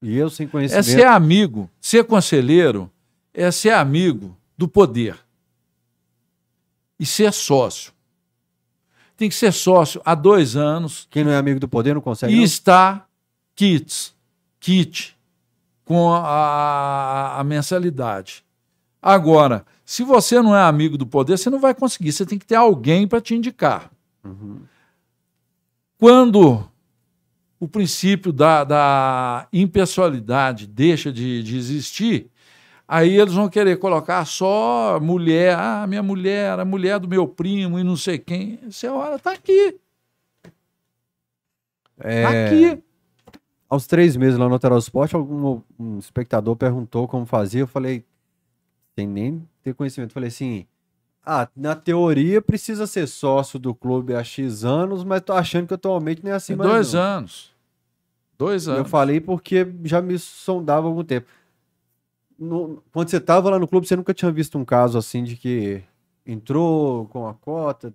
E 0.02 0.16
eu, 0.16 0.30
sem 0.30 0.48
conhecimento. 0.48 0.88
É 0.88 0.94
ser 0.94 1.06
amigo. 1.06 1.70
Ser 1.82 2.06
conselheiro 2.06 2.90
é 3.34 3.52
ser 3.52 3.72
amigo 3.72 4.38
do 4.58 4.66
poder. 4.68 5.18
E 6.98 7.06
ser 7.06 7.34
sócio. 7.34 7.92
tem 9.18 9.28
que 9.28 9.36
ser 9.36 9.52
sócio 9.52 10.02
há 10.06 10.16
dois 10.16 10.56
anos. 10.56 11.06
Quem 11.10 11.26
não 11.26 11.32
é 11.32 11.38
amigo 11.38 11.60
do 11.60 11.68
poder 11.68 11.94
não 11.94 12.02
consegue. 12.02 12.34
E 12.34 12.38
não? 12.38 12.44
está 12.44 13.06
kits, 13.56 14.16
kit 14.60 15.18
com 15.84 16.14
a, 16.14 17.40
a, 17.40 17.44
mensalidade. 17.44 18.45
Agora, 19.02 19.66
se 19.84 20.04
você 20.04 20.42
não 20.42 20.56
é 20.56 20.64
amigo 20.64 20.98
do 20.98 21.06
poder, 21.06 21.38
você 21.38 21.50
não 21.50 21.60
vai 21.60 21.74
conseguir. 21.74 22.12
Você 22.12 22.26
tem 22.26 22.40
que 22.40 22.46
ter 22.46 22.56
alguém 22.56 23.08
para 23.08 23.22
te 23.22 23.36
indicar. 23.36 23.92
Uhum. 24.24 24.62
Quando 25.98 26.68
o 27.60 27.68
princípio 27.68 28.34
da, 28.34 28.64
da 28.64 29.48
impessoalidade 29.54 30.68
deixa 30.68 31.12
de, 31.12 31.42
de 31.44 31.58
existir, 31.58 32.30
Aí 32.88 33.18
eles 33.18 33.34
vão 33.34 33.50
querer 33.50 33.78
colocar 33.78 34.24
só 34.26 35.00
mulher, 35.02 35.58
ah, 35.58 35.88
minha 35.88 36.04
mulher, 36.04 36.60
a 36.60 36.66
mulher 36.66 37.00
do 37.00 37.08
meu 37.08 37.28
primo 37.28 37.80
e 37.80 37.84
não 37.84 37.98
sei 37.98 38.20
quem. 38.20 38.60
Você 38.70 38.88
olha, 38.88 39.18
tá 39.18 39.32
aqui. 39.32 39.80
É... 42.00 42.22
Tá 42.22 42.30
aqui. 42.30 42.84
Aos 43.68 43.88
três 43.88 44.16
meses 44.16 44.38
lá 44.38 44.48
no 44.48 44.78
Esporte, 44.78 45.16
algum 45.16 45.62
um 45.80 45.98
espectador 45.98 46.56
perguntou 46.56 47.08
como 47.08 47.26
fazia. 47.26 47.62
Eu 47.62 47.68
falei, 47.68 48.06
sem 48.96 49.08
nem 49.08 49.48
ter 49.64 49.74
conhecimento. 49.74 50.14
Falei 50.14 50.30
assim, 50.30 50.66
ah, 51.26 51.48
na 51.56 51.76
teoria 51.76 52.42
precisa 52.42 52.88
ser 52.88 53.08
sócio 53.08 53.60
do 53.60 53.74
clube 53.76 54.16
há 54.16 54.24
X 54.24 54.64
anos, 54.64 55.04
mas 55.04 55.22
tô 55.22 55.34
achando 55.34 55.68
que 55.68 55.74
atualmente 55.74 56.24
nem 56.24 56.32
é 56.32 56.36
assim 56.36 56.56
mais. 56.56 56.70
Dois 56.70 56.94
não. 56.94 57.02
anos. 57.02 57.54
Dois 58.38 58.68
anos. 58.68 58.80
Eu 58.80 58.86
falei 58.86 59.20
porque 59.20 59.68
já 59.84 60.02
me 60.02 60.18
sondava 60.20 60.88
há 60.88 60.90
algum 60.90 61.04
tempo 61.04 61.28
no, 62.38 62.84
quando 62.92 63.10
você 63.10 63.18
estava 63.18 63.50
lá 63.50 63.60
no 63.60 63.68
clube, 63.68 63.88
você 63.88 63.96
nunca 63.96 64.14
tinha 64.14 64.32
visto 64.32 64.58
um 64.58 64.66
caso 64.66 64.98
assim 64.98 65.24
de 65.24 65.36
que 65.36 65.82
entrou 66.26 67.08
com 67.08 67.28
a 67.28 67.34
cota. 67.34 67.94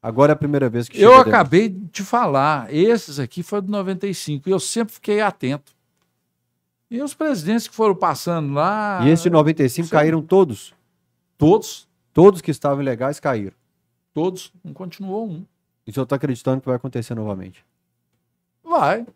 Agora 0.00 0.32
é 0.32 0.34
a 0.34 0.36
primeira 0.36 0.68
vez 0.68 0.88
que 0.88 1.00
Eu 1.00 1.16
acabei 1.16 1.68
de 1.68 1.86
te 1.88 2.02
falar, 2.02 2.72
esses 2.72 3.18
aqui 3.18 3.42
foram 3.42 3.64
de 3.64 3.70
95 3.70 4.48
e 4.48 4.52
eu 4.52 4.60
sempre 4.60 4.94
fiquei 4.94 5.20
atento. 5.20 5.72
E 6.90 7.02
os 7.02 7.14
presidentes 7.14 7.68
que 7.68 7.74
foram 7.74 7.94
passando 7.94 8.54
lá. 8.54 9.00
E 9.04 9.10
esse 9.10 9.28
95 9.28 9.88
caíram 9.90 10.22
todos? 10.22 10.74
Todos. 11.36 11.86
Todos 12.12 12.40
que 12.40 12.50
estavam 12.50 12.82
ilegais 12.82 13.20
caíram. 13.20 13.56
Todos. 14.14 14.52
Não 14.64 14.72
continuou 14.72 15.28
um. 15.28 15.44
E 15.86 15.90
o 15.90 15.94
senhor 15.94 16.04
está 16.04 16.16
acreditando 16.16 16.60
que 16.60 16.66
vai 16.66 16.76
acontecer 16.76 17.14
novamente? 17.14 17.64
Vai. 18.62 19.06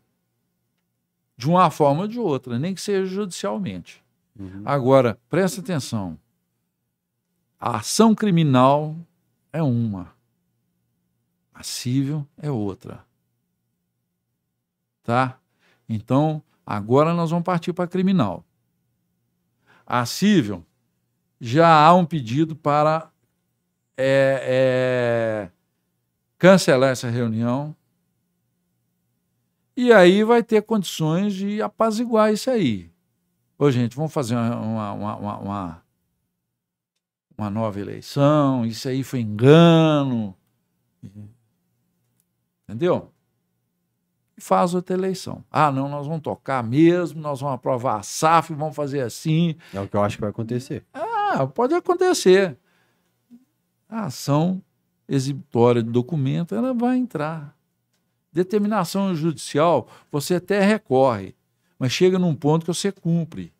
De 1.36 1.48
uma 1.48 1.70
forma 1.70 2.02
ou 2.02 2.08
de 2.08 2.18
outra, 2.18 2.58
nem 2.58 2.74
que 2.74 2.80
seja 2.80 3.06
judicialmente. 3.06 4.02
Uhum. 4.38 4.62
Agora, 4.64 5.18
presta 5.28 5.60
atenção. 5.60 6.18
A 7.58 7.78
ação 7.78 8.14
criminal 8.14 8.96
é 9.52 9.62
uma, 9.62 10.12
a 11.54 11.62
civil 11.62 12.26
é 12.36 12.50
outra. 12.50 13.04
Tá? 15.02 15.38
Então, 15.88 16.42
agora 16.66 17.14
nós 17.14 17.30
vamos 17.30 17.44
partir 17.44 17.72
para 17.72 17.88
criminal. 17.88 18.44
A 19.86 20.06
civil, 20.06 20.64
já 21.40 21.68
há 21.68 21.94
um 21.94 22.04
pedido 22.04 22.54
para 22.54 23.10
é, 23.96 24.40
é, 24.44 25.50
cancelar 26.38 26.90
essa 26.90 27.10
reunião. 27.10 27.74
E 29.76 29.92
aí 29.92 30.22
vai 30.22 30.42
ter 30.42 30.62
condições 30.62 31.34
de 31.34 31.60
apaziguar 31.62 32.32
isso 32.32 32.50
aí. 32.50 32.90
Ô, 33.58 33.70
gente, 33.70 33.96
vamos 33.96 34.12
fazer 34.12 34.34
uma, 34.34 34.60
uma, 34.60 34.92
uma, 34.92 35.38
uma, 35.38 35.82
uma 37.38 37.50
nova 37.50 37.80
eleição, 37.80 38.66
isso 38.66 38.88
aí 38.88 39.02
foi 39.02 39.20
engano. 39.20 40.36
Entendeu? 42.68 43.12
E 44.36 44.40
faz 44.40 44.74
outra 44.74 44.96
eleição. 44.96 45.44
Ah, 45.50 45.70
não, 45.70 45.88
nós 45.88 46.06
vamos 46.06 46.22
tocar 46.22 46.62
mesmo, 46.62 47.20
nós 47.20 47.40
vamos 47.40 47.54
aprovar 47.56 47.98
a 47.98 48.02
SAF, 48.02 48.54
vamos 48.54 48.74
fazer 48.74 49.00
assim. 49.00 49.56
É 49.74 49.80
o 49.80 49.86
que 49.86 49.96
eu 49.96 50.02
acho 50.02 50.16
que 50.16 50.22
vai 50.22 50.30
acontecer. 50.30 50.84
Ah, 50.94 51.46
pode 51.46 51.74
acontecer. 51.74 52.56
A 53.88 54.06
ação 54.06 54.62
exibitória 55.08 55.82
de 55.82 55.90
documento, 55.90 56.54
ela 56.54 56.72
vai 56.72 56.96
entrar. 56.96 57.54
Determinação 58.32 59.14
judicial, 59.14 59.88
você 60.10 60.36
até 60.36 60.60
recorre 60.64 61.34
mas 61.82 61.90
chega 61.90 62.16
num 62.16 62.32
ponto 62.32 62.64
que 62.64 62.72
você 62.72 62.92
cumpre. 62.92 63.52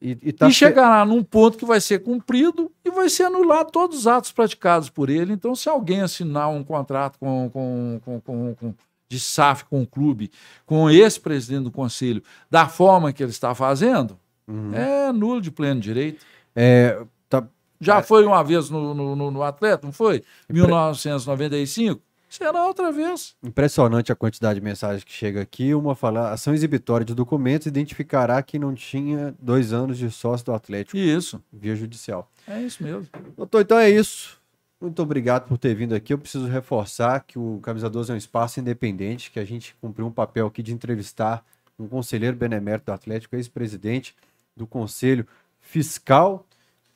E, 0.00 0.16
e, 0.22 0.32
tá 0.32 0.46
e 0.46 0.52
chegará 0.52 1.04
num 1.04 1.20
ponto 1.20 1.58
que 1.58 1.64
vai 1.64 1.80
ser 1.80 1.98
cumprido 1.98 2.70
e 2.84 2.92
vai 2.92 3.08
ser 3.08 3.24
anulado 3.24 3.72
todos 3.72 3.98
os 3.98 4.06
atos 4.06 4.30
praticados 4.30 4.88
por 4.88 5.10
ele. 5.10 5.32
Então, 5.32 5.52
se 5.56 5.68
alguém 5.68 6.00
assinar 6.00 6.48
um 6.48 6.62
contrato 6.62 7.18
com, 7.18 7.50
com, 7.52 8.00
com, 8.04 8.20
com, 8.20 8.54
com 8.54 8.74
de 9.14 9.20
SAF 9.20 9.64
com 9.64 9.82
o 9.82 9.86
clube, 9.86 10.30
com 10.66 10.90
esse 10.90 11.20
presidente 11.20 11.64
do 11.64 11.70
conselho, 11.70 12.22
da 12.50 12.68
forma 12.68 13.12
que 13.12 13.22
ele 13.22 13.30
está 13.30 13.54
fazendo, 13.54 14.18
uhum. 14.48 14.74
é 14.74 15.12
nulo 15.12 15.40
de 15.40 15.50
pleno 15.50 15.80
direito. 15.80 16.24
É, 16.54 17.00
tá, 17.28 17.46
Já 17.80 17.98
é, 17.98 18.02
foi 18.02 18.24
uma 18.24 18.42
vez 18.42 18.70
no, 18.70 18.94
no, 18.94 19.30
no 19.30 19.42
Atleta, 19.42 19.86
não 19.86 19.92
foi? 19.92 20.24
1995? 20.48 22.02
Será 22.28 22.66
outra 22.66 22.90
vez. 22.90 23.36
Impressionante 23.44 24.10
a 24.10 24.16
quantidade 24.16 24.58
de 24.58 24.64
mensagens 24.64 25.04
que 25.04 25.12
chega 25.12 25.40
aqui. 25.40 25.72
Uma 25.72 25.94
fala, 25.94 26.32
ação 26.32 26.52
exibitória 26.52 27.06
de 27.06 27.14
documentos 27.14 27.68
identificará 27.68 28.42
que 28.42 28.58
não 28.58 28.74
tinha 28.74 29.32
dois 29.40 29.72
anos 29.72 29.96
de 29.98 30.10
sócio 30.10 30.44
do 30.46 30.52
Atlético. 30.52 30.96
Isso. 30.96 31.40
Via 31.52 31.76
judicial. 31.76 32.28
É 32.48 32.60
isso 32.60 32.82
mesmo. 32.82 33.06
Doutor, 33.36 33.60
então 33.60 33.78
é 33.78 33.88
isso. 33.88 34.42
Muito 34.84 35.02
obrigado 35.02 35.48
por 35.48 35.56
ter 35.56 35.74
vindo 35.74 35.94
aqui. 35.94 36.12
Eu 36.12 36.18
preciso 36.18 36.46
reforçar 36.46 37.18
que 37.20 37.38
o 37.38 37.58
Camisa 37.62 37.88
12 37.88 38.10
é 38.10 38.14
um 38.14 38.18
espaço 38.18 38.60
independente, 38.60 39.30
que 39.30 39.40
a 39.40 39.44
gente 39.44 39.74
cumpriu 39.80 40.06
um 40.06 40.10
papel 40.10 40.46
aqui 40.46 40.62
de 40.62 40.74
entrevistar 40.74 41.42
um 41.78 41.88
conselheiro 41.88 42.36
benemérito 42.36 42.84
do 42.84 42.92
Atlético, 42.92 43.34
ex-presidente 43.34 44.14
do 44.54 44.66
Conselho 44.66 45.26
Fiscal 45.58 46.46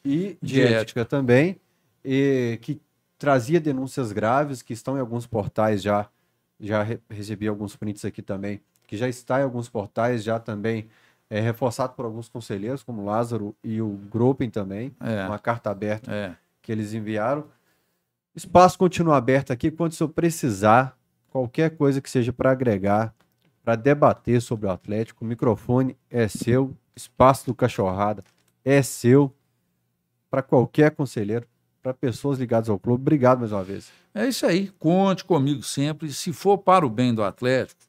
e 0.04 0.36
de, 0.42 0.52
de 0.52 0.60
ética. 0.60 0.80
ética 0.80 1.04
também, 1.06 1.58
e 2.04 2.58
que 2.60 2.78
trazia 3.18 3.58
denúncias 3.58 4.12
graves 4.12 4.60
que 4.60 4.74
estão 4.74 4.98
em 4.98 5.00
alguns 5.00 5.26
portais 5.26 5.82
já. 5.82 6.10
Já 6.60 6.82
re 6.82 6.98
recebi 7.08 7.48
alguns 7.48 7.74
prints 7.74 8.04
aqui 8.04 8.20
também, 8.20 8.60
que 8.86 8.98
já 8.98 9.08
está 9.08 9.40
em 9.40 9.44
alguns 9.44 9.66
portais, 9.66 10.22
já 10.22 10.38
também 10.38 10.90
é, 11.30 11.40
reforçado 11.40 11.94
por 11.94 12.04
alguns 12.04 12.28
conselheiros, 12.28 12.82
como 12.82 13.06
Lázaro 13.06 13.56
e 13.64 13.80
o 13.80 13.98
Gruppen 14.10 14.50
também, 14.50 14.94
é. 15.00 15.24
uma 15.26 15.38
carta 15.38 15.70
aberta 15.70 16.12
é. 16.12 16.36
que 16.60 16.70
eles 16.70 16.92
enviaram. 16.92 17.46
Espaço 18.34 18.78
continua 18.78 19.16
aberto 19.16 19.52
aqui 19.52 19.70
quando 19.70 19.92
o 19.92 19.94
senhor 19.94 20.10
precisar, 20.10 20.96
qualquer 21.28 21.76
coisa 21.76 22.00
que 22.00 22.08
seja 22.08 22.32
para 22.32 22.50
agregar, 22.50 23.14
para 23.62 23.76
debater 23.76 24.40
sobre 24.40 24.66
o 24.66 24.70
Atlético, 24.70 25.24
o 25.24 25.28
microfone 25.28 25.96
é 26.08 26.28
seu, 26.28 26.76
espaço 26.96 27.46
do 27.46 27.54
Cachorrada 27.54 28.22
é 28.64 28.82
seu, 28.82 29.34
para 30.30 30.42
qualquer 30.42 30.90
conselheiro 30.90 31.46
para 31.82 31.94
pessoas 31.94 32.38
ligadas 32.38 32.68
ao 32.68 32.78
clube. 32.78 33.00
Obrigado 33.00 33.38
mais 33.38 33.52
uma 33.52 33.64
vez. 33.64 33.90
É 34.14 34.28
isso 34.28 34.44
aí. 34.44 34.68
Conte 34.78 35.24
comigo 35.24 35.62
sempre. 35.62 36.12
Se 36.12 36.32
for 36.32 36.58
para 36.58 36.84
o 36.84 36.90
bem 36.90 37.14
do 37.14 37.22
Atlético, 37.22 37.80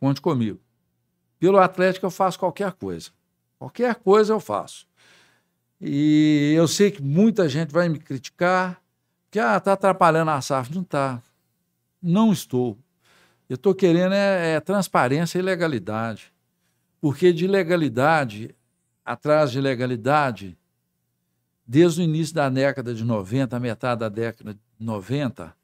conte 0.00 0.20
comigo. 0.20 0.58
Pelo 1.38 1.58
Atlético 1.58 2.06
eu 2.06 2.10
faço 2.10 2.38
qualquer 2.38 2.72
coisa. 2.72 3.10
Qualquer 3.58 3.94
coisa 3.96 4.32
eu 4.32 4.40
faço. 4.40 4.86
E 5.80 6.52
eu 6.56 6.66
sei 6.66 6.90
que 6.90 7.00
muita 7.00 7.48
gente 7.48 7.70
vai 7.70 7.88
me 7.88 7.98
criticar, 7.98 8.82
que 9.30 9.38
ah, 9.38 9.58
tá 9.60 9.74
atrapalhando 9.74 10.30
a 10.30 10.40
SAF. 10.40 10.74
Não 10.74 10.82
está. 10.82 11.22
Não 12.00 12.32
estou. 12.32 12.78
Eu 13.48 13.56
estou 13.56 13.74
querendo 13.74 14.14
é, 14.14 14.54
é 14.54 14.60
transparência 14.60 15.38
e 15.38 15.42
legalidade. 15.42 16.32
Porque 17.00 17.32
de 17.32 17.46
legalidade, 17.46 18.54
atrás 19.04 19.50
de 19.50 19.60
legalidade, 19.60 20.58
Desde 21.70 22.00
o 22.00 22.02
início 22.02 22.34
da 22.34 22.48
década 22.48 22.94
de 22.94 23.04
90, 23.04 23.54
a 23.54 23.60
metade 23.60 24.00
da 24.00 24.08
década 24.08 24.54
de 24.54 24.60
90, 24.80 25.54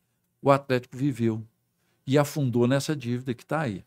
o 0.42 0.50
Atlético 0.50 0.94
viveu 0.98 1.42
e 2.06 2.18
afundou 2.18 2.68
nessa 2.68 2.94
dívida 2.94 3.32
que 3.32 3.42
está 3.42 3.62
aí. 3.62 3.82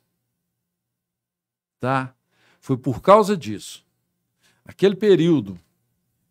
Tá? 1.80 2.16
Foi 2.60 2.76
por 2.76 3.04
causa 3.04 3.38
disso. 3.38 3.86
Aquele 4.66 4.96
período 4.96 5.60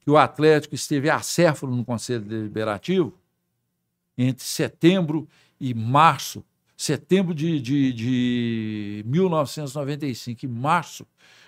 que 0.01 0.11
o 0.11 0.19
Atlético 0.19 0.75
esteve 0.75 1.09
acéfalo 1.09 1.77
no 1.77 1.85
Conselho 1.85 2.25
Deliberativo, 2.25 3.17
entre 4.17 4.45
setembro 4.45 5.29
e 5.61 5.75
março, 5.75 6.43
setembro 6.77 7.35
de, 7.35 7.61
de, 7.61 7.93
de 7.93 9.03
1995 9.07 10.45
e 10.45 10.49
março 10.49 11.05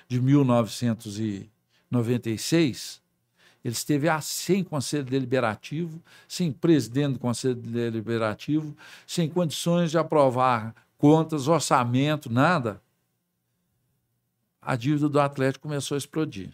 de 0.06 0.20
1996, 0.20 3.00
ele 3.64 3.74
esteve 3.74 4.06
sem 4.22 4.62
conselho 4.64 5.04
deliberativo, 5.04 6.02
sem 6.26 6.50
presidente 6.52 7.12
do 7.14 7.18
conselho 7.18 7.56
deliberativo, 7.56 8.76
sem 9.06 9.28
condições 9.28 9.90
de 9.90 9.98
aprovar 9.98 10.74
contas, 10.96 11.48
orçamento, 11.48 12.30
nada. 12.30 12.80
A 14.60 14.76
dívida 14.76 15.08
do 15.08 15.20
Atlético 15.20 15.68
começou 15.68 15.94
a 15.94 15.98
explodir. 15.98 16.50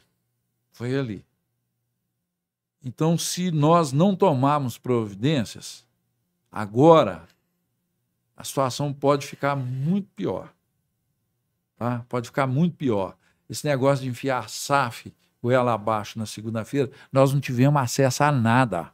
Foi 0.72 0.96
ali. 0.96 1.24
Então, 2.84 3.16
se 3.16 3.50
nós 3.50 3.92
não 3.92 4.14
tomarmos 4.14 4.76
providências, 4.76 5.86
Agora, 6.56 7.24
a 8.36 8.44
situação 8.44 8.92
pode 8.92 9.26
ficar 9.26 9.56
muito 9.56 10.08
pior. 10.14 10.54
Tá? 11.76 12.04
Pode 12.08 12.28
ficar 12.28 12.46
muito 12.46 12.76
pior. 12.76 13.16
Esse 13.50 13.66
negócio 13.66 14.04
de 14.04 14.08
enfiar 14.08 14.48
SAF 14.48 15.12
goela 15.42 15.74
abaixo 15.74 16.16
na 16.16 16.26
segunda-feira, 16.26 16.92
nós 17.12 17.32
não 17.32 17.40
tivemos 17.40 17.82
acesso 17.82 18.22
a 18.22 18.30
nada. 18.30 18.92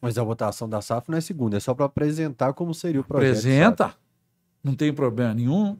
Mas 0.00 0.18
a 0.18 0.24
votação 0.24 0.68
da 0.68 0.82
SAF 0.82 1.08
não 1.08 1.18
é 1.18 1.20
segunda, 1.20 1.56
é 1.56 1.60
só 1.60 1.72
para 1.72 1.86
apresentar 1.86 2.52
como 2.52 2.74
seria 2.74 3.00
o 3.00 3.04
projeto. 3.04 3.30
Apresenta, 3.30 3.94
não 4.60 4.74
tem 4.74 4.92
problema 4.92 5.32
nenhum. 5.32 5.78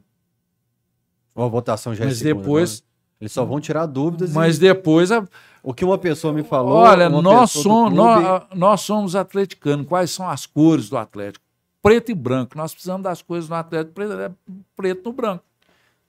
Ou 1.35 1.43
a 1.43 1.49
votação 1.49 1.93
já 1.93 2.05
mas 2.05 2.13
é 2.13 2.17
segunda. 2.17 2.43
depois. 2.43 2.81
Não? 2.81 2.90
Eles 3.21 3.31
só 3.31 3.45
vão 3.45 3.61
tirar 3.61 3.85
dúvidas. 3.85 4.33
Mas 4.33 4.57
e... 4.57 4.61
depois. 4.61 5.11
A... 5.11 5.25
O 5.61 5.75
que 5.75 5.85
uma 5.85 5.99
pessoa 5.99 6.33
me 6.33 6.41
falou. 6.41 6.73
Olha, 6.73 7.07
nós 7.07 7.51
somos, 7.51 7.93
nós, 7.93 8.43
nós 8.55 8.81
somos 8.81 9.15
atleticanos. 9.15 9.85
Quais 9.87 10.09
são 10.09 10.27
as 10.27 10.47
cores 10.47 10.89
do 10.89 10.97
Atlético? 10.97 11.45
Preto 11.83 12.11
e 12.11 12.15
branco. 12.15 12.57
Nós 12.57 12.73
precisamos 12.73 13.03
das 13.03 13.21
coisas 13.21 13.47
do 13.47 13.53
Atlético 13.53 13.93
preto, 13.93 14.13
é 14.13 14.31
preto 14.75 15.03
no 15.05 15.13
branco. 15.13 15.43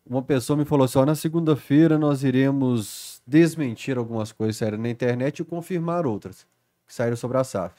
Uma 0.08 0.22
pessoa 0.22 0.56
me 0.56 0.64
falou 0.64 0.86
assim: 0.86 1.04
na 1.04 1.14
segunda-feira 1.14 1.98
nós 1.98 2.24
iremos 2.24 3.20
desmentir 3.26 3.98
algumas 3.98 4.32
coisas 4.32 4.56
que 4.56 4.64
saíram 4.64 4.78
na 4.78 4.88
internet 4.88 5.40
e 5.40 5.44
confirmar 5.44 6.06
outras 6.06 6.46
que 6.86 6.94
saíram 6.94 7.16
sobre 7.16 7.36
a 7.36 7.44
SAF. 7.44 7.74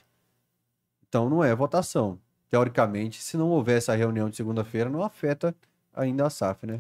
Então 1.10 1.28
não 1.28 1.44
é 1.44 1.54
votação. 1.56 2.20
Teoricamente, 2.50 3.22
se 3.22 3.36
não 3.36 3.50
houver 3.50 3.78
essa 3.78 3.96
reunião 3.96 4.30
de 4.30 4.36
segunda-feira, 4.36 4.90
não 4.90 5.04
afeta 5.04 5.56
ainda 5.94 6.28
a 6.28 6.30
SAF, 6.30 6.68
né? 6.68 6.80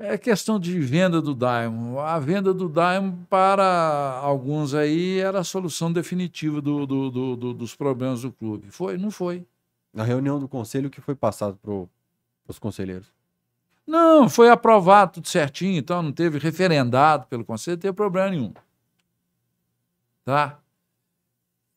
É 0.00 0.16
questão 0.16 0.60
de 0.60 0.78
venda 0.78 1.20
do 1.20 1.34
Diamond. 1.34 1.98
A 1.98 2.20
venda 2.20 2.54
do 2.54 2.68
Diamond, 2.68 3.26
para 3.28 4.20
alguns 4.22 4.72
aí, 4.72 5.18
era 5.18 5.40
a 5.40 5.44
solução 5.44 5.92
definitiva 5.92 6.60
do, 6.60 6.86
do, 6.86 7.10
do, 7.10 7.36
do 7.36 7.54
dos 7.54 7.74
problemas 7.74 8.22
do 8.22 8.30
clube. 8.30 8.70
Foi? 8.70 8.96
Não 8.96 9.10
foi. 9.10 9.44
Na 9.92 10.04
reunião 10.04 10.38
do 10.38 10.46
conselho, 10.46 10.88
que 10.88 11.00
foi 11.00 11.16
passado 11.16 11.58
para 11.60 11.72
os 12.46 12.58
conselheiros? 12.60 13.12
Não, 13.84 14.28
foi 14.28 14.50
aprovado 14.50 15.14
tudo 15.14 15.28
certinho, 15.28 15.78
então 15.78 16.00
não 16.00 16.12
teve 16.12 16.38
referendado 16.38 17.26
pelo 17.26 17.44
conselho, 17.44 17.76
não 17.76 17.80
teve 17.80 17.94
problema 17.94 18.30
nenhum. 18.30 18.52
Tá? 20.24 20.60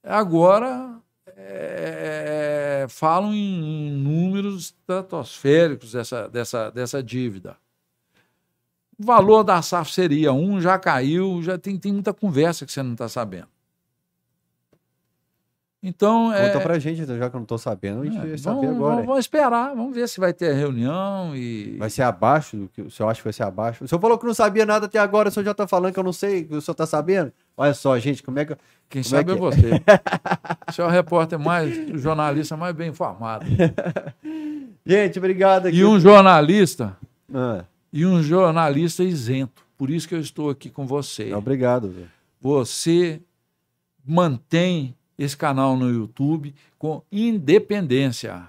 Agora, 0.03 0.99
é, 1.25 2.85
falam 2.89 3.33
em, 3.33 3.87
em 3.87 3.91
números 3.91 4.65
estratosféricos 4.65 5.93
dessa, 5.93 6.27
dessa, 6.27 6.69
dessa 6.69 7.01
dívida. 7.01 7.57
O 9.01 9.05
valor 9.05 9.43
da 9.43 9.59
SAF 9.63 9.91
seria 9.91 10.31
um, 10.31 10.61
já 10.61 10.77
caiu, 10.77 11.41
já 11.41 11.57
tem, 11.57 11.75
tem 11.77 11.91
muita 11.91 12.13
conversa 12.13 12.65
que 12.67 12.71
você 12.71 12.83
não 12.83 12.91
está 12.91 13.09
sabendo. 13.09 13.47
Então, 15.83 16.25
Conta 16.25 16.37
é... 16.37 16.59
pra 16.59 16.77
gente, 16.77 17.03
já 17.03 17.27
que 17.27 17.35
eu 17.35 17.39
não 17.39 17.41
estou 17.41 17.57
sabendo, 17.57 18.01
a 18.01 18.05
gente 18.05 18.15
é, 18.15 18.19
vai 18.19 18.37
saber 18.37 18.67
vamos, 18.67 18.75
agora. 18.75 19.03
Vamos 19.03 19.19
esperar, 19.21 19.75
vamos 19.75 19.95
ver 19.95 20.07
se 20.07 20.19
vai 20.19 20.31
ter 20.31 20.53
reunião 20.53 21.35
e... 21.35 21.75
Vai 21.79 21.89
ser 21.89 22.03
abaixo 22.03 22.55
do 22.55 22.67
que 22.67 22.83
o 22.83 22.91
senhor 22.91 23.09
acha 23.09 23.19
que 23.19 23.23
vai 23.23 23.33
ser 23.33 23.41
abaixo? 23.41 23.83
O 23.83 23.87
senhor 23.87 23.99
falou 23.99 24.19
que 24.19 24.27
não 24.27 24.33
sabia 24.35 24.63
nada 24.63 24.85
até 24.85 24.99
agora, 24.99 25.29
o 25.29 25.31
senhor 25.31 25.43
já 25.43 25.51
está 25.51 25.67
falando 25.67 25.91
que 25.91 25.99
eu 25.99 26.03
não 26.03 26.13
sei, 26.13 26.43
que 26.43 26.53
o 26.53 26.61
senhor 26.61 26.73
está 26.73 26.85
sabendo? 26.85 27.33
Olha 27.57 27.73
só, 27.73 27.97
gente, 27.97 28.21
como 28.21 28.37
é 28.37 28.45
que... 28.45 28.55
Quem 28.87 29.01
como 29.01 29.15
sabe 29.15 29.31
é, 29.31 29.33
é, 29.33 29.35
que... 29.35 29.41
você. 29.41 29.69
o 30.69 30.71
senhor 30.71 30.87
é 30.87 30.91
o 30.91 30.93
repórter 30.93 31.39
mais, 31.39 31.75
o 31.89 31.97
jornalista 31.97 32.55
mais 32.55 32.75
bem 32.75 32.89
informado. 32.89 33.43
gente, 34.85 35.17
obrigado. 35.17 35.65
Aqui. 35.65 35.77
E 35.77 35.83
um 35.83 35.99
jornalista... 35.99 36.95
Ah 37.33 37.63
e 37.91 38.05
um 38.05 38.21
jornalista 38.21 39.03
isento. 39.03 39.65
Por 39.77 39.89
isso 39.89 40.07
que 40.07 40.15
eu 40.15 40.19
estou 40.19 40.49
aqui 40.49 40.69
com 40.69 40.85
você. 40.85 41.33
Obrigado. 41.33 41.89
Viu? 41.89 42.07
Você 42.39 43.21
mantém 44.05 44.95
esse 45.17 45.35
canal 45.35 45.75
no 45.75 45.89
YouTube 45.89 46.55
com 46.77 47.03
independência, 47.11 48.47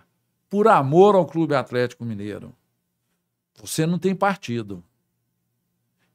por 0.48 0.68
amor 0.68 1.14
ao 1.14 1.26
Clube 1.26 1.54
Atlético 1.54 2.04
Mineiro. 2.04 2.54
Você 3.60 3.86
não 3.86 3.98
tem 3.98 4.14
partido. 4.14 4.82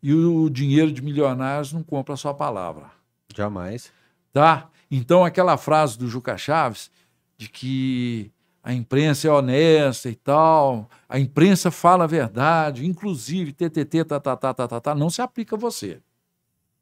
E 0.01 0.13
o 0.13 0.49
dinheiro 0.49 0.91
de 0.91 1.01
milionários 1.01 1.73
não 1.73 1.83
compra 1.83 2.13
a 2.13 2.17
sua 2.17 2.33
palavra. 2.33 2.91
Jamais. 3.35 3.91
Tá? 4.31 4.69
Então, 4.89 5.25
aquela 5.25 5.57
frase 5.57 5.97
do 5.97 6.07
Juca 6.07 6.37
Chaves 6.37 6.89
de 7.37 7.49
que 7.49 8.31
a 8.67 8.73
imprensa 8.73 9.29
é 9.29 9.31
honesta 9.31 10.09
e 10.09 10.15
tal, 10.15 10.89
a 11.07 11.17
imprensa 11.17 11.71
fala 11.71 12.03
a 12.03 12.07
verdade, 12.07 12.85
inclusive 12.85 13.53
TTT, 13.53 14.03
tá, 14.03 14.19
tá, 14.19 14.35
tá, 14.35 14.53
tá, 14.53 14.67
tá, 14.67 14.81
tá, 14.81 14.93
não 14.93 15.09
se 15.09 15.21
aplica 15.21 15.55
a 15.55 15.59
você. 15.59 16.01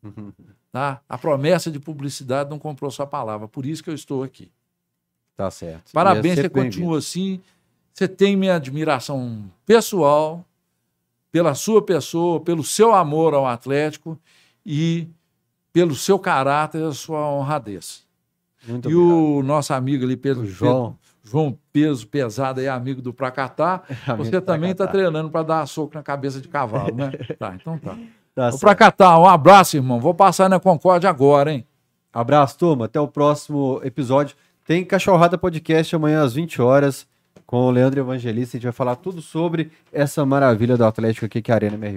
Tá? 0.72 1.00
A 1.08 1.18
promessa 1.18 1.72
de 1.72 1.80
publicidade 1.80 2.50
não 2.50 2.60
comprou 2.60 2.92
sua 2.92 3.08
palavra, 3.08 3.48
por 3.48 3.66
isso 3.66 3.82
que 3.82 3.90
eu 3.90 3.94
estou 3.94 4.24
aqui. 4.24 4.52
Tá 5.34 5.50
certo. 5.50 5.94
Parabéns, 5.94 6.36
você 6.36 6.50
continua 6.50 6.98
assim, 6.98 7.40
você 7.94 8.06
tem 8.06 8.36
minha 8.36 8.56
admiração 8.56 9.50
pessoal 9.66 10.46
pela 11.32 11.56
sua 11.56 11.82
pessoa, 11.82 12.42
pelo 12.42 12.62
seu 12.62 12.94
amor 12.94 13.34
ao 13.34 13.48
Atlético 13.48 14.20
e 14.66 15.08
pelo 15.72 15.96
seu 15.96 16.20
caráter 16.20 16.82
e 16.82 16.88
a 16.88 16.92
sua 16.92 17.26
honradez. 17.26 18.06
Muito 18.68 18.90
e 18.90 18.96
obrigado. 18.96 19.18
o 19.18 19.44
nosso 19.44 19.74
amigo 19.74 20.04
ali, 20.04 20.18
Pedro, 20.18 20.44
O 20.44 20.46
João. 20.46 20.92
Pedro 20.92 21.15
João 21.26 21.58
Peso 21.74 22.08
Pesado 22.08 22.62
é 22.62 22.68
amigo 22.68 23.02
do 23.02 23.12
Pracatá. 23.12 23.82
Amigo 24.08 24.26
Você 24.26 24.40
também 24.40 24.72
está 24.72 24.86
treinando 24.86 25.30
para 25.30 25.44
dar 25.44 25.66
soco 25.66 25.96
na 25.96 26.04
cabeça 26.04 26.40
de 26.40 26.48
cavalo, 26.48 26.96
né? 26.96 27.12
tá, 27.38 27.56
então 27.60 27.78
tá. 27.80 27.98
Tá 28.36 28.52
certo. 28.52 28.62
Pracatá, 28.62 29.18
um 29.18 29.26
abraço, 29.26 29.76
irmão. 29.76 30.00
Vou 30.00 30.14
passar 30.14 30.50
na 30.50 30.60
Concórdia 30.60 31.10
agora, 31.10 31.52
hein? 31.52 31.66
Abraço, 32.14 32.58
turma. 32.58 32.86
Até 32.86 33.00
o 33.00 33.08
próximo 33.08 33.82
episódio. 33.84 34.36
Tem 34.66 34.86
Cachorrada 34.86 35.38
Podcast 35.38 35.96
amanhã 35.96 36.24
às 36.24 36.34
20 36.34 36.62
horas 36.62 37.08
com 37.46 37.58
o 37.58 37.72
Leandro 37.72 38.00
Evangelista. 38.00 38.56
A 38.56 38.60
gente 38.60 38.64
vai 38.66 38.74
falar 38.74 38.96
tudo 38.96 39.22
sobre 39.22 39.72
essa 39.92 40.26
maravilha 40.26 40.78
do 40.78 40.86
Atlético 40.86 41.26
aqui 41.26 41.42
que 41.42 41.52
é 41.52 41.54
a 41.54 41.58
Arena 41.58 41.76
MRV. 41.76 41.94